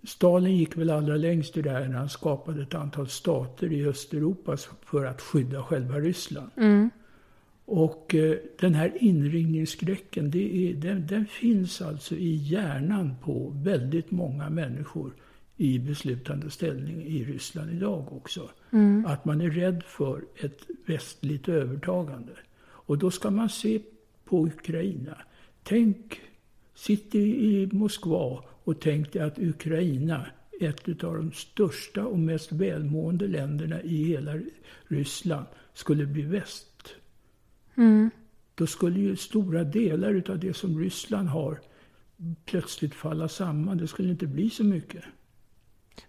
Stalin 0.04 0.56
gick 0.56 0.76
väl 0.76 0.90
allra 0.90 1.16
längst 1.16 1.56
i 1.56 1.62
det 1.62 1.70
här 1.70 1.88
när 1.88 1.98
han 1.98 2.08
skapade 2.08 2.62
ett 2.62 2.74
antal 2.74 3.08
stater 3.08 3.72
i 3.72 3.86
Östeuropa 3.86 4.56
för 4.84 5.04
att 5.04 5.20
skydda 5.20 5.62
själva 5.62 5.98
Ryssland. 5.98 6.50
Mm. 6.56 6.90
Och 7.64 8.14
eh, 8.14 8.36
den 8.60 8.74
här 8.74 8.92
inringningsskräcken, 9.00 10.30
det 10.30 10.70
är, 10.70 10.74
den, 10.74 11.06
den 11.06 11.26
finns 11.26 11.82
alltså 11.82 12.14
i 12.14 12.34
hjärnan 12.34 13.14
på 13.22 13.52
väldigt 13.54 14.10
många 14.10 14.50
människor 14.50 15.12
i 15.60 15.78
beslutande 15.78 16.50
ställning 16.50 17.02
i 17.02 17.24
Ryssland 17.24 17.70
idag 17.70 18.12
också. 18.12 18.50
Mm. 18.70 19.06
Att 19.06 19.24
man 19.24 19.40
är 19.40 19.50
rädd 19.50 19.82
för 19.86 20.24
ett 20.36 20.60
västligt 20.86 21.48
övertagande. 21.48 22.32
Och 22.62 22.98
då 22.98 23.10
ska 23.10 23.30
man 23.30 23.48
se 23.48 23.80
på 24.24 24.46
Ukraina. 24.46 25.16
Tänk, 25.62 26.20
sitt 26.74 27.14
i, 27.14 27.68
Moskva 27.72 28.44
och 28.64 28.80
tänk 28.80 29.12
dig 29.12 29.22
att 29.22 29.38
Ukraina, 29.38 30.26
ett 30.60 31.04
av 31.04 31.16
de 31.16 31.32
största 31.32 32.04
och 32.06 32.18
mest 32.18 32.52
välmående 32.52 33.26
länderna 33.26 33.82
i 33.82 34.04
hela 34.04 34.40
Ryssland, 34.82 35.46
skulle 35.74 36.06
bli 36.06 36.22
väst. 36.22 36.94
Mm. 37.74 38.10
Då 38.54 38.66
skulle 38.66 39.00
ju 39.00 39.16
stora 39.16 39.64
delar 39.64 40.14
utav 40.14 40.38
det 40.38 40.54
som 40.54 40.78
Ryssland 40.78 41.28
har 41.28 41.60
plötsligt 42.44 42.94
falla 42.94 43.28
samman. 43.28 43.78
Det 43.78 43.88
skulle 43.88 44.10
inte 44.10 44.26
bli 44.26 44.50
så 44.50 44.64
mycket. 44.64 45.04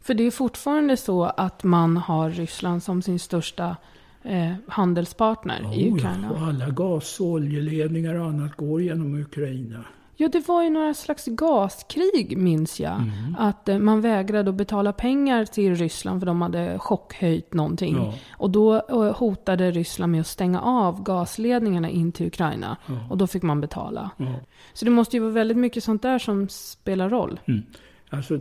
För 0.01 0.13
det 0.13 0.23
är 0.27 0.31
fortfarande 0.31 0.97
så 0.97 1.23
att 1.23 1.63
man 1.63 1.97
har 1.97 2.29
Ryssland 2.29 2.83
som 2.83 3.01
sin 3.01 3.19
största 3.19 3.75
eh, 4.23 4.53
handelspartner 4.67 5.73
i 5.73 5.89
Oh, 5.89 5.93
Ukraina. 5.95 6.27
ja, 6.33 6.41
och 6.41 6.47
alla 6.47 6.69
gas 6.69 7.19
och 7.19 7.25
oljeledningar 7.27 8.15
och 8.15 8.25
annat 8.25 8.55
går 8.55 8.81
genom 8.81 9.15
Ukraina. 9.21 9.83
Ja, 10.15 10.27
det 10.27 10.47
var 10.47 10.63
ju 10.63 10.69
några 10.69 10.93
slags 10.93 11.25
gaskrig 11.25 12.37
minns 12.37 12.79
jag. 12.79 12.95
Mm. 12.95 13.35
Att 13.39 13.69
eh, 13.69 13.79
man 13.79 14.01
vägrade 14.01 14.49
att 14.49 14.55
betala 14.55 14.93
pengar 14.93 15.45
till 15.45 15.75
Ryssland 15.75 16.21
för 16.21 16.25
de 16.25 16.41
hade 16.41 16.79
chockhöjt 16.79 17.53
någonting. 17.53 17.95
Ja. 17.95 18.13
Och 18.37 18.49
då 18.49 18.75
eh, 18.75 19.17
hotade 19.17 19.71
Ryssland 19.71 20.11
med 20.11 20.21
att 20.21 20.27
stänga 20.27 20.61
av 20.61 21.03
gasledningarna 21.03 21.89
in 21.89 22.11
till 22.11 22.27
Ukraina. 22.27 22.77
Ja. 22.85 22.93
Och 23.09 23.17
då 23.17 23.27
fick 23.27 23.43
man 23.43 23.61
betala. 23.61 24.09
Ja. 24.17 24.25
Så 24.73 24.85
det 24.85 24.91
måste 24.91 25.15
ju 25.17 25.21
vara 25.21 25.31
väldigt 25.33 25.57
mycket 25.57 25.83
sånt 25.83 26.01
där 26.01 26.19
som 26.19 26.49
spelar 26.49 27.09
roll. 27.09 27.39
Mm. 27.45 27.61
Alltså 28.09 28.39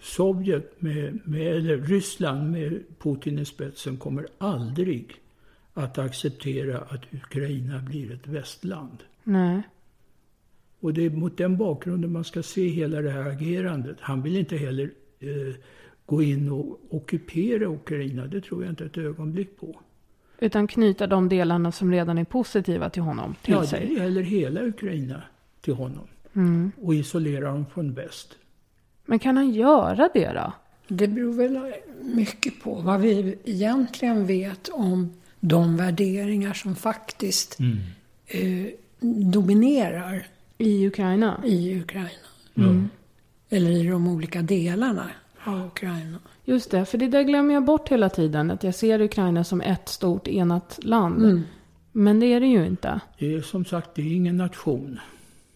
Sovjet, 0.00 0.82
med, 0.82 1.18
med, 1.24 1.56
eller 1.56 1.76
Ryssland 1.76 2.50
med 2.50 2.82
Putin 2.98 3.38
i 3.38 3.44
spetsen 3.44 3.96
kommer 3.96 4.26
aldrig 4.38 5.14
att 5.74 5.98
acceptera 5.98 6.78
att 6.78 7.14
Ukraina 7.14 7.78
blir 7.78 8.12
ett 8.12 8.26
västland. 8.26 8.98
Nej. 9.24 9.62
Och 10.80 10.94
det 10.94 11.02
är 11.06 11.10
mot 11.10 11.36
den 11.36 11.56
bakgrunden 11.56 12.12
man 12.12 12.24
ska 12.24 12.42
se 12.42 12.68
hela 12.68 13.02
det 13.02 13.10
här 13.10 13.30
agerandet. 13.30 13.96
Han 14.00 14.22
vill 14.22 14.36
inte 14.36 14.56
heller 14.56 14.90
eh, 15.20 15.54
gå 16.06 16.22
in 16.22 16.50
och 16.50 16.80
ockupera 16.90 17.68
Ukraina. 17.68 18.26
Det 18.26 18.40
tror 18.40 18.62
jag 18.62 18.72
inte 18.72 18.84
ett 18.84 18.98
ögonblick 18.98 19.60
på. 19.60 19.80
Utan 20.38 20.66
knyta 20.66 21.06
de 21.06 21.28
delarna 21.28 21.72
som 21.72 21.92
redan 21.92 22.18
är 22.18 22.24
positiva 22.24 22.90
till 22.90 23.02
honom 23.02 23.34
till 23.42 23.54
Ja, 23.54 23.60
det 23.60 23.66
sig. 23.66 23.94
gäller 23.94 24.22
hela 24.22 24.62
Ukraina 24.62 25.22
till 25.60 25.74
honom. 25.74 26.08
Mm. 26.32 26.72
Och 26.76 26.94
isolera 26.94 27.52
dem 27.52 27.66
från 27.74 27.94
väst. 27.94 28.36
Men 29.10 29.18
kan 29.18 29.36
han 29.36 29.50
göra 29.50 30.08
det 30.14 30.32
då? 30.32 30.52
Det 30.88 31.08
beror 31.08 31.32
väl 31.32 31.72
mycket 32.00 32.62
på 32.62 32.74
vad 32.74 33.00
vi 33.00 33.38
egentligen 33.44 34.26
vet 34.26 34.68
om 34.68 35.12
de 35.40 35.76
värderingar 35.76 36.52
som 36.52 36.76
faktiskt 36.76 37.58
eh, 38.26 38.66
dominerar 39.30 40.26
I 40.58 40.86
Ukraina? 40.86 41.42
i 41.44 41.80
Ukraina. 41.80 42.10
Mm. 42.54 42.88
Eller 43.48 43.70
i 43.70 43.88
de 43.88 44.08
olika 44.08 44.42
delarna 44.42 45.10
av 45.44 45.66
Ukraina. 45.66 46.18
Just 46.44 46.70
det, 46.70 46.84
för 46.84 46.98
det 46.98 47.08
där 47.08 47.22
glömmer 47.22 47.54
jag 47.54 47.64
bort 47.64 47.88
hela 47.88 48.08
tiden. 48.08 48.50
Att 48.50 48.64
jag 48.64 48.74
ser 48.74 49.00
Ukraina 49.00 49.44
som 49.44 49.60
ett 49.60 49.88
stort 49.88 50.28
enat 50.28 50.78
land. 50.82 51.24
Mm. 51.24 51.42
Men 51.92 52.20
det 52.20 52.26
är 52.26 52.40
det 52.40 52.46
ju 52.46 52.66
inte. 52.66 53.00
Det 53.18 53.34
är 53.34 53.40
som 53.40 53.64
sagt, 53.64 53.94
det 53.94 54.02
är 54.02 54.12
ingen 54.12 54.36
nation. 54.36 55.00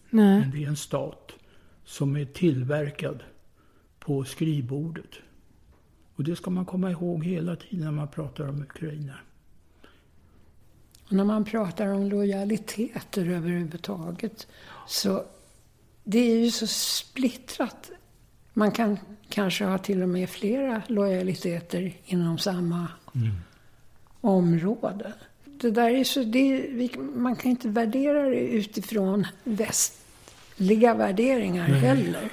Nej. 0.09 0.39
Men 0.39 0.51
det 0.51 0.63
är 0.63 0.67
en 0.67 0.77
stat 0.77 1.31
som 1.85 2.15
är 2.15 2.25
tillverkad 2.25 3.23
på 4.05 4.23
skrivbordet. 4.23 5.09
Och 6.15 6.23
det 6.23 6.35
ska 6.35 6.49
man 6.49 6.65
komma 6.65 6.91
ihåg 6.91 7.25
hela 7.25 7.55
tiden 7.55 7.85
när 7.85 7.91
man 7.91 8.07
pratar 8.07 8.49
om 8.49 8.61
Ukraina. 8.61 9.13
Och 11.05 11.13
när 11.13 11.23
man 11.23 11.45
pratar 11.45 11.87
om 11.87 12.03
lojaliteter 12.03 13.29
överhuvudtaget 13.29 14.47
så 14.87 15.23
det 16.03 16.19
är 16.19 16.39
ju 16.39 16.51
så 16.51 16.67
splittrat. 16.67 17.91
Man 18.53 18.71
kan 18.71 18.97
kanske 19.29 19.65
ha 19.65 19.77
till 19.77 20.01
och 20.01 20.09
med 20.09 20.29
flera 20.29 20.81
lojaliteter 20.87 21.93
inom 22.05 22.37
samma 22.37 22.87
område. 24.21 25.13
Det 25.45 25.71
där 25.71 25.89
är 25.89 26.03
så, 26.03 26.23
det, 26.23 26.69
man 26.97 27.35
kan 27.35 27.51
inte 27.51 27.69
värdera 27.69 28.29
det 28.29 28.39
utifrån 28.39 29.27
västliga 29.43 30.93
värderingar 30.93 31.67
Nej. 31.67 31.79
heller. 31.79 32.29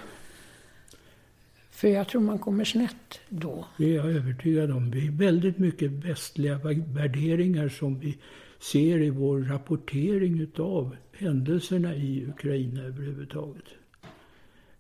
För 1.83 1.89
jag 1.89 2.09
tror 2.09 2.21
man 2.23 2.39
kommer 2.39 2.65
snett 2.65 3.21
då. 3.29 3.65
Det 3.77 3.85
är 3.85 3.95
jag 3.95 4.07
övertygad 4.07 4.71
om. 4.71 4.91
Det 4.91 5.07
är 5.07 5.11
väldigt 5.11 5.59
mycket 5.59 5.91
västliga 5.91 6.61
värderingar 6.87 7.69
som 7.69 7.99
vi 7.99 8.19
ser 8.59 9.03
i 9.03 9.11
vår 9.11 9.41
rapportering 9.41 10.41
utav 10.41 10.97
händelserna 11.13 11.95
i 11.95 12.27
Ukraina 12.27 12.83
överhuvudtaget. 12.83 13.65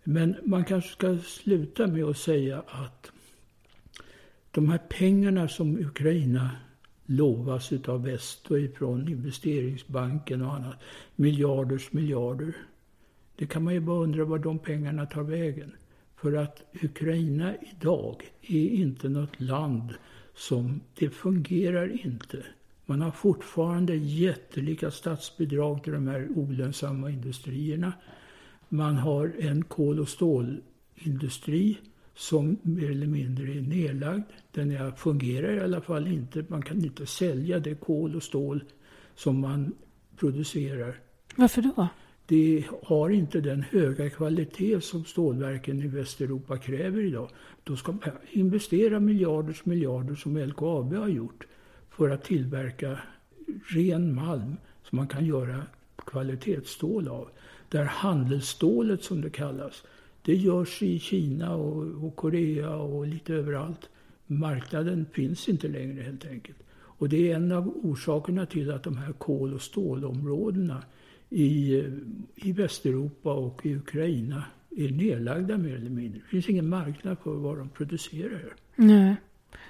Men 0.04 0.36
man 0.44 0.64
kanske 0.64 0.90
ska 0.90 1.18
sluta 1.18 1.86
med 1.86 2.04
att 2.04 2.18
säga 2.18 2.62
att 2.66 3.12
de 4.50 4.68
här 4.68 4.80
pengarna 4.88 5.48
som 5.48 5.78
Ukraina 5.78 6.50
lovas 7.06 7.72
utav 7.72 8.04
väst 8.04 8.50
och 8.50 8.60
ifrån 8.60 9.08
investeringsbanken 9.08 10.42
och 10.42 10.54
annat, 10.54 10.76
miljarders 11.16 11.92
miljarder. 11.92 12.56
Det 13.36 13.46
kan 13.46 13.64
man 13.64 13.74
ju 13.74 13.80
bara 13.80 14.02
undra 14.02 14.24
var 14.24 14.38
de 14.38 14.58
pengarna 14.58 15.06
tar 15.06 15.22
vägen. 15.22 15.72
För 16.22 16.32
att 16.32 16.62
Ukraina 16.82 17.54
idag 17.56 18.22
är 18.42 18.68
inte 18.68 19.08
något 19.08 19.40
land 19.40 19.94
som, 20.34 20.80
det 20.98 21.10
fungerar 21.10 22.06
inte. 22.06 22.44
Man 22.86 23.00
har 23.00 23.10
fortfarande 23.10 23.96
jättelika 23.96 24.90
statsbidrag 24.90 25.84
till 25.84 25.92
de 25.92 26.08
här 26.08 26.28
olönsamma 26.34 27.10
industrierna. 27.10 27.92
Man 28.68 28.96
har 28.96 29.32
en 29.38 29.64
kol 29.64 30.00
och 30.00 30.08
stålindustri 30.08 31.78
som 32.14 32.56
mer 32.62 32.90
eller 32.90 33.06
mindre 33.06 33.52
är 33.52 33.60
nedlagd. 33.60 34.24
Den 34.52 34.96
fungerar 34.96 35.52
i 35.52 35.60
alla 35.60 35.80
fall 35.80 36.06
inte. 36.06 36.44
Man 36.48 36.62
kan 36.62 36.84
inte 36.84 37.06
sälja 37.06 37.58
det 37.58 37.74
kol 37.74 38.16
och 38.16 38.22
stål 38.22 38.64
som 39.14 39.40
man 39.40 39.74
producerar. 40.16 41.00
Varför 41.36 41.62
då? 41.62 41.88
Det 42.32 42.64
har 42.82 43.10
inte 43.10 43.40
den 43.40 43.62
höga 43.62 44.10
kvalitet 44.10 44.80
som 44.80 45.04
stålverken 45.04 45.82
i 45.82 45.86
Västeuropa 45.86 46.58
kräver 46.58 47.02
idag. 47.02 47.30
Då 47.64 47.76
ska 47.76 47.92
man 47.92 48.00
investera 48.30 49.00
miljarders 49.00 49.64
miljarder 49.64 50.14
som 50.14 50.36
LKAB 50.36 50.94
har 50.94 51.08
gjort 51.08 51.46
för 51.90 52.10
att 52.10 52.24
tillverka 52.24 52.98
ren 53.66 54.14
malm 54.14 54.56
som 54.82 54.96
man 54.96 55.08
kan 55.08 55.26
göra 55.26 55.62
kvalitetsstål 55.96 57.08
av. 57.08 57.28
Där 57.68 57.84
handelsstålet 57.84 59.02
som 59.02 59.20
det 59.20 59.30
kallas, 59.30 59.84
det 60.22 60.34
görs 60.34 60.82
i 60.82 60.98
Kina 60.98 61.54
och, 61.54 62.04
och 62.04 62.16
Korea 62.16 62.76
och 62.76 63.06
lite 63.06 63.34
överallt. 63.34 63.90
Marknaden 64.26 65.06
finns 65.12 65.48
inte 65.48 65.68
längre 65.68 66.02
helt 66.02 66.26
enkelt. 66.26 66.58
Och 66.74 67.08
det 67.08 67.32
är 67.32 67.36
en 67.36 67.52
av 67.52 67.68
orsakerna 67.68 68.46
till 68.46 68.70
att 68.70 68.82
de 68.82 68.96
här 68.96 69.12
kol 69.12 69.54
och 69.54 69.62
stålområdena 69.62 70.82
i, 71.32 71.84
i 72.34 72.52
Västeuropa 72.52 73.32
och 73.32 73.66
i 73.66 73.74
Ukraina 73.74 74.44
är 74.76 74.88
nedlagda 74.90 75.58
mer 75.58 75.74
eller 75.74 75.90
mindre. 75.90 76.20
Det 76.20 76.28
finns 76.28 76.48
ingen 76.48 76.68
marknad 76.68 77.16
för 77.24 77.34
vad 77.34 77.58
de 77.58 77.68
producerar. 77.68 78.54
Nej. 78.76 79.16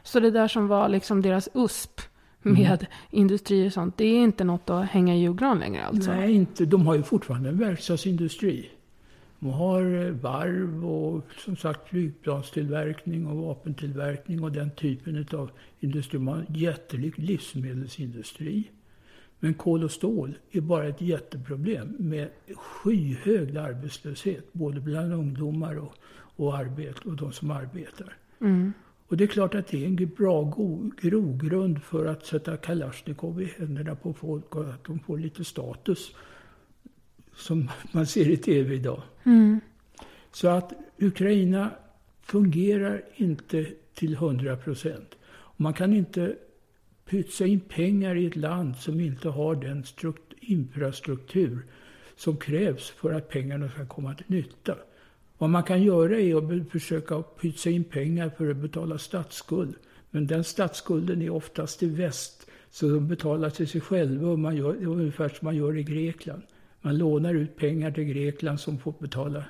Så 0.02 0.20
det 0.20 0.30
där 0.30 0.48
som 0.48 0.68
var 0.68 0.89
liksom 0.89 1.22
deras 1.22 1.48
USP 1.55 2.01
med 2.43 2.66
mm. 2.66 2.86
industrier 3.10 3.66
och 3.66 3.72
sånt, 3.72 3.97
det 3.97 4.05
är 4.05 4.18
inte 4.18 4.44
något 4.44 4.70
att 4.70 4.89
hänga 4.89 5.16
i 5.16 5.20
julgran 5.20 5.59
längre 5.59 5.84
alltså? 5.84 6.10
Nej, 6.10 6.32
inte. 6.32 6.64
De 6.64 6.86
har 6.86 6.94
ju 6.94 7.02
fortfarande 7.02 7.48
en 7.48 7.59
verkstadsindustri. 7.59 8.70
De 9.39 9.51
har 9.51 10.06
eh, 10.06 10.10
varv 10.10 10.86
och 10.86 11.24
som 11.44 11.56
sagt 11.56 11.89
flygplanstillverkning 11.89 13.26
och 13.26 13.36
vapentillverkning 13.36 14.44
och 14.44 14.52
den 14.52 14.70
typen 14.70 15.26
av 15.32 15.51
industri. 15.80 16.18
De 16.18 16.28
har 16.28 16.36
en 16.36 16.47
jättelik 16.48 17.18
livsmedelsindustri. 17.18 18.70
Men 19.44 19.55
kol 19.55 19.85
och 19.85 19.90
stål 19.90 20.39
är 20.51 20.60
bara 20.60 20.89
ett 20.89 21.01
jätteproblem 21.01 21.97
med 21.98 22.28
skyhög 22.56 23.56
arbetslöshet 23.56 24.52
både 24.52 24.81
bland 24.81 25.12
ungdomar 25.12 25.78
och, 25.78 25.94
och, 26.36 26.56
arbet, 26.59 26.98
och 26.98 27.16
de 27.16 27.32
som 27.32 27.51
arbetar. 27.51 28.16
Mm. 28.40 28.73
Och 29.09 29.16
det 29.16 29.24
är 29.24 29.28
klart 29.28 29.55
att 29.55 29.66
det 29.66 29.85
är 29.85 29.86
en 29.86 30.10
bra 30.16 30.55
grogrund 31.01 31.82
för 31.82 32.06
att 32.06 32.27
sätta 32.27 32.56
Kalashnikov 32.56 33.43
i 33.43 33.52
händerna 33.59 33.94
på 33.94 34.12
folk 34.12 34.56
och 34.56 34.64
att 34.64 34.85
de 34.85 34.98
får 34.98 35.19
lite 35.19 35.44
status. 35.44 36.14
Som 37.35 37.70
man 37.93 38.06
ser 38.06 38.28
i 38.28 38.36
tv 38.36 38.74
idag. 38.74 39.02
Mm. 39.24 39.60
Så 40.32 40.48
att 40.48 40.73
Ukraina 40.98 41.70
fungerar 42.23 43.02
inte 43.16 43.66
till 43.94 44.14
100 44.14 44.56
procent. 44.56 45.14
Man 45.56 45.74
kan 45.74 45.93
inte 45.93 46.36
pytsa 47.05 47.47
in 47.47 47.61
pengar 47.61 48.15
i 48.15 48.27
ett 48.27 48.37
land 48.37 48.77
som 48.77 49.01
inte 49.01 49.29
har 49.29 49.55
den 49.55 49.85
infrastruktur 50.41 51.62
som 52.16 52.37
krävs 52.37 52.91
för 52.91 53.12
att 53.12 53.29
pengarna 53.29 53.69
ska 53.69 53.87
komma 53.87 54.15
till 54.15 54.27
nytta. 54.29 54.77
Vad 55.39 55.51
man 55.51 55.62
kan 55.62 55.83
göra 55.83 56.19
är 56.19 56.62
att 56.62 56.70
försöka 56.70 57.23
pytsa 57.23 57.70
in 57.70 57.85
pengar 57.85 58.31
för 58.31 58.51
att 58.51 58.57
betala 58.57 58.99
statsskuld. 58.99 59.74
Men 60.11 60.27
den 60.27 60.45
statsskulden 60.45 61.23
är 61.23 61.31
oftast 61.31 61.83
i 61.83 61.87
väst. 61.87 62.47
Så 62.70 62.89
de 62.89 63.09
betalar 63.09 63.51
till 63.51 63.69
sig 63.69 63.81
själva 63.81 64.29
och 64.29 64.39
man 64.39 64.57
gör 64.57 64.87
ungefär 64.87 65.29
som 65.29 65.39
man 65.47 65.57
gör 65.57 65.79
i 65.79 65.83
Grekland. 65.83 66.43
Man 66.81 66.99
lånar 66.99 67.35
ut 67.35 67.57
pengar 67.57 67.91
till 67.91 68.05
Grekland 68.05 68.61
som 68.61 68.79
får 68.79 68.95
betala 68.99 69.45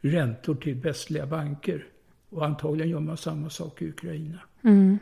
räntor 0.00 0.54
till 0.54 0.74
västliga 0.74 1.26
banker. 1.26 1.86
Och 2.28 2.46
antagligen 2.46 2.90
gör 2.90 3.00
man 3.00 3.16
samma 3.16 3.50
sak 3.50 3.82
i 3.82 3.88
Ukraina. 3.88 4.38
Mm. 4.62 4.98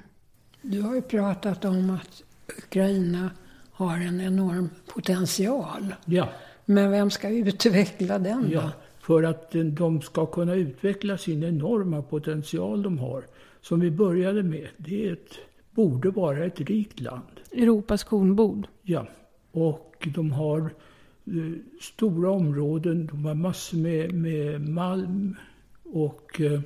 Du 0.62 0.80
har 0.80 0.94
ju 0.94 1.02
pratat 1.02 1.64
om 1.64 1.90
att 1.90 2.22
Ukraina 2.58 3.30
har 3.72 3.96
en 3.96 4.20
enorm 4.20 4.70
potential. 4.94 5.94
Ja. 6.04 6.28
Men 6.64 6.90
vem 6.90 7.10
ska 7.10 7.28
utveckla 7.28 8.18
den 8.18 8.42
då? 8.42 8.54
Ja, 8.54 8.70
för 9.00 9.22
att 9.22 9.54
de 9.64 10.02
ska 10.02 10.26
kunna 10.26 10.54
utveckla 10.54 11.18
sin 11.18 11.42
enorma 11.42 12.02
potential 12.02 12.82
de 12.82 12.98
har. 12.98 13.24
Som 13.60 13.80
vi 13.80 13.90
började 13.90 14.42
med. 14.42 14.68
Det 14.76 15.08
är 15.08 15.12
ett, 15.12 15.34
borde 15.70 16.10
vara 16.10 16.44
ett 16.44 16.60
rikt 16.60 17.00
land. 17.00 17.40
Europas 17.52 18.04
kornbod. 18.04 18.66
Ja. 18.82 19.06
Och 19.52 20.08
de 20.14 20.32
har 20.32 20.60
eh, 20.60 21.52
stora 21.80 22.30
områden. 22.30 23.06
De 23.06 23.24
har 23.24 23.34
massor 23.34 23.76
med, 23.76 24.14
med 24.14 24.68
malm 24.68 25.36
och 25.84 26.40
eh, 26.40 26.60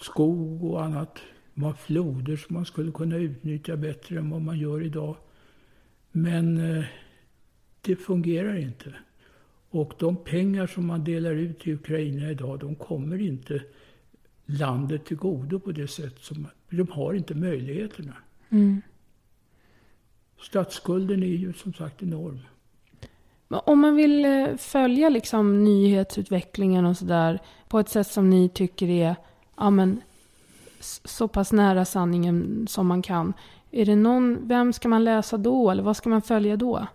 skog 0.00 0.64
och 0.64 0.84
annat. 0.84 1.18
Har 1.62 1.72
floder 1.72 2.36
som 2.36 2.54
man 2.54 2.64
skulle 2.64 2.92
kunna 2.92 3.16
utnyttja 3.16 3.76
bättre 3.76 4.18
än 4.18 4.30
vad 4.30 4.42
man 4.42 4.58
gör 4.58 4.82
idag. 4.82 5.16
Men 6.12 6.76
eh, 6.76 6.84
det 7.80 7.96
fungerar 7.96 8.56
inte. 8.56 8.94
Och 9.70 9.92
de 9.98 10.16
pengar 10.16 10.66
som 10.66 10.86
man 10.86 11.04
delar 11.04 11.34
ut 11.34 11.60
till 11.60 11.74
Ukraina 11.74 12.30
idag, 12.30 12.58
de 12.58 12.74
kommer 12.74 13.20
inte 13.20 13.62
landet 14.46 15.04
till 15.04 15.16
godo 15.16 15.60
på 15.60 15.72
det 15.72 15.88
sätt 15.88 16.14
som... 16.20 16.46
De 16.70 16.88
har 16.88 17.14
inte 17.14 17.34
möjligheterna. 17.34 18.16
Mm. 18.48 18.82
Statsskulden 20.40 21.22
är 21.22 21.26
ju 21.26 21.52
som 21.52 21.74
sagt 21.74 22.02
enorm. 22.02 22.40
Om 23.48 23.80
man 23.80 23.96
vill 23.96 24.24
eh, 24.24 24.56
följa 24.56 25.08
liksom 25.08 25.64
nyhetsutvecklingen 25.64 26.84
och 26.84 26.96
sådär 26.96 27.38
på 27.68 27.78
ett 27.78 27.88
sätt 27.88 28.06
som 28.06 28.30
ni 28.30 28.48
tycker 28.48 28.88
är 28.88 29.16
ja, 29.56 29.70
men, 29.70 30.00
så 31.04 31.28
pass 31.28 31.52
nära 31.52 31.84
sanningen 31.84 32.66
som 32.68 32.86
man 32.86 33.02
kan. 33.02 33.32
Är 33.70 33.86
det 33.86 33.96
någon, 33.96 34.48
vem 34.48 34.72
ska 34.72 34.88
man 34.88 35.04
läsa 35.04 35.36
då 35.36 35.70
eller 35.70 35.82
vad 35.82 35.96
ska 35.96 36.08
man 36.08 36.22
följa 36.22 36.56
då? 36.56 36.86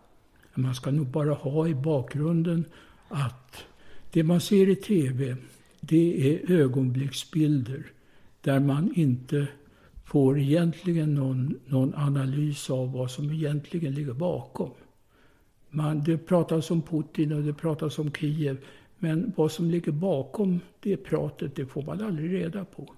Man 0.53 0.76
ska 0.76 0.91
nog 0.91 1.07
bara 1.07 1.34
ha 1.34 1.68
i 1.68 1.76
bakgrunden 1.76 2.65
att 3.07 3.64
det 4.11 4.23
man 4.23 4.41
ser 4.41 4.69
i 4.69 4.76
TV, 4.76 5.35
det 5.80 6.34
är 6.34 6.51
ögonblicksbilder 6.51 7.85
där 8.41 8.60
man 8.60 8.91
inte 8.95 9.47
får 10.05 10.39
egentligen 10.39 11.15
någon, 11.15 11.60
någon 11.65 11.95
analys 11.95 12.69
av 12.69 12.91
vad 12.91 13.11
som 13.11 13.31
egentligen 13.31 13.93
ligger 13.93 14.14
bakom. 14.14 14.72
Man, 15.69 16.03
det 16.03 16.18
pratas 16.18 16.72
om 16.72 16.81
Putin 16.81 17.34
och 17.34 17.43
det 17.43 17.53
pratas 17.53 17.99
om 17.99 18.11
Kiev, 18.11 18.57
men 18.99 19.34
vad 19.35 19.51
som 19.51 19.69
ligger 19.69 19.91
bakom 19.91 20.60
det 20.80 20.97
pratet, 20.97 21.55
det 21.55 21.65
får 21.65 21.81
man 21.81 22.01
aldrig 22.01 22.34
reda 22.34 22.65
på. 22.65 22.93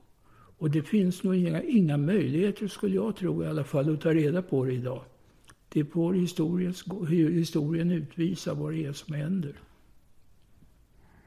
Och 0.58 0.72
det 0.72 0.82
finns 0.82 1.24
nog 1.24 1.36
inga, 1.36 1.64
inga 1.64 1.98
möjligheter, 1.98 2.68
skulle 2.68 2.96
jag 2.96 3.16
tro 3.16 3.44
i 3.44 3.48
alla 3.48 3.64
fall, 3.64 3.94
att 3.94 4.02
ta 4.02 4.14
reda 4.14 4.42
på 4.42 4.66
det 4.66 4.74
idag. 4.74 5.02
Det 5.70 5.86
får 5.86 6.14
historien 7.30 7.92
utvisa 7.92 8.54
vad 8.54 8.74
det 8.74 8.86
är 8.86 8.94
som 8.94 9.16
händer. 9.16 9.56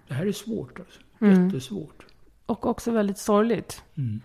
Det 0.09 0.15
här 0.15 0.27
är 0.27 0.33
svårt 0.33 0.79
alltså. 0.79 1.01
Mm. 1.21 1.45
Jättesvårt. 1.45 2.07
Och 2.47 2.67
också 2.67 2.91
väldigt 2.91 3.19
sorgligt. 3.19 3.83
Mm. 3.95 4.21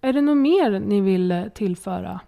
Är 0.00 0.12
det 0.12 0.20
något 0.20 0.36
mer 0.36 0.80
ni 0.80 1.00
vill 1.00 1.32
eh, 1.32 1.48
tillföra? 1.48 2.20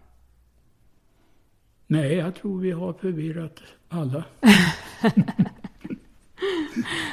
Nej, 1.86 2.14
jag 2.14 2.34
tror 2.34 2.60
vi 2.60 2.70
har 2.70 2.92
förvirrat 2.92 3.62
alla. 3.88 4.24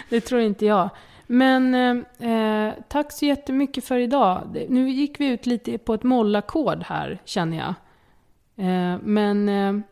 det 0.10 0.22
tror 0.22 0.42
inte 0.42 0.66
jag. 0.66 0.90
Men 1.28 1.76
eh, 2.20 2.74
tack 2.88 3.12
så 3.12 3.26
jättemycket 3.26 3.86
för 3.86 4.00
idag. 4.00 4.66
Nu 4.70 4.90
gick 4.90 5.20
vi 5.20 5.28
ut 5.28 5.46
lite 5.46 5.78
på 5.78 5.94
ett 5.94 6.04
mollakord 6.04 6.84
här, 6.84 7.22
känner 7.26 7.58
jag. 7.58 7.74
Eh, 8.66 9.00
men 9.04 9.50
eh, 9.50 9.86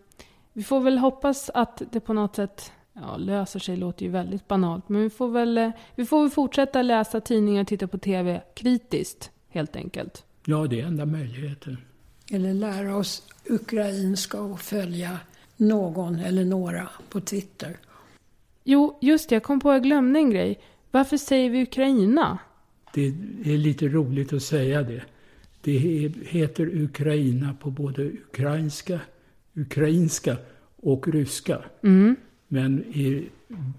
vi 0.54 0.64
får 0.64 0.80
väl 0.80 0.98
hoppas 0.98 1.50
att 1.54 1.82
det 1.92 2.00
på 2.00 2.14
något 2.14 2.36
sätt 2.36 2.72
ja, 2.94 3.18
löser 3.18 3.60
sig, 3.60 3.78
låter 3.78 4.06
ju 4.06 4.12
väldigt 4.12 4.48
banalt. 4.48 4.90
Men 4.90 5.02
vi 5.02 5.10
får 5.10 5.28
väl, 5.28 5.58
eh, 5.58 5.72
vi 5.96 6.06
får 6.06 6.22
väl 6.22 6.32
fortsätta 6.32 6.82
läsa 6.82 7.22
tidningar 7.22 7.62
och 7.62 7.68
titta 7.68 7.88
på 7.88 7.98
TV 7.98 8.42
kritiskt, 8.56 9.32
helt 9.50 9.76
enkelt. 9.76 10.26
Ja, 10.46 10.68
det 10.68 10.82
är 10.82 10.86
enda 10.86 11.06
möjligheten. 11.06 11.78
Eller 12.32 12.54
lära 12.54 12.98
oss 12.98 13.24
ukrainska 13.50 14.42
och 14.42 14.60
följa 14.60 15.20
någon 15.58 16.20
eller 16.20 16.46
några 16.46 16.90
på 17.10 17.22
Twitter. 17.22 17.78
Jo, 18.64 18.98
just 19.02 19.30
det, 19.30 19.36
jag 19.36 19.44
kom 19.44 19.60
på 19.60 19.70
att 19.70 19.76
jag 19.76 19.84
glömde 19.84 20.20
en 20.20 20.30
grej. 20.30 20.60
Varför 20.94 21.18
säger 21.18 21.49
vi 21.49 21.61
Ukraina? 21.61 22.40
Det 22.94 23.07
är 23.44 23.57
lite 23.57 23.88
roligt 23.88 24.34
att 24.34 24.44
säga 24.44 24.84
det. 24.84 25.02
Det 25.61 25.78
heter 26.26 26.84
Ukraina 26.84 27.53
på 27.53 27.72
både 27.72 28.03
ukrainska, 28.06 28.99
ukrainska 29.53 30.38
och 30.76 31.07
ryska. 31.07 31.60
Mm. 31.84 32.15
Men 32.48 32.84
i, 32.84 33.30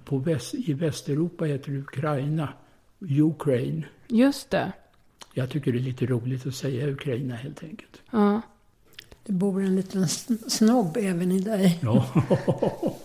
på 0.05 0.19
väst, 0.19 0.55
i 0.55 0.73
Västeuropa 0.73 1.45
heter 1.45 1.73
det 1.73 1.79
Ukraina, 1.79 2.53
Ukraine. 2.99 3.87
Just 4.09 4.51
det. 4.51 4.73
Jag 5.35 5.51
tycker 5.51 5.73
det 5.73 5.79
är 5.79 5.83
lite 5.83 6.07
roligt 6.07 6.47
att 6.47 6.55
säga 6.55 6.91
Ukraina 6.91 7.35
helt 7.35 7.63
enkelt. 7.63 8.03
Ja. 8.11 8.43
Det 9.25 9.33
bor 9.33 9.63
en 9.63 9.77
liten 9.77 10.09
snobb 10.09 10.97
även 10.97 11.33
i 11.33 11.41
dig. 11.41 11.79
Ja. 11.83 12.25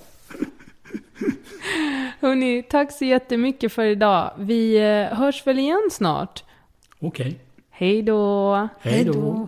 Hörni, 2.21 2.63
tack 2.63 2.91
så 2.91 3.05
jättemycket 3.05 3.73
för 3.73 3.85
idag. 3.85 4.31
Vi 4.37 4.77
eh, 4.77 5.17
hörs 5.17 5.47
väl 5.47 5.59
igen 5.59 5.89
snart? 5.91 6.43
Okej. 6.99 7.27
Okay. 7.27 7.35
Hej 7.69 8.01
då! 8.01 8.67
Hej 8.79 9.03
då! 9.03 9.47